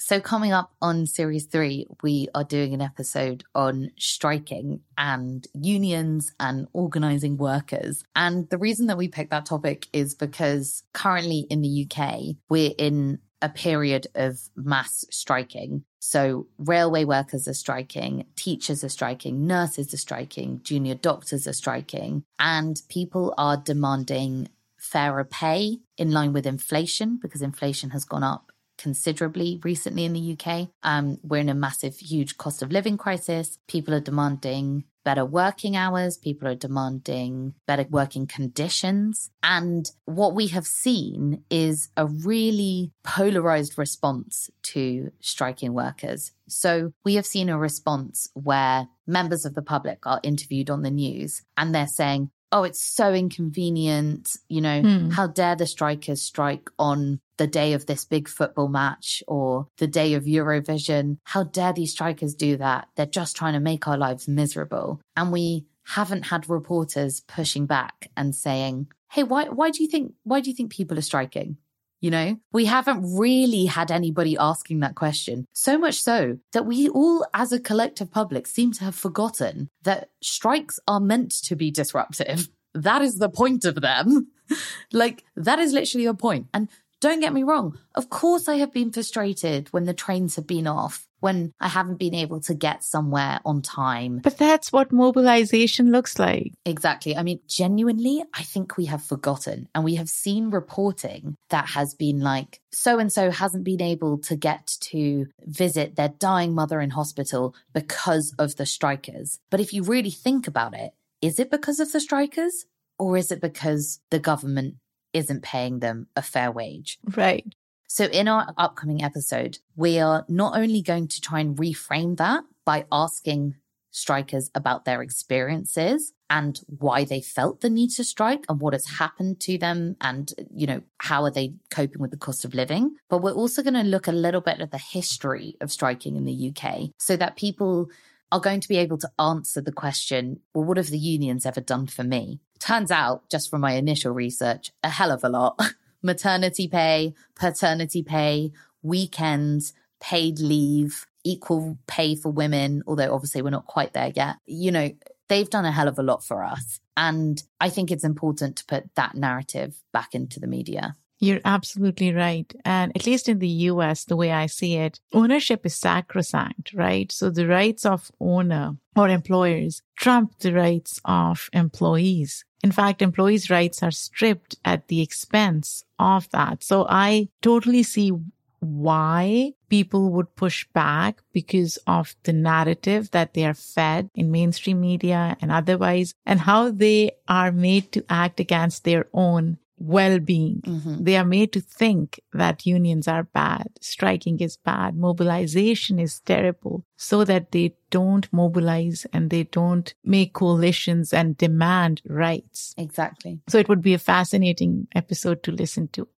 So, 0.00 0.20
coming 0.20 0.52
up 0.52 0.72
on 0.80 1.06
series 1.06 1.46
three, 1.46 1.88
we 2.04 2.28
are 2.32 2.44
doing 2.44 2.72
an 2.72 2.80
episode 2.80 3.42
on 3.52 3.90
striking 3.98 4.80
and 4.96 5.44
unions 5.54 6.32
and 6.38 6.68
organizing 6.72 7.36
workers. 7.36 8.04
And 8.14 8.48
the 8.48 8.58
reason 8.58 8.86
that 8.86 8.96
we 8.96 9.08
picked 9.08 9.32
that 9.32 9.46
topic 9.46 9.88
is 9.92 10.14
because 10.14 10.84
currently 10.94 11.46
in 11.50 11.62
the 11.62 11.84
UK, 11.84 12.36
we're 12.48 12.74
in 12.78 13.18
a 13.42 13.48
period 13.48 14.06
of 14.14 14.38
mass 14.54 15.04
striking. 15.10 15.82
So, 15.98 16.46
railway 16.58 17.02
workers 17.02 17.48
are 17.48 17.54
striking, 17.54 18.24
teachers 18.36 18.84
are 18.84 18.88
striking, 18.88 19.48
nurses 19.48 19.92
are 19.92 19.98
striking, 19.98 20.60
junior 20.62 20.94
doctors 20.94 21.48
are 21.48 21.52
striking, 21.52 22.22
and 22.38 22.80
people 22.88 23.34
are 23.36 23.56
demanding 23.56 24.48
fairer 24.78 25.24
pay 25.24 25.78
in 25.96 26.12
line 26.12 26.32
with 26.32 26.46
inflation 26.46 27.18
because 27.20 27.42
inflation 27.42 27.90
has 27.90 28.04
gone 28.04 28.22
up 28.22 28.52
considerably 28.78 29.60
recently 29.62 30.04
in 30.04 30.14
the 30.14 30.38
UK. 30.38 30.68
Um, 30.82 31.18
we're 31.22 31.40
in 31.40 31.48
a 31.48 31.54
massive, 31.54 31.96
huge 31.96 32.38
cost 32.38 32.62
of 32.62 32.72
living 32.72 32.96
crisis. 32.96 33.58
People 33.66 33.92
are 33.92 34.00
demanding 34.00 34.84
better 35.04 35.24
working 35.24 35.74
hours. 35.74 36.18
People 36.18 36.48
are 36.48 36.54
demanding 36.54 37.54
better 37.66 37.86
working 37.88 38.26
conditions. 38.26 39.30
And 39.42 39.90
what 40.04 40.34
we 40.34 40.48
have 40.48 40.66
seen 40.66 41.44
is 41.50 41.88
a 41.96 42.06
really 42.06 42.92
polarized 43.04 43.78
response 43.78 44.50
to 44.64 45.10
striking 45.20 45.72
workers. 45.72 46.32
So 46.46 46.92
we 47.04 47.14
have 47.14 47.26
seen 47.26 47.48
a 47.48 47.58
response 47.58 48.28
where 48.34 48.88
members 49.06 49.44
of 49.44 49.54
the 49.54 49.62
public 49.62 50.06
are 50.06 50.20
interviewed 50.22 50.68
on 50.68 50.82
the 50.82 50.90
news 50.90 51.42
and 51.56 51.74
they're 51.74 51.86
saying, 51.86 52.30
oh, 52.52 52.62
it's 52.64 52.82
so 52.82 53.12
inconvenient. 53.12 54.36
You 54.48 54.60
know, 54.60 54.82
Hmm. 54.82 55.10
how 55.10 55.26
dare 55.26 55.56
the 55.56 55.66
strikers 55.66 56.22
strike 56.22 56.70
on 56.78 57.20
the 57.36 57.46
day 57.46 57.72
of 57.74 57.86
this 57.86 58.04
big 58.04 58.28
football 58.28 58.68
match 58.68 59.22
or 59.28 59.68
the 59.78 59.86
day 59.86 60.14
of 60.14 60.24
Eurovision? 60.24 61.18
How 61.24 61.44
dare 61.44 61.72
these 61.72 61.92
strikers 61.92 62.34
do 62.34 62.56
that? 62.56 62.88
They're 62.96 63.06
just 63.06 63.36
trying 63.36 63.54
to 63.54 63.60
make 63.60 63.86
our 63.86 63.96
lives 63.98 64.28
miserable. 64.28 65.00
And 65.16 65.32
we 65.32 65.66
haven't 65.84 66.26
had 66.26 66.48
reporters 66.50 67.20
pushing 67.20 67.66
back 67.66 68.10
and 68.16 68.34
saying, 68.34 68.88
hey, 69.10 69.22
why, 69.22 69.48
why 69.48 69.70
do 69.70 69.82
you 69.82 69.88
think, 69.88 70.12
why 70.24 70.40
do 70.40 70.50
you 70.50 70.56
think 70.56 70.70
people 70.72 70.98
are 70.98 71.02
striking? 71.02 71.56
You 72.00 72.10
know, 72.10 72.36
we 72.52 72.66
haven't 72.66 73.18
really 73.18 73.64
had 73.64 73.90
anybody 73.90 74.36
asking 74.36 74.80
that 74.80 74.94
question. 74.94 75.46
So 75.52 75.78
much 75.78 76.00
so 76.00 76.38
that 76.52 76.64
we 76.64 76.88
all, 76.88 77.26
as 77.34 77.52
a 77.52 77.58
collective 77.58 78.10
public, 78.10 78.46
seem 78.46 78.72
to 78.74 78.84
have 78.84 78.94
forgotten 78.94 79.68
that 79.82 80.10
strikes 80.22 80.78
are 80.86 81.00
meant 81.00 81.32
to 81.44 81.56
be 81.56 81.70
disruptive. 81.72 82.48
that 82.74 83.02
is 83.02 83.16
the 83.16 83.28
point 83.28 83.64
of 83.64 83.80
them. 83.80 84.28
like, 84.92 85.24
that 85.34 85.58
is 85.58 85.72
literally 85.72 86.06
a 86.06 86.14
point. 86.14 86.46
And 86.54 86.68
don't 87.00 87.20
get 87.20 87.32
me 87.32 87.42
wrong. 87.42 87.78
Of 87.94 88.10
course, 88.10 88.48
I 88.48 88.56
have 88.56 88.72
been 88.72 88.92
frustrated 88.92 89.68
when 89.72 89.84
the 89.84 89.94
trains 89.94 90.36
have 90.36 90.46
been 90.46 90.66
off, 90.66 91.07
when 91.20 91.52
I 91.60 91.68
haven't 91.68 91.98
been 91.98 92.14
able 92.14 92.40
to 92.42 92.54
get 92.54 92.84
somewhere 92.84 93.40
on 93.44 93.62
time. 93.62 94.20
But 94.22 94.38
that's 94.38 94.72
what 94.72 94.92
mobilization 94.92 95.90
looks 95.90 96.18
like. 96.18 96.52
Exactly. 96.64 97.16
I 97.16 97.22
mean, 97.22 97.40
genuinely, 97.46 98.22
I 98.34 98.42
think 98.42 98.76
we 98.76 98.86
have 98.86 99.02
forgotten 99.02 99.68
and 99.74 99.84
we 99.84 99.96
have 99.96 100.08
seen 100.08 100.50
reporting 100.50 101.36
that 101.50 101.66
has 101.70 101.94
been 101.94 102.20
like, 102.20 102.60
so 102.72 102.98
and 102.98 103.12
so 103.12 103.30
hasn't 103.30 103.64
been 103.64 103.82
able 103.82 104.18
to 104.18 104.36
get 104.36 104.76
to 104.80 105.26
visit 105.44 105.96
their 105.96 106.08
dying 106.08 106.54
mother 106.54 106.80
in 106.80 106.90
hospital 106.90 107.54
because 107.72 108.34
of 108.38 108.56
the 108.56 108.66
strikers. 108.66 109.38
But 109.50 109.60
if 109.60 109.72
you 109.72 109.82
really 109.82 110.10
think 110.10 110.46
about 110.46 110.74
it, 110.74 110.92
is 111.20 111.38
it 111.38 111.50
because 111.50 111.80
of 111.80 111.90
the 111.90 112.00
strikers 112.00 112.66
or 112.98 113.16
is 113.16 113.30
it 113.30 113.40
because 113.40 114.00
the 114.10 114.18
government 114.18 114.76
isn't 115.12 115.42
paying 115.42 115.80
them 115.80 116.06
a 116.16 116.22
fair 116.22 116.50
wage. 116.50 116.98
Right. 117.16 117.46
So, 117.88 118.04
in 118.04 118.28
our 118.28 118.52
upcoming 118.56 119.02
episode, 119.02 119.58
we 119.74 119.98
are 119.98 120.24
not 120.28 120.56
only 120.56 120.82
going 120.82 121.08
to 121.08 121.20
try 121.20 121.40
and 121.40 121.56
reframe 121.56 122.16
that 122.18 122.44
by 122.64 122.84
asking 122.92 123.56
strikers 123.90 124.50
about 124.54 124.84
their 124.84 125.02
experiences 125.02 126.12
and 126.30 126.60
why 126.66 127.04
they 127.04 127.22
felt 127.22 127.62
the 127.62 127.70
need 127.70 127.88
to 127.88 128.04
strike 128.04 128.44
and 128.48 128.60
what 128.60 128.74
has 128.74 128.86
happened 128.86 129.40
to 129.40 129.56
them 129.56 129.96
and 130.02 130.34
you 130.54 130.66
know 130.66 130.82
how 130.98 131.24
are 131.24 131.30
they 131.30 131.54
coping 131.70 132.00
with 132.00 132.10
the 132.10 132.16
cost 132.18 132.44
of 132.44 132.54
living 132.54 132.94
but 133.08 133.22
we're 133.22 133.32
also 133.32 133.62
going 133.62 133.74
to 133.74 133.82
look 133.82 134.06
a 134.06 134.12
little 134.12 134.42
bit 134.42 134.60
at 134.60 134.70
the 134.70 134.78
history 134.78 135.56
of 135.62 135.72
striking 135.72 136.16
in 136.16 136.26
the 136.26 136.52
UK 136.54 136.90
so 136.98 137.16
that 137.16 137.34
people 137.34 137.88
are 138.30 138.40
going 138.40 138.60
to 138.60 138.68
be 138.68 138.76
able 138.76 138.98
to 138.98 139.10
answer 139.18 139.62
the 139.62 139.72
question 139.72 140.38
well 140.52 140.64
what 140.64 140.76
have 140.76 140.90
the 140.90 140.98
unions 140.98 141.46
ever 141.46 141.62
done 141.62 141.86
for 141.86 142.04
me 142.04 142.38
Turns 142.58 142.90
out, 142.90 143.28
just 143.30 143.50
from 143.50 143.60
my 143.60 143.72
initial 143.72 144.12
research, 144.12 144.72
a 144.82 144.88
hell 144.88 145.12
of 145.12 145.24
a 145.24 145.28
lot. 145.28 145.60
Maternity 146.08 146.68
pay, 146.68 147.12
paternity 147.34 148.02
pay, 148.02 148.50
weekends, 148.82 149.74
paid 150.00 150.38
leave, 150.38 151.04
equal 151.22 151.76
pay 151.86 152.14
for 152.14 152.32
women, 152.32 152.82
although 152.86 153.12
obviously 153.12 153.42
we're 153.42 153.50
not 153.50 153.66
quite 153.66 153.92
there 153.92 154.10
yet. 154.16 154.36
You 154.46 154.72
know, 154.72 154.90
they've 155.28 155.50
done 155.50 155.66
a 155.66 155.70
hell 155.70 155.86
of 155.86 155.98
a 155.98 156.02
lot 156.02 156.24
for 156.24 156.42
us. 156.42 156.80
And 156.96 157.42
I 157.60 157.68
think 157.68 157.90
it's 157.90 158.04
important 158.04 158.56
to 158.56 158.64
put 158.64 158.94
that 158.94 159.16
narrative 159.16 159.82
back 159.92 160.14
into 160.14 160.40
the 160.40 160.46
media. 160.46 160.96
You're 161.18 161.40
absolutely 161.44 162.12
right. 162.12 162.52
And 162.64 162.92
at 162.94 163.06
least 163.06 163.28
in 163.28 163.40
the 163.40 163.48
US, 163.48 164.04
the 164.04 164.16
way 164.16 164.32
I 164.32 164.46
see 164.46 164.76
it, 164.76 165.00
ownership 165.12 165.66
is 165.66 165.74
sacrosanct, 165.74 166.72
right? 166.74 167.10
So 167.10 167.30
the 167.30 167.46
rights 167.46 167.84
of 167.84 168.12
owner 168.20 168.76
or 168.94 169.08
employers 169.08 169.82
trump 169.96 170.38
the 170.38 170.52
rights 170.52 171.00
of 171.04 171.50
employees. 171.52 172.44
In 172.62 172.72
fact, 172.72 173.02
employees' 173.02 173.50
rights 173.50 173.82
are 173.82 173.90
stripped 173.90 174.56
at 174.64 174.88
the 174.88 175.00
expense 175.00 175.84
of 175.98 176.28
that. 176.30 176.62
So 176.64 176.86
I 176.88 177.28
totally 177.40 177.82
see 177.84 178.12
why 178.60 179.52
people 179.68 180.10
would 180.10 180.34
push 180.34 180.66
back 180.72 181.22
because 181.32 181.78
of 181.86 182.16
the 182.24 182.32
narrative 182.32 183.10
that 183.12 183.34
they 183.34 183.44
are 183.44 183.54
fed 183.54 184.10
in 184.14 184.32
mainstream 184.32 184.80
media 184.80 185.36
and 185.40 185.52
otherwise, 185.52 186.14
and 186.26 186.40
how 186.40 186.70
they 186.70 187.12
are 187.28 187.52
made 187.52 187.92
to 187.92 188.04
act 188.08 188.40
against 188.40 188.82
their 188.82 189.06
own 189.12 189.58
well-being. 189.78 190.62
Mm-hmm. 190.64 191.04
They 191.04 191.16
are 191.16 191.24
made 191.24 191.52
to 191.52 191.60
think 191.60 192.20
that 192.32 192.66
unions 192.66 193.08
are 193.08 193.24
bad, 193.24 193.68
striking 193.80 194.40
is 194.40 194.56
bad, 194.56 194.96
mobilization 194.96 195.98
is 195.98 196.20
terrible, 196.20 196.84
so 196.96 197.24
that 197.24 197.52
they 197.52 197.74
don't 197.90 198.30
mobilize 198.32 199.06
and 199.12 199.30
they 199.30 199.44
don't 199.44 199.94
make 200.04 200.32
coalitions 200.32 201.12
and 201.12 201.36
demand 201.36 202.02
rights. 202.06 202.74
Exactly. 202.76 203.40
So 203.48 203.58
it 203.58 203.68
would 203.68 203.82
be 203.82 203.94
a 203.94 203.98
fascinating 203.98 204.88
episode 204.94 205.42
to 205.44 205.52
listen 205.52 205.88
to. 205.88 206.08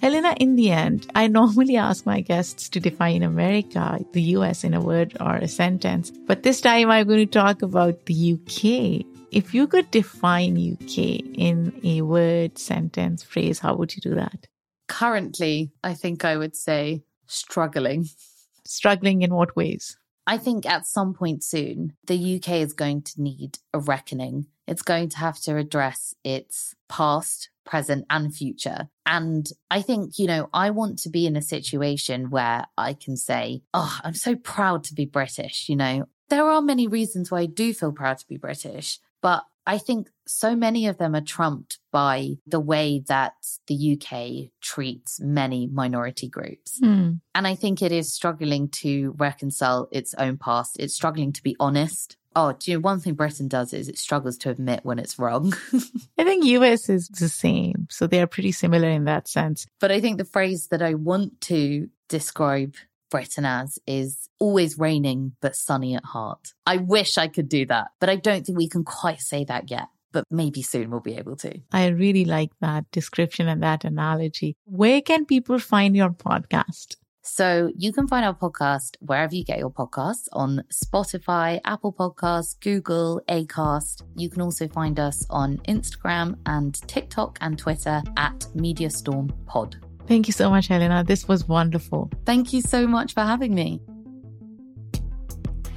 Helena, 0.00 0.34
in 0.38 0.54
the 0.54 0.70
end, 0.70 1.10
I 1.16 1.26
normally 1.26 1.76
ask 1.76 2.06
my 2.06 2.20
guests 2.20 2.68
to 2.68 2.78
define 2.78 3.22
America, 3.22 3.98
the 4.12 4.22
US, 4.36 4.62
in 4.62 4.72
a 4.72 4.80
word 4.80 5.16
or 5.20 5.34
a 5.34 5.48
sentence. 5.48 6.12
But 6.26 6.44
this 6.44 6.60
time 6.60 6.88
I'm 6.88 7.06
going 7.08 7.18
to 7.18 7.26
talk 7.26 7.62
about 7.62 8.06
the 8.06 8.34
UK 8.34 9.04
if 9.30 9.54
you 9.54 9.66
could 9.66 9.90
define 9.90 10.56
UK 10.56 10.98
in 11.34 11.80
a 11.84 12.02
word, 12.02 12.58
sentence, 12.58 13.22
phrase, 13.22 13.58
how 13.58 13.74
would 13.76 13.94
you 13.94 14.00
do 14.00 14.14
that? 14.14 14.46
Currently, 14.88 15.70
I 15.84 15.94
think 15.94 16.24
I 16.24 16.36
would 16.36 16.56
say 16.56 17.02
struggling. 17.26 18.08
Struggling 18.64 19.22
in 19.22 19.34
what 19.34 19.56
ways? 19.56 19.96
I 20.26 20.36
think 20.36 20.66
at 20.66 20.86
some 20.86 21.14
point 21.14 21.42
soon, 21.42 21.94
the 22.06 22.36
UK 22.36 22.56
is 22.56 22.74
going 22.74 23.02
to 23.02 23.22
need 23.22 23.58
a 23.72 23.78
reckoning. 23.78 24.46
It's 24.66 24.82
going 24.82 25.08
to 25.10 25.18
have 25.18 25.40
to 25.40 25.56
address 25.56 26.14
its 26.22 26.74
past, 26.86 27.48
present, 27.64 28.04
and 28.10 28.34
future. 28.34 28.90
And 29.06 29.50
I 29.70 29.80
think, 29.80 30.18
you 30.18 30.26
know, 30.26 30.50
I 30.52 30.68
want 30.68 30.98
to 31.00 31.08
be 31.08 31.26
in 31.26 31.34
a 31.34 31.40
situation 31.40 32.28
where 32.28 32.66
I 32.76 32.92
can 32.92 33.16
say, 33.16 33.62
Oh, 33.72 33.98
I'm 34.04 34.12
so 34.12 34.36
proud 34.36 34.84
to 34.84 34.94
be 34.94 35.06
British. 35.06 35.66
You 35.70 35.76
know, 35.76 36.08
there 36.28 36.44
are 36.44 36.60
many 36.60 36.86
reasons 36.86 37.30
why 37.30 37.40
I 37.40 37.46
do 37.46 37.72
feel 37.72 37.92
proud 37.92 38.18
to 38.18 38.28
be 38.28 38.36
British. 38.36 39.00
But 39.22 39.44
I 39.68 39.76
think 39.76 40.08
so 40.26 40.56
many 40.56 40.86
of 40.86 40.96
them 40.96 41.14
are 41.14 41.20
trumped 41.20 41.78
by 41.92 42.38
the 42.46 42.58
way 42.58 43.02
that 43.08 43.34
the 43.66 43.98
UK 44.00 44.50
treats 44.62 45.20
many 45.20 45.66
minority 45.66 46.26
groups. 46.26 46.80
Mm. 46.80 47.20
And 47.34 47.46
I 47.46 47.54
think 47.54 47.82
it 47.82 47.92
is 47.92 48.10
struggling 48.10 48.70
to 48.80 49.14
reconcile 49.18 49.88
its 49.92 50.14
own 50.14 50.38
past. 50.38 50.78
It's 50.80 50.94
struggling 50.94 51.34
to 51.34 51.42
be 51.42 51.54
honest. 51.60 52.16
Oh, 52.34 52.52
do 52.52 52.70
you 52.70 52.78
know 52.78 52.80
one 52.80 53.00
thing 53.00 53.12
Britain 53.12 53.46
does 53.46 53.74
is 53.74 53.90
it 53.90 53.98
struggles 53.98 54.38
to 54.38 54.50
admit 54.50 54.80
when 54.84 54.98
it's 54.98 55.18
wrong. 55.18 55.52
I 56.18 56.24
think 56.24 56.46
US 56.46 56.88
is 56.88 57.08
the 57.08 57.28
same. 57.28 57.88
So 57.90 58.06
they 58.06 58.22
are 58.22 58.26
pretty 58.26 58.52
similar 58.52 58.88
in 58.88 59.04
that 59.04 59.28
sense. 59.28 59.66
But 59.80 59.92
I 59.92 60.00
think 60.00 60.16
the 60.16 60.24
phrase 60.24 60.68
that 60.68 60.80
I 60.80 60.94
want 60.94 61.42
to 61.42 61.90
describe 62.08 62.74
Britain 63.10 63.44
as 63.44 63.78
is 63.86 64.28
always 64.38 64.78
raining 64.78 65.32
but 65.40 65.56
sunny 65.56 65.94
at 65.94 66.04
heart. 66.04 66.54
I 66.66 66.78
wish 66.78 67.18
I 67.18 67.28
could 67.28 67.48
do 67.48 67.66
that, 67.66 67.88
but 68.00 68.08
I 68.08 68.16
don't 68.16 68.44
think 68.44 68.58
we 68.58 68.68
can 68.68 68.84
quite 68.84 69.20
say 69.20 69.44
that 69.44 69.70
yet. 69.70 69.88
But 70.10 70.24
maybe 70.30 70.62
soon 70.62 70.90
we'll 70.90 71.00
be 71.00 71.16
able 71.16 71.36
to. 71.36 71.60
I 71.70 71.88
really 71.88 72.24
like 72.24 72.50
that 72.60 72.90
description 72.92 73.46
and 73.46 73.62
that 73.62 73.84
analogy. 73.84 74.56
Where 74.64 75.02
can 75.02 75.26
people 75.26 75.58
find 75.58 75.94
your 75.94 76.10
podcast? 76.10 76.96
So 77.22 77.70
you 77.76 77.92
can 77.92 78.08
find 78.08 78.24
our 78.24 78.34
podcast 78.34 78.96
wherever 79.00 79.34
you 79.34 79.44
get 79.44 79.58
your 79.58 79.70
podcasts 79.70 80.28
on 80.32 80.64
Spotify, 80.72 81.60
Apple 81.62 81.92
Podcasts, 81.92 82.58
Google, 82.58 83.20
Acast. 83.28 84.02
You 84.16 84.30
can 84.30 84.40
also 84.40 84.66
find 84.66 84.98
us 84.98 85.26
on 85.28 85.58
Instagram 85.68 86.38
and 86.46 86.74
TikTok 86.88 87.36
and 87.42 87.58
Twitter 87.58 88.02
at 88.16 88.46
MediaStorm 88.56 89.30
Pod. 89.44 89.76
Thank 90.08 90.26
you 90.26 90.32
so 90.32 90.48
much, 90.48 90.68
Helena. 90.68 91.04
This 91.04 91.28
was 91.28 91.46
wonderful. 91.46 92.10
Thank 92.24 92.54
you 92.54 92.62
so 92.62 92.86
much 92.86 93.12
for 93.12 93.20
having 93.20 93.54
me. 93.54 93.82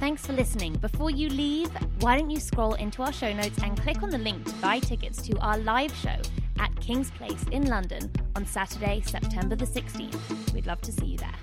Thanks 0.00 0.26
for 0.26 0.32
listening. 0.32 0.72
Before 0.76 1.10
you 1.10 1.28
leave, 1.28 1.68
why 2.00 2.18
don't 2.18 2.30
you 2.30 2.40
scroll 2.40 2.72
into 2.74 3.02
our 3.02 3.12
show 3.12 3.30
notes 3.34 3.58
and 3.62 3.78
click 3.80 4.02
on 4.02 4.08
the 4.08 4.16
link 4.16 4.46
to 4.46 4.54
buy 4.54 4.78
tickets 4.78 5.20
to 5.28 5.38
our 5.40 5.58
live 5.58 5.94
show 5.94 6.16
at 6.58 6.74
King's 6.80 7.10
Place 7.10 7.44
in 7.52 7.66
London 7.66 8.10
on 8.34 8.46
Saturday, 8.46 9.02
September 9.04 9.54
the 9.54 9.66
16th. 9.66 10.54
We'd 10.54 10.66
love 10.66 10.80
to 10.80 10.92
see 10.92 11.06
you 11.06 11.18
there. 11.18 11.34